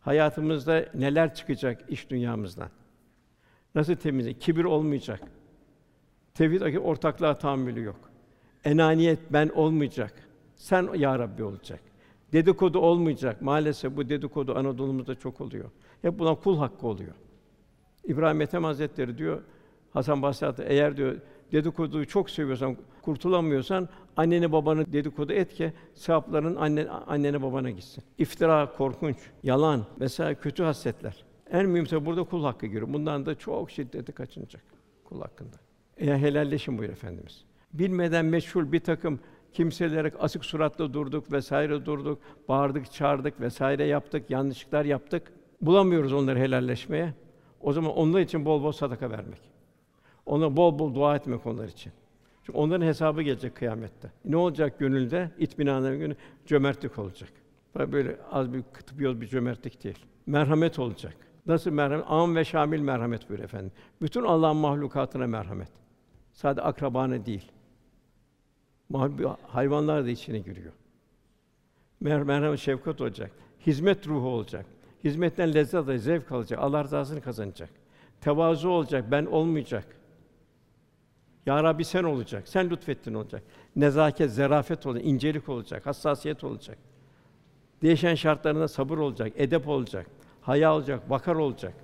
Hayatımızda 0.00 0.86
neler 0.94 1.34
çıkacak 1.34 1.84
iş 1.88 2.10
dünyamızdan? 2.10 2.68
Nasıl 3.74 3.94
temizlik? 3.94 4.40
Kibir 4.40 4.64
olmayacak. 4.64 5.20
Tevhid 6.34 6.76
ortaklığa 6.76 7.34
tahammülü 7.34 7.82
yok. 7.82 8.10
Enaniyet 8.64 9.18
ben 9.30 9.48
olmayacak. 9.48 10.12
Sen 10.56 10.94
ya 10.94 11.18
Rabbi 11.18 11.44
olacak. 11.44 11.80
Dedikodu 12.32 12.78
olmayacak. 12.78 13.42
Maalesef 13.42 13.96
bu 13.96 14.08
dedikodu 14.08 14.58
Anadolu'muzda 14.58 15.14
çok 15.14 15.40
oluyor. 15.40 15.70
Hep 16.02 16.18
buna 16.18 16.34
kul 16.34 16.58
hakkı 16.58 16.86
oluyor. 16.86 17.14
İbrahim 18.04 18.40
Ethem 18.40 18.64
Hazretleri 18.64 19.18
diyor 19.18 19.42
Hasan 19.90 20.22
Basri 20.22 20.64
eğer 20.64 20.96
diyor 20.96 21.16
dedikoduyu 21.52 22.06
çok 22.06 22.30
seviyorsan, 22.30 22.76
kurtulamıyorsan 23.08 23.88
anneni 24.16 24.52
babanı 24.52 24.92
dedikodu 24.92 25.32
et 25.32 25.54
ki 25.54 25.72
sevapların 25.94 26.56
anne, 26.56 26.88
annene 26.88 27.42
babana 27.42 27.70
gitsin. 27.70 28.04
İftira 28.18 28.72
korkunç, 28.72 29.16
yalan 29.42 29.84
vesaire 30.00 30.34
kötü 30.34 30.62
hasletler. 30.62 31.24
En 31.50 31.68
mühimse 31.68 32.06
burada 32.06 32.24
kul 32.24 32.44
hakkı 32.44 32.66
giriyor. 32.66 32.92
Bundan 32.92 33.26
da 33.26 33.34
çok 33.34 33.70
şiddetli 33.70 34.12
kaçınacak 34.12 34.62
kul 35.04 35.20
hakkında. 35.20 35.56
Eğer 35.96 36.16
helalleşin 36.16 36.78
buyur 36.78 36.90
efendimiz. 36.90 37.44
Bilmeden 37.72 38.24
meşhur 38.24 38.72
bir 38.72 38.80
takım 38.80 39.20
kimselere 39.52 40.12
asık 40.18 40.44
suratla 40.44 40.92
durduk 40.94 41.32
vesaire 41.32 41.86
durduk, 41.86 42.18
bağırdık, 42.48 42.92
çağırdık 42.92 43.40
vesaire 43.40 43.84
yaptık, 43.84 44.30
yanlışlıklar 44.30 44.84
yaptık. 44.84 45.32
Bulamıyoruz 45.60 46.12
onları 46.12 46.38
helalleşmeye. 46.38 47.14
O 47.60 47.72
zaman 47.72 47.92
onlar 47.92 48.20
için 48.20 48.44
bol 48.44 48.62
bol 48.62 48.72
sadaka 48.72 49.10
vermek. 49.10 49.40
Ona 50.26 50.56
bol 50.56 50.78
bol 50.78 50.94
dua 50.94 51.16
etmek 51.16 51.46
onlar 51.46 51.68
için. 51.68 51.92
Çünkü 52.48 52.58
onların 52.58 52.86
hesabı 52.86 53.22
gelecek 53.22 53.56
kıyamette. 53.56 54.10
Ne 54.24 54.36
olacak 54.36 54.78
gönülde? 54.78 55.30
İtminanın 55.38 55.98
günü 55.98 56.16
cömertlik 56.46 56.98
olacak. 56.98 57.30
Böyle 57.76 58.16
az 58.30 58.52
bir 58.52 58.62
kıtıp 58.72 58.98
bir 58.98 59.26
cömertlik 59.26 59.84
değil. 59.84 59.98
Merhamet 60.26 60.78
olacak. 60.78 61.16
Nasıl 61.46 61.70
merhamet? 61.70 62.06
Am 62.08 62.36
ve 62.36 62.44
şamil 62.44 62.80
merhamet 62.80 63.28
buyur 63.28 63.40
efendim. 63.40 63.72
Bütün 64.02 64.22
Allah'ın 64.22 64.56
mahlukatına 64.56 65.26
merhamet. 65.26 65.68
Sadece 66.32 66.62
akrabana 66.62 67.26
değil. 67.26 67.52
Hayvanlar 69.42 70.04
da 70.04 70.10
içine 70.10 70.38
giriyor. 70.38 70.72
Mer 72.00 72.22
merhamet, 72.22 72.60
şefkat 72.60 73.00
olacak. 73.00 73.30
Hizmet 73.66 74.08
ruhu 74.08 74.28
olacak. 74.28 74.66
Hizmetten 75.04 75.54
lezzet 75.54 75.74
alacak, 75.74 76.00
zevk 76.00 76.32
alacak. 76.32 76.58
Allah 76.58 76.84
rızasını 76.84 77.20
kazanacak. 77.20 77.70
Tevazu 78.20 78.68
olacak, 78.68 79.04
ben 79.10 79.26
olmayacak. 79.26 79.97
Ya 81.48 81.64
Rabbi 81.64 81.84
sen 81.84 82.04
olacak. 82.04 82.48
Sen 82.48 82.70
lütfettin 82.70 83.14
olacak. 83.14 83.42
Nezaket, 83.76 84.30
zerafet 84.30 84.86
olacak, 84.86 85.04
incelik 85.06 85.48
olacak, 85.48 85.86
hassasiyet 85.86 86.44
olacak. 86.44 86.78
Değişen 87.82 88.14
şartlarında 88.14 88.68
sabır 88.68 88.98
olacak, 88.98 89.32
edep 89.36 89.68
olacak, 89.68 90.06
haya 90.40 90.74
olacak, 90.74 91.10
vakar 91.10 91.34
olacak. 91.34 91.74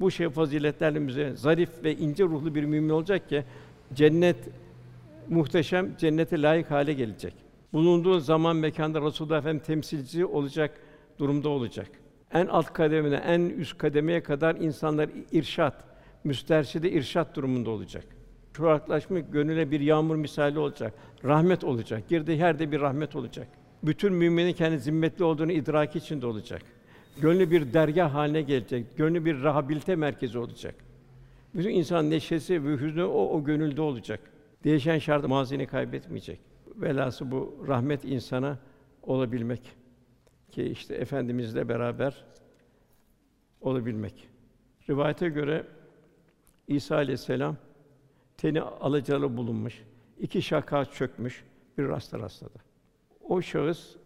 Bu 0.00 0.10
şey 0.10 0.30
faziletlerle 0.30 1.08
bize 1.08 1.36
zarif 1.36 1.84
ve 1.84 1.96
ince 1.96 2.24
ruhlu 2.24 2.54
bir 2.54 2.64
mümin 2.64 2.88
olacak 2.88 3.28
ki 3.28 3.44
cennet 3.94 4.36
muhteşem 5.28 5.96
cennete 5.96 6.42
layık 6.42 6.70
hale 6.70 6.92
gelecek. 6.92 7.34
Bulunduğu 7.72 8.20
zaman 8.20 8.56
mekanda 8.56 9.02
Resulullah 9.02 9.38
Efendimiz 9.38 9.66
temsilci 9.66 10.26
olacak 10.26 10.80
durumda 11.18 11.48
olacak. 11.48 11.88
En 12.32 12.46
alt 12.46 12.72
kademine, 12.72 13.16
en 13.16 13.40
üst 13.40 13.78
kademeye 13.78 14.22
kadar 14.22 14.54
insanlar 14.54 15.10
irşat, 15.32 15.84
müsterşide 16.24 16.90
irşat 16.90 17.36
durumunda 17.36 17.70
olacak. 17.70 18.04
Çoraklaşmış 18.54 19.22
gönüle 19.32 19.70
bir 19.70 19.80
yağmur 19.80 20.16
misali 20.16 20.58
olacak. 20.58 20.94
Rahmet 21.24 21.64
olacak. 21.64 22.08
Girdiği 22.08 22.38
yerde 22.38 22.72
bir 22.72 22.80
rahmet 22.80 23.16
olacak. 23.16 23.48
Bütün 23.82 24.12
müminin 24.12 24.52
kendi 24.52 24.78
zimmetli 24.78 25.24
olduğunu 25.24 25.52
idraki 25.52 25.98
içinde 25.98 26.26
olacak. 26.26 26.62
Gönlü 27.20 27.50
bir 27.50 27.72
dergah 27.72 28.14
haline 28.14 28.42
gelecek. 28.42 28.96
Gönlü 28.96 29.24
bir 29.24 29.42
rehabilite 29.42 29.96
merkezi 29.96 30.38
olacak. 30.38 30.74
Bütün 31.54 31.70
insan 31.70 32.10
neşesi 32.10 32.64
ve 32.64 32.76
hüznü 32.76 33.04
o, 33.04 33.28
o 33.28 33.44
gönülde 33.44 33.80
olacak. 33.80 34.20
Değişen 34.64 34.98
şart 34.98 35.28
mazini 35.28 35.66
kaybetmeyecek. 35.66 36.40
Velası 36.76 37.30
bu 37.30 37.64
rahmet 37.68 38.04
insana 38.04 38.58
olabilmek 39.02 39.60
ki 40.50 40.62
işte 40.62 40.94
efendimizle 40.94 41.68
beraber 41.68 42.24
olabilmek. 43.60 44.28
Rivayete 44.90 45.28
göre 45.28 45.66
İsa 46.68 46.96
aleyhisselam 46.96 47.56
teni 48.36 48.60
alacalı 48.60 49.36
bulunmuş, 49.36 49.82
iki 50.18 50.42
şaka 50.42 50.84
çökmüş, 50.84 51.44
bir 51.78 51.88
rasta 51.88 52.18
rastladı. 52.18 52.58
O 53.28 53.42
şahıs 53.42 53.96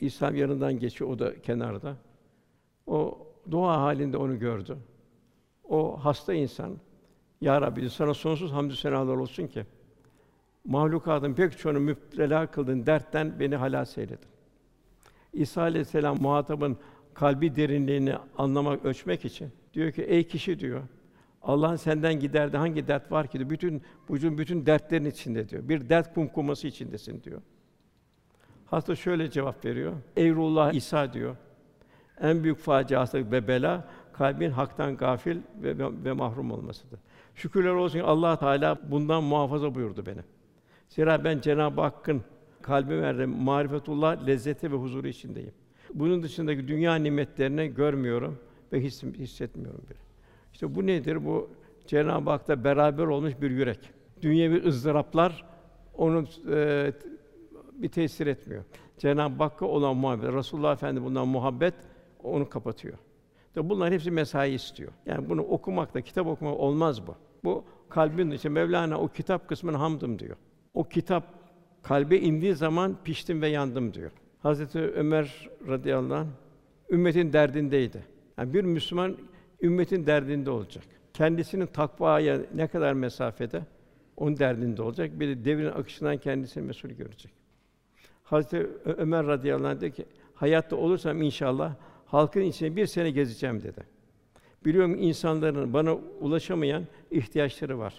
İslam 0.00 0.36
yanından 0.36 0.78
geçiyor, 0.78 1.10
o 1.10 1.18
da 1.18 1.42
kenarda. 1.42 1.96
O 2.86 3.18
dua 3.50 3.80
halinde 3.80 4.16
onu 4.16 4.38
gördü. 4.38 4.78
O 5.68 6.04
hasta 6.04 6.34
insan, 6.34 6.76
Ya 7.40 7.60
Rabbi 7.60 7.90
sana 7.90 8.14
sonsuz 8.14 8.52
hamdü 8.52 8.76
senalar 8.76 9.16
olsun 9.16 9.46
ki 9.46 9.66
mahlukatın 10.64 11.34
pek 11.34 11.58
çoğunu 11.58 11.80
müptela 11.80 12.46
kıldın, 12.46 12.86
dertten 12.86 13.40
beni 13.40 13.56
halas 13.56 13.98
eyledin. 13.98 14.28
İsa 15.32 15.62
aleyhisselam 15.62 16.16
muhatabın 16.20 16.76
kalbi 17.14 17.56
derinliğini 17.56 18.14
anlamak, 18.38 18.84
ölçmek 18.84 19.24
için 19.24 19.48
diyor 19.74 19.92
ki 19.92 20.02
ey 20.02 20.26
kişi 20.26 20.60
diyor 20.60 20.82
Allah'ın 21.42 21.76
senden 21.76 22.20
giderdi 22.20 22.56
hangi 22.56 22.88
dert 22.88 23.12
var 23.12 23.26
ki 23.26 23.38
diyor. 23.38 23.50
Bütün 23.50 23.82
vücudun 24.10 24.38
bütün 24.38 24.66
dertlerin 24.66 25.04
içinde 25.04 25.48
diyor. 25.48 25.68
Bir 25.68 25.88
dert 25.88 26.14
kumkuması 26.14 26.66
içindesin 26.66 27.22
diyor. 27.22 27.42
Hasta 28.66 28.94
şöyle 28.96 29.30
cevap 29.30 29.64
veriyor. 29.64 29.92
Ey 30.16 30.30
ruhullah 30.30 30.72
İsa 30.72 31.12
diyor. 31.12 31.36
En 32.20 32.44
büyük 32.44 32.58
faciası 32.58 33.30
ve 33.30 33.48
bela 33.48 33.88
kalbin 34.12 34.50
haktan 34.50 34.96
gafil 34.96 35.38
ve, 35.62 35.78
ve, 35.78 36.04
ve 36.04 36.12
mahrum 36.12 36.50
olmasıdır. 36.50 37.00
Şükürler 37.34 37.70
olsun 37.70 37.98
ki 37.98 38.04
Allah 38.04 38.38
Teala 38.38 38.78
bundan 38.90 39.24
muhafaza 39.24 39.74
buyurdu 39.74 40.06
beni. 40.06 40.20
Zira 40.88 41.24
ben 41.24 41.40
Cenab-ı 41.40 41.80
Hakk'ın 41.80 42.22
kalbime 42.62 43.02
verdiği 43.02 43.26
marifetullah 43.26 44.26
lezzeti 44.26 44.72
ve 44.72 44.76
huzuru 44.76 45.08
içindeyim. 45.08 45.52
Bunun 45.94 46.22
dışındaki 46.22 46.68
dünya 46.68 46.94
nimetlerini 46.94 47.74
görmüyorum 47.74 48.38
ve 48.72 48.80
hissetmiyorum 48.80 49.84
bile. 49.90 50.07
İşte 50.58 50.74
bu 50.74 50.86
nedir? 50.86 51.24
Bu 51.24 51.50
Cenab-ı 51.86 52.30
Hak'ta 52.30 52.64
beraber 52.64 53.04
olmuş 53.04 53.32
bir 53.40 53.50
yürek. 53.50 53.90
Dünyevi 54.22 54.66
ızdıraplar 54.66 55.44
onu 55.94 56.24
e, 56.50 56.92
bir 57.72 57.88
tesir 57.88 58.26
etmiyor. 58.26 58.64
Cenab-ı 58.96 59.42
Hakk'a 59.42 59.66
olan 59.66 59.96
muhabbet, 59.96 60.32
Resulullah 60.32 60.72
Efendi 60.72 61.02
bundan 61.02 61.28
muhabbet 61.28 61.74
onu 62.22 62.48
kapatıyor. 62.48 62.98
Tabi 63.54 63.68
bunlar 63.68 63.92
hepsi 63.92 64.10
mesai 64.10 64.54
istiyor. 64.54 64.92
Yani 65.06 65.28
bunu 65.28 65.42
okumakla, 65.42 66.00
kitap 66.00 66.26
okumak 66.26 66.60
olmaz 66.60 67.06
bu. 67.06 67.14
Bu 67.44 67.64
kalbin 67.88 68.30
içi 68.30 68.48
Mevlana 68.48 69.00
o 69.00 69.08
kitap 69.08 69.48
kısmını 69.48 69.76
hamdım 69.76 70.18
diyor. 70.18 70.36
O 70.74 70.84
kitap 70.84 71.24
kalbe 71.82 72.18
indiği 72.18 72.54
zaman 72.54 72.96
piştim 73.04 73.42
ve 73.42 73.48
yandım 73.48 73.94
diyor. 73.94 74.10
Hazreti 74.42 74.78
Ömer 74.78 75.48
radıyallahu 75.68 76.18
anh 76.18 76.26
ümmetin 76.90 77.32
derdindeydi. 77.32 78.04
Yani 78.38 78.54
bir 78.54 78.64
Müslüman 78.64 79.16
ümmetin 79.62 80.06
derdinde 80.06 80.50
olacak. 80.50 80.84
Kendisinin 81.12 81.66
takvaya 81.66 82.40
ne 82.54 82.66
kadar 82.66 82.92
mesafede 82.92 83.62
onun 84.16 84.38
derdinde 84.38 84.82
olacak. 84.82 85.20
Bir 85.20 85.28
de 85.28 85.44
devrin 85.44 85.66
akışından 85.66 86.16
kendisini 86.16 86.66
mesul 86.66 86.88
görecek. 86.88 87.32
Hazreti 88.24 88.66
Ömer 88.84 89.26
radıyallahu 89.26 89.68
anh 89.68 89.80
dedi 89.80 89.92
ki 89.92 90.04
hayatta 90.34 90.76
olursam 90.76 91.22
inşallah 91.22 91.74
halkın 92.06 92.40
içine 92.40 92.76
bir 92.76 92.86
sene 92.86 93.10
gezeceğim 93.10 93.62
dedi. 93.62 93.98
Biliyorum 94.64 94.96
insanların 94.98 95.72
bana 95.72 95.94
ulaşamayan 95.94 96.86
ihtiyaçları 97.10 97.78
var. 97.78 97.94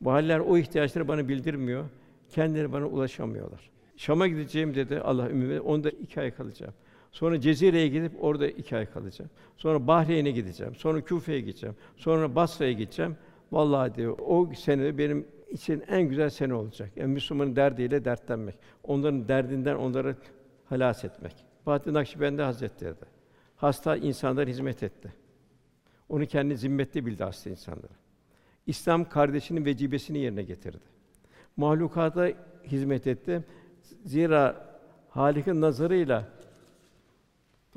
Bu 0.00 0.12
haller 0.12 0.38
o 0.38 0.58
ihtiyaçları 0.58 1.08
bana 1.08 1.28
bildirmiyor. 1.28 1.84
Kendileri 2.30 2.72
bana 2.72 2.86
ulaşamıyorlar. 2.86 3.70
Şam'a 3.96 4.28
gideceğim 4.28 4.74
dedi 4.74 5.00
Allah 5.00 5.30
ümmi. 5.30 5.60
Onda 5.60 5.90
iki 5.90 6.20
ay 6.20 6.30
kalacağım. 6.30 6.74
Sonra 7.16 7.40
Cezire'ye 7.40 7.88
gidip 7.88 8.24
orada 8.24 8.48
iki 8.48 8.76
ay 8.76 8.86
kalacağım. 8.86 9.30
Sonra 9.56 9.86
Bahreyn'e 9.86 10.30
gideceğim. 10.30 10.74
Sonra 10.74 11.00
Küfe'ye 11.00 11.40
gideceğim. 11.40 11.76
Sonra 11.96 12.34
Basra'ya 12.34 12.72
gideceğim. 12.72 13.16
Vallahi 13.52 13.94
diyor 13.94 14.18
o 14.18 14.50
sene 14.54 14.98
benim 14.98 15.26
için 15.50 15.84
en 15.88 16.02
güzel 16.02 16.30
sene 16.30 16.54
olacak. 16.54 16.90
Yani 16.96 17.12
Müslümanın 17.12 17.56
derdiyle 17.56 18.04
dertlenmek. 18.04 18.54
Onların 18.84 19.28
derdinden 19.28 19.74
onları 19.76 20.16
halas 20.64 21.04
etmek. 21.04 21.32
Fatih 21.64 21.92
Nakşibendi 21.92 22.42
Hazretleri 22.42 22.94
de 22.94 23.06
hasta 23.56 23.96
insanlara 23.96 24.46
hizmet 24.46 24.82
etti. 24.82 25.12
Onu 26.08 26.26
kendi 26.26 26.56
zimmetli 26.56 27.06
bildi 27.06 27.24
hasta 27.24 27.50
insanları. 27.50 27.92
İslam 28.66 29.08
kardeşinin 29.08 29.64
vecibesini 29.64 30.18
yerine 30.18 30.42
getirdi. 30.42 30.84
Mahlukata 31.56 32.28
hizmet 32.64 33.06
etti. 33.06 33.44
Zira 34.04 34.66
Halik'in 35.10 35.60
nazarıyla 35.60 36.35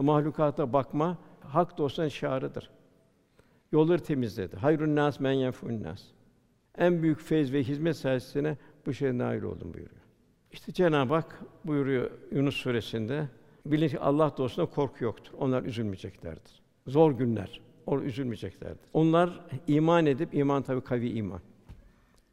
mahlukata 0.04 0.74
bakma 0.74 1.18
hak 1.42 1.78
dostların 1.78 2.10
şiarıdır. 2.10 2.70
Yolları 3.72 4.04
temizledi. 4.04 4.56
Hayrun 4.56 4.96
nas 4.96 5.20
men 5.20 5.32
yenfun 5.32 5.84
nas. 5.84 6.04
En 6.78 7.04
büyük 7.04 7.22
feyz 7.22 7.54
ve 7.54 7.64
hizmet 7.64 7.98
sayesinde 7.98 8.58
bu 8.86 8.94
şeye 8.94 9.18
nail 9.18 9.44
oldum 9.44 9.74
buyuruyor. 9.74 10.02
İşte 10.52 10.74
Cenab-ı 10.74 11.14
Hak 11.14 11.42
buyuruyor 11.66 12.12
Yunus 12.32 12.56
suresinde 12.56 13.28
bilin 13.66 13.88
ki 13.88 14.00
Allah 14.00 14.34
dostuna 14.38 14.66
korku 14.66 15.04
yoktur. 15.04 15.34
Onlar 15.40 15.64
üzülmeyeceklerdir. 15.64 16.62
Zor 16.88 17.12
günler. 17.12 17.62
Or 17.86 18.02
üzülmeyeceklerdir. 18.02 18.86
Onlar 18.94 19.46
iman 19.68 20.06
edip 20.06 20.34
iman 20.34 20.64
tabii 20.64 20.82
kavi 20.82 21.10
iman. 21.10 21.42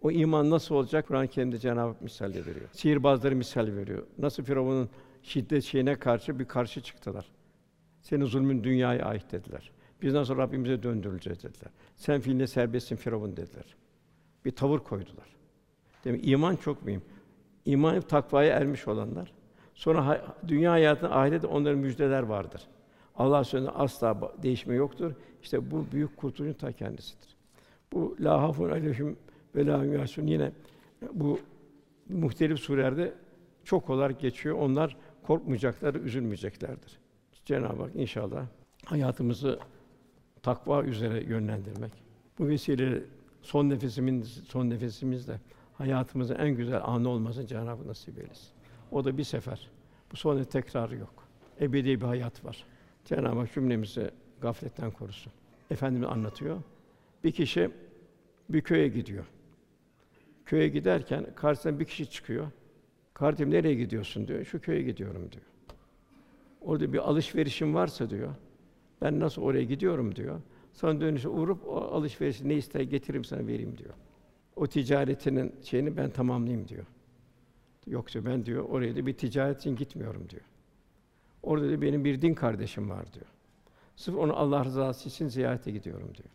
O 0.03 0.11
iman 0.11 0.51
nasıl 0.51 0.75
olacak? 0.75 1.09
Kur'an-ı 1.09 1.59
Cenab-ı 1.59 1.81
Hak 1.89 2.03
misal 2.03 2.29
veriyor. 2.29 2.69
Sihirbazları 2.73 3.37
misal 3.37 3.67
veriyor. 3.67 4.03
Nasıl 4.19 4.43
Firavun'un 4.43 4.89
şiddet 5.23 5.65
şeyine 5.65 5.95
karşı 5.95 6.39
bir 6.39 6.45
karşı 6.45 6.81
çıktılar. 6.81 7.27
Senin 8.07 8.25
zulmün 8.25 8.65
dünyaya 8.65 9.05
ait 9.05 9.33
dediler. 9.33 9.71
Biz 10.03 10.13
nasıl 10.13 10.37
Rabbimize 10.37 10.83
döndürüleceğiz 10.83 11.39
dediler. 11.43 11.71
Sen 11.97 12.21
fiiline 12.21 12.47
serbestsin 12.47 12.97
Firavun 12.97 13.37
dediler. 13.37 13.77
Bir 14.45 14.51
tavır 14.51 14.79
koydular. 14.79 15.37
Demek 16.05 16.29
iman 16.29 16.57
çok 16.57 16.83
mühim. 16.85 17.03
İman 17.65 18.01
takvaya 18.01 18.57
ermiş 18.57 18.89
olanlar. 18.89 19.33
Sonra 19.75 20.07
ha- 20.07 20.37
dünya 20.49 20.73
hayatında 20.73 21.17
ahirette 21.17 21.47
onların 21.47 21.79
müjdeler 21.79 22.23
vardır. 22.23 22.63
Allah 23.17 23.45
sözünde 23.45 23.71
asla 23.71 24.33
değişme 24.43 24.75
yoktur. 24.75 25.13
İşte 25.43 25.71
bu 25.71 25.87
büyük 25.93 26.17
kurtuluşun 26.17 26.59
ta 26.59 26.73
kendisidir. 26.73 27.37
Bu 27.93 28.17
la 28.21 28.43
hafun 28.43 28.71
aleyhim 28.71 29.17
ve 29.55 29.67
la 29.67 29.85
yahzunun 29.85 30.27
yine 30.27 30.53
bu 31.13 31.41
muhtelif 32.09 32.59
surelerde 32.59 33.15
çok 33.65 33.91
olarak 33.91 34.21
geçiyor. 34.21 34.57
Onlar 34.59 34.97
korkmayacaklar, 35.23 35.95
üzülmeyeceklerdir. 35.95 37.06
Cenab-ı 37.47 37.83
Hak 37.83 37.97
inşallah 37.97 38.47
hayatımızı 38.85 39.59
takva 40.43 40.83
üzere 40.83 41.25
yönlendirmek. 41.25 41.93
Bu 42.39 42.49
vesileyle 42.49 43.03
son 43.43 43.71
nefesimin 43.71 44.23
son 44.23 44.71
nefesimizde 44.71 45.41
hayatımızın 45.75 46.35
en 46.35 46.51
güzel 46.51 46.81
anı 46.85 47.09
olmasını 47.09 47.47
Cenab-ı 47.47 47.69
Hak 47.69 47.87
nasip 47.87 48.19
eylesin. 48.19 48.49
O 48.91 49.05
da 49.05 49.19
bir 49.19 49.25
sefer. 49.25 49.71
Bu 50.13 50.17
sonra 50.17 50.45
tekrarı 50.45 50.97
yok. 50.97 51.15
Ebedi 51.61 52.01
bir 52.01 52.07
hayat 52.07 52.45
var. 52.45 52.65
Cenab-ı 53.05 53.39
Hak 53.39 53.53
cümlemizi 53.53 54.11
gafletten 54.41 54.91
korusun. 54.91 55.33
Efendimiz 55.71 56.09
anlatıyor. 56.09 56.63
Bir 57.25 57.33
kişi 57.33 57.71
bir 58.49 58.61
köye 58.61 58.89
gidiyor. 58.89 59.25
Köye 60.47 60.69
giderken 60.69 61.27
karşısına 61.35 61.81
bir 61.81 61.85
kişi 61.85 62.11
çıkıyor. 62.11 62.47
Kardeşim 63.15 63.51
nereye 63.51 63.75
gidiyorsun 63.75 64.29
diyor. 64.29 64.45
Şu 64.45 64.61
köye 64.61 64.83
gidiyorum 64.83 65.33
diyor. 65.33 65.45
Orada 66.67 66.93
bir 66.93 66.99
alışverişim 66.99 67.75
varsa 67.75 68.11
diyor. 68.11 68.35
Ben 69.03 69.21
nasıl 69.21 69.43
oraya 69.43 69.65
gidiyorum 69.65 70.17
diyor. 70.17 70.41
Sonra 70.73 71.01
dönüşe 71.01 71.29
uğrup 71.29 71.69
o 71.69 71.77
alışverişi 71.77 72.49
ne 72.49 72.55
ister 72.55 72.81
getiririm 72.81 73.25
sana 73.25 73.47
vereyim 73.47 73.79
diyor. 73.79 73.95
O 74.57 74.67
ticaretinin 74.67 75.55
şeyini 75.63 75.97
ben 75.97 76.11
tamamlayayım 76.11 76.69
diyor. 76.69 76.87
Yok 77.87 78.13
diyor 78.13 78.25
ben 78.25 78.47
diyor 78.47 78.65
oraya 78.65 78.97
da 78.97 79.07
bir 79.07 79.13
ticaret 79.13 79.59
için 79.59 79.77
gitmiyorum 79.77 80.31
diyor. 80.31 80.43
Orada 81.43 81.71
da 81.71 81.83
benim 81.83 82.05
bir 82.05 82.23
din 82.23 82.35
kardeşim 82.35 82.91
var 82.91 83.13
diyor. 83.13 83.27
Sırf 83.97 84.17
onu 84.17 84.37
Allah 84.37 84.65
rızası 84.65 85.09
için 85.09 85.29
ziyarete 85.29 85.71
gidiyorum 85.71 86.15
diyor. 86.15 86.29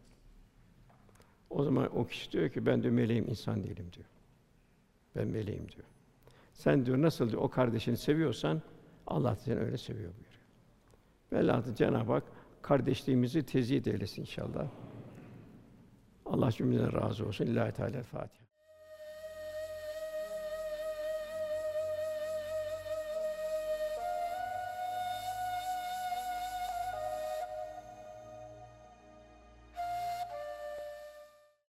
O 1.49 1.63
zaman 1.63 1.97
o 1.97 2.07
kişi 2.07 2.31
diyor 2.31 2.49
ki 2.49 2.65
ben 2.65 2.83
de 2.83 2.89
meleğim 2.89 3.29
insan 3.29 3.63
değilim 3.63 3.89
diyor. 3.93 4.07
Ben 5.15 5.27
meleğim 5.27 5.67
diyor. 5.71 5.87
Sen 6.53 6.85
diyor 6.85 7.01
nasıl 7.01 7.29
diyor 7.29 7.41
o 7.41 7.49
kardeşini 7.49 7.97
seviyorsan 7.97 8.61
Allah 9.07 9.35
seni 9.35 9.59
öyle 9.59 9.77
seviyor 9.77 10.11
buyuruyor. 10.13 10.41
Velhâsıl 11.33 11.75
Cenab-ı 11.75 12.11
Hak 12.11 12.23
kardeşliğimizi 12.61 13.45
teziyid 13.45 13.85
eylesin 13.85 14.21
inşallah. 14.21 14.67
Allah 16.25 16.51
cümleden 16.51 16.93
razı 16.93 17.25
olsun. 17.27 17.45
Lillahi 17.45 17.71
Teala 17.71 18.03
Fatiha. 18.03 18.50